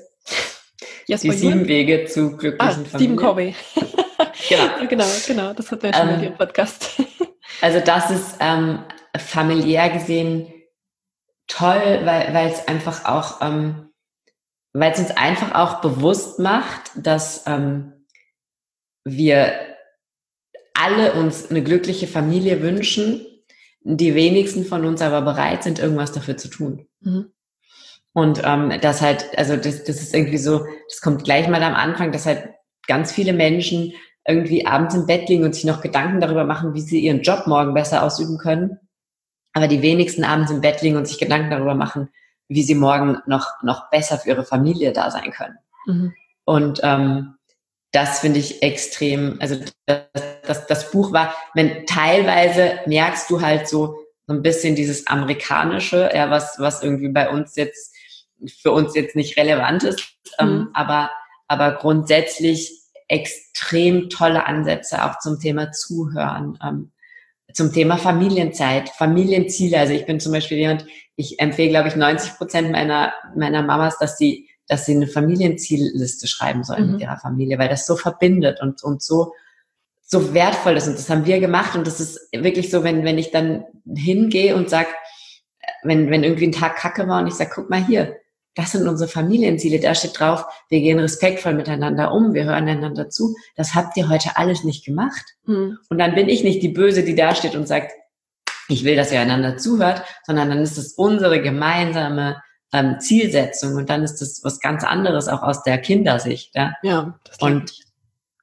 Yes, 1.06 1.22
die 1.22 1.32
sieben 1.32 1.68
Wege 1.68 2.06
zu 2.06 2.38
glücklichen 2.38 2.86
ah, 2.86 2.90
Familien. 2.90 2.98
Stephen 2.98 3.16
Covey. 3.18 3.56
genau. 4.50 4.88
genau, 4.90 5.06
genau. 5.28 5.54
Das 5.54 5.72
hat 5.72 5.84
wir 5.84 5.94
schon 5.94 6.10
ähm, 6.10 6.24
im 6.24 6.34
Podcast. 6.36 6.92
also 7.62 7.80
das 7.82 8.10
ist 8.10 8.36
ähm, 8.40 8.84
familiär 9.18 9.90
gesehen 9.90 10.54
toll, 11.48 12.02
weil 12.04 12.52
es 12.52 12.68
einfach 12.68 13.06
auch 13.06 13.42
ähm, 13.42 13.89
weil 14.80 14.94
es 14.94 15.00
uns 15.00 15.12
einfach 15.12 15.56
auch 15.56 15.82
bewusst 15.82 16.40
macht, 16.40 16.92
dass 16.96 17.44
ähm, 17.48 18.06
wir 19.04 19.54
alle 20.74 21.14
uns 21.14 21.50
eine 21.50 21.62
glückliche 21.62 22.08
Familie 22.08 22.62
wünschen, 22.62 23.26
die 23.82 24.16
wenigsten 24.16 24.66
von 24.66 24.86
uns 24.86 25.02
aber 25.02 25.22
bereit 25.22 25.64
sind, 25.64 25.80
irgendwas 25.80 26.12
dafür 26.12 26.38
zu 26.38 26.48
tun. 26.48 26.88
Mhm. 27.02 27.32
Und 28.14 28.42
ähm, 28.44 28.74
das 28.82 29.02
halt, 29.02 29.38
also 29.38 29.56
das, 29.56 29.84
das 29.84 30.02
ist 30.02 30.16
irgendwie 30.16 30.38
so, 30.38 30.66
das 30.88 31.02
kommt 31.02 31.24
gleich 31.24 31.48
mal 31.48 31.62
am 31.62 31.76
Anfang, 31.76 32.12
dass 32.12 32.26
halt 32.26 32.50
ganz 32.88 33.12
viele 33.12 33.34
Menschen 33.34 33.94
irgendwie 34.28 34.66
abends 34.66 34.96
im 34.96 35.06
Bett 35.06 35.28
liegen 35.30 35.44
und 35.44 35.56
sich 35.56 35.66
noch 35.66 35.82
Gedanken 35.82 36.20
darüber 36.20 36.44
machen, 36.44 36.74
wie 36.74 36.82
sie 36.82 37.00
ihren 37.00 37.22
Job 37.22 37.48
morgen 37.48 37.74
besser 37.74 38.04
ausüben 38.04 38.38
können. 38.38 38.80
Aber 39.54 39.68
die 39.68 39.82
wenigsten 39.82 40.24
abends 40.24 40.52
im 40.52 40.62
Bett 40.62 40.82
liegen 40.82 40.98
und 40.98 41.08
sich 41.08 41.18
Gedanken 41.18 41.50
darüber 41.50 41.76
machen, 41.76 42.10
wie 42.50 42.64
sie 42.64 42.76
morgen 42.76 43.20
noch, 43.28 43.62
noch 43.64 43.90
besser 43.90 44.18
für 44.18 44.30
ihre 44.30 44.44
Familie 44.44 44.92
da 44.92 45.12
sein 45.12 45.32
können. 45.32 45.58
Mhm. 45.86 46.14
Und 46.44 46.80
ähm, 46.84 47.36
das 47.92 48.20
finde 48.20 48.40
ich 48.40 48.62
extrem, 48.62 49.38
also 49.40 49.56
das, 49.86 50.02
das, 50.46 50.68
das 50.68 50.92
Buch 50.92 51.14
war, 51.14 51.36
wenn 51.54 51.86
teilweise 51.86 52.80
merkst 52.86 53.30
du 53.30 53.42
halt 53.42 53.68
so, 53.68 54.00
so 54.28 54.34
ein 54.34 54.42
bisschen 54.42 54.76
dieses 54.76 55.08
amerikanische, 55.08 56.10
ja, 56.14 56.30
was, 56.30 56.56
was 56.60 56.84
irgendwie 56.84 57.10
bei 57.10 57.30
uns 57.30 57.56
jetzt, 57.56 57.96
für 58.62 58.72
uns 58.72 58.96
jetzt 58.96 59.16
nicht 59.16 59.38
relevant 59.38 59.84
ist, 59.84 60.18
ähm, 60.40 60.48
mhm. 60.48 60.54
ähm, 60.54 60.70
aber, 60.74 61.12
aber 61.48 61.72
grundsätzlich 61.74 62.72
extrem 63.08 64.10
tolle 64.10 64.46
Ansätze 64.46 65.04
auch 65.04 65.20
zum 65.20 65.40
Thema 65.40 65.72
Zuhören, 65.72 66.58
ähm, 66.64 66.92
zum 67.54 67.74
Thema 67.74 67.98
Familienzeit, 67.98 68.90
Familienziele. 68.90 69.80
Also 69.80 69.94
ich 69.94 70.06
bin 70.06 70.20
zum 70.20 70.32
Beispiel 70.32 70.60
jemand, 70.60 70.86
ich 71.20 71.38
empfehle, 71.42 71.70
glaube 71.70 71.90
ich, 71.90 71.98
90 71.98 72.38
Prozent 72.38 72.72
meiner, 72.72 73.12
meiner 73.36 73.62
Mamas, 73.62 74.00
dass 74.00 74.18
sie, 74.18 74.48
dass 74.68 74.86
sie 74.86 74.96
eine 74.96 75.08
Familienzielliste 75.08 76.28
schreiben 76.28 76.64
sollen 76.64 76.86
mhm. 76.86 76.92
mit 76.94 77.02
ihrer 77.02 77.18
Familie, 77.18 77.60
weil 77.60 77.68
das 77.68 77.86
so 77.86 77.98
verbindet 77.98 78.62
und, 78.62 78.82
und 78.86 79.04
so, 79.04 79.34
so 80.02 80.34
wertvoll 80.34 80.78
ist. 80.78 80.88
Und 80.88 80.98
das 80.98 81.10
haben 81.10 81.26
wir 81.26 81.42
gemacht. 81.42 81.76
Und 81.76 81.86
das 81.86 82.00
ist 82.00 82.30
wirklich 82.32 82.72
so, 82.72 82.86
wenn, 82.86 83.04
wenn 83.04 83.18
ich 83.18 83.32
dann 83.32 83.66
hingehe 83.94 84.56
und 84.56 84.70
sag, 84.70 84.88
wenn, 85.84 86.10
wenn 86.10 86.24
irgendwie 86.24 86.48
ein 86.48 86.54
Tag 86.54 86.78
kacke 86.78 87.06
war 87.10 87.22
und 87.22 87.28
ich 87.28 87.34
sag, 87.34 87.52
guck 87.54 87.70
mal 87.70 87.86
hier, 87.86 88.16
das 88.56 88.72
sind 88.72 88.88
unsere 88.88 89.10
Familienziele. 89.10 89.82
Da 89.82 89.96
steht 89.96 90.18
drauf, 90.18 90.46
wir 90.70 90.80
gehen 90.80 91.00
respektvoll 91.00 91.54
miteinander 91.54 92.14
um, 92.14 92.34
wir 92.34 92.46
hören 92.46 92.70
einander 92.70 93.10
zu. 93.10 93.36
Das 93.58 93.76
habt 93.76 93.98
ihr 93.98 94.08
heute 94.08 94.38
alles 94.38 94.64
nicht 94.64 94.86
gemacht. 94.86 95.36
Mhm. 95.46 95.80
Und 95.90 95.98
dann 95.98 96.16
bin 96.16 96.30
ich 96.30 96.46
nicht 96.46 96.64
die 96.64 96.70
Böse, 96.70 97.04
die 97.04 97.16
da 97.16 97.36
steht 97.36 97.58
und 97.58 97.68
sagt, 97.68 97.92
ich 98.70 98.84
will, 98.84 98.96
dass 98.96 99.12
ihr 99.12 99.20
einander 99.20 99.58
zuhört, 99.58 100.04
sondern 100.26 100.50
dann 100.50 100.60
ist 100.60 100.78
es 100.78 100.94
unsere 100.94 101.42
gemeinsame 101.42 102.42
ähm, 102.72 103.00
Zielsetzung 103.00 103.76
und 103.76 103.90
dann 103.90 104.04
ist 104.04 104.18
das 104.18 104.42
was 104.44 104.60
ganz 104.60 104.84
anderes 104.84 105.28
auch 105.28 105.42
aus 105.42 105.64
der 105.64 105.80
Kindersicht. 105.80 106.52
Ja, 106.56 106.74
ja 106.84 107.20
das 107.26 107.38
und 107.40 107.74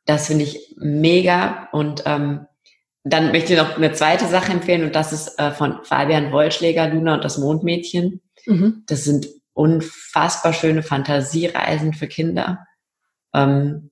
das 0.05 0.27
finde 0.27 0.45
ich 0.45 0.75
mega 0.79 1.69
und 1.73 2.03
ähm, 2.07 2.47
dann 3.05 3.31
möchte 3.31 3.53
ich 3.53 3.59
noch 3.59 3.77
eine 3.77 3.93
zweite 3.93 4.27
Sache 4.27 4.53
empfehlen 4.53 4.85
und 4.85 4.97
das 4.97 5.13
ist 5.13 5.39
äh, 5.39 5.53
von 5.53 5.85
Fabian 5.85 6.33
Wollschläger, 6.33 6.89
Luna 6.89 7.15
und 7.15 7.25
das 7.25 7.39
Mondmädchen. 7.39 8.21
Mhm. 8.47 8.83
Das 8.87 9.05
sind 9.05 9.29
unfassbar 9.53 10.53
schöne 10.53 10.83
Fantasiereisen 10.83 11.95
für 11.95 12.09
Kinder, 12.09 12.67
ähm, 13.33 13.91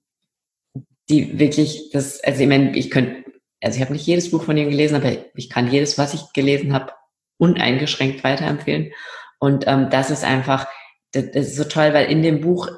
die 1.09 1.39
wirklich 1.39 1.91
das, 1.93 2.23
also 2.25 2.43
ich 2.43 2.49
meine, 2.49 2.77
ich 2.77 2.91
könnte, 2.91 3.24
also 3.65 3.77
ich 3.77 3.83
habe 3.83 3.93
nicht 3.93 4.07
jedes 4.07 4.31
Buch 4.31 4.45
von 4.45 4.57
ihm 4.57 4.71
gelesen, 4.71 4.97
aber 4.97 5.13
ich 5.35 5.49
kann 5.49 5.71
jedes, 5.71 5.97
was 5.97 6.15
ich 6.15 6.33
gelesen 6.33 6.73
habe, 6.73 6.93
uneingeschränkt 7.39 8.23
weiterempfehlen. 8.23 8.93
Und 9.39 9.65
ähm, 9.67 9.89
das 9.91 10.11
ist 10.11 10.25
einfach, 10.25 10.69
das, 11.13 11.25
ist 11.25 11.57
so 11.57 11.65
toll, 11.65 11.93
weil 11.95 12.11
in 12.11 12.23
dem 12.23 12.41
Buch 12.41 12.69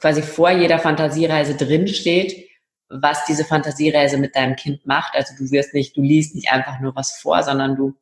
quasi 0.00 0.22
vor 0.22 0.50
jeder 0.50 0.78
Fantasiereise 0.78 1.56
drin 1.56 1.88
steht, 1.88 2.48
was 2.88 3.24
diese 3.24 3.44
Fantasiereise 3.44 4.18
mit 4.18 4.36
deinem 4.36 4.56
Kind 4.56 4.86
macht. 4.86 5.14
Also 5.14 5.34
du 5.38 5.50
wirst 5.50 5.72
nicht, 5.72 5.96
du 5.96 6.02
liest 6.02 6.34
nicht 6.34 6.50
einfach 6.50 6.80
nur 6.80 6.94
was 6.94 7.18
vor, 7.18 7.42
sondern 7.42 7.76
du 7.76 7.94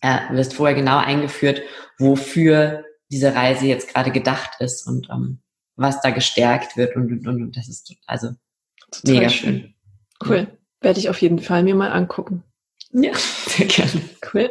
äh, 0.00 0.18
wirst 0.30 0.54
vorher 0.54 0.74
genau 0.74 0.98
eingeführt, 0.98 1.62
wofür 1.98 2.84
diese 3.10 3.34
Reise 3.34 3.66
jetzt 3.66 3.92
gerade 3.92 4.10
gedacht 4.10 4.60
ist 4.60 4.86
und 4.86 5.08
ähm, 5.10 5.40
was 5.76 6.00
da 6.00 6.10
gestärkt 6.10 6.76
wird 6.76 6.96
und, 6.96 7.10
und, 7.10 7.26
und, 7.26 7.42
und 7.42 7.56
das 7.56 7.68
ist 7.68 7.94
also 8.06 8.28
Total 8.90 9.14
mega 9.14 9.28
schön. 9.28 9.60
schön. 9.60 9.74
Cool. 10.26 10.48
Ja. 10.50 10.59
Werde 10.80 10.98
ich 10.98 11.10
auf 11.10 11.20
jeden 11.20 11.38
Fall 11.38 11.62
mir 11.62 11.74
mal 11.74 11.92
angucken. 11.92 12.42
Ja, 12.92 13.12
sehr 13.14 13.66
gerne. 13.66 14.02
Cool. 14.32 14.50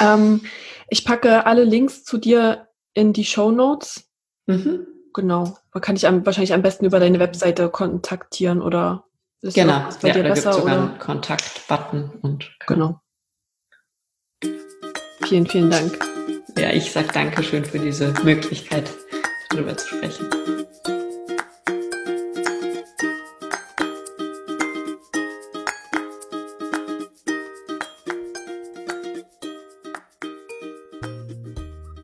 Ähm, 0.00 0.42
ich 0.88 1.04
packe 1.04 1.46
alle 1.46 1.64
Links 1.64 2.04
zu 2.04 2.18
dir 2.18 2.68
in 2.94 3.12
die 3.12 3.24
Show 3.24 3.50
Notes. 3.50 4.04
Mhm. 4.46 4.86
genau. 5.12 5.56
Man 5.72 5.80
kann 5.80 5.96
dich 5.96 6.04
wahrscheinlich 6.04 6.54
am 6.54 6.62
besten 6.62 6.84
über 6.84 7.00
deine 7.00 7.18
Webseite 7.18 7.68
kontaktieren 7.68 8.62
oder 8.62 9.04
ist 9.40 9.54
genau. 9.54 9.88
bei 10.00 10.08
ja, 10.08 10.14
dir 10.14 10.22
da 10.22 10.28
besser 10.30 10.52
sogar 10.52 10.76
oder? 10.76 10.90
einen 10.90 10.98
Kontakt-Button 10.98 12.10
und 12.22 12.52
genau. 12.66 13.00
Vielen, 15.22 15.46
vielen 15.46 15.70
Dank. 15.70 15.98
Ja, 16.56 16.70
ich 16.70 16.92
sage 16.92 17.08
Dankeschön 17.12 17.64
für 17.64 17.78
diese 17.78 18.14
Möglichkeit, 18.22 18.90
darüber 19.50 19.76
zu 19.76 19.88
sprechen. 19.88 20.28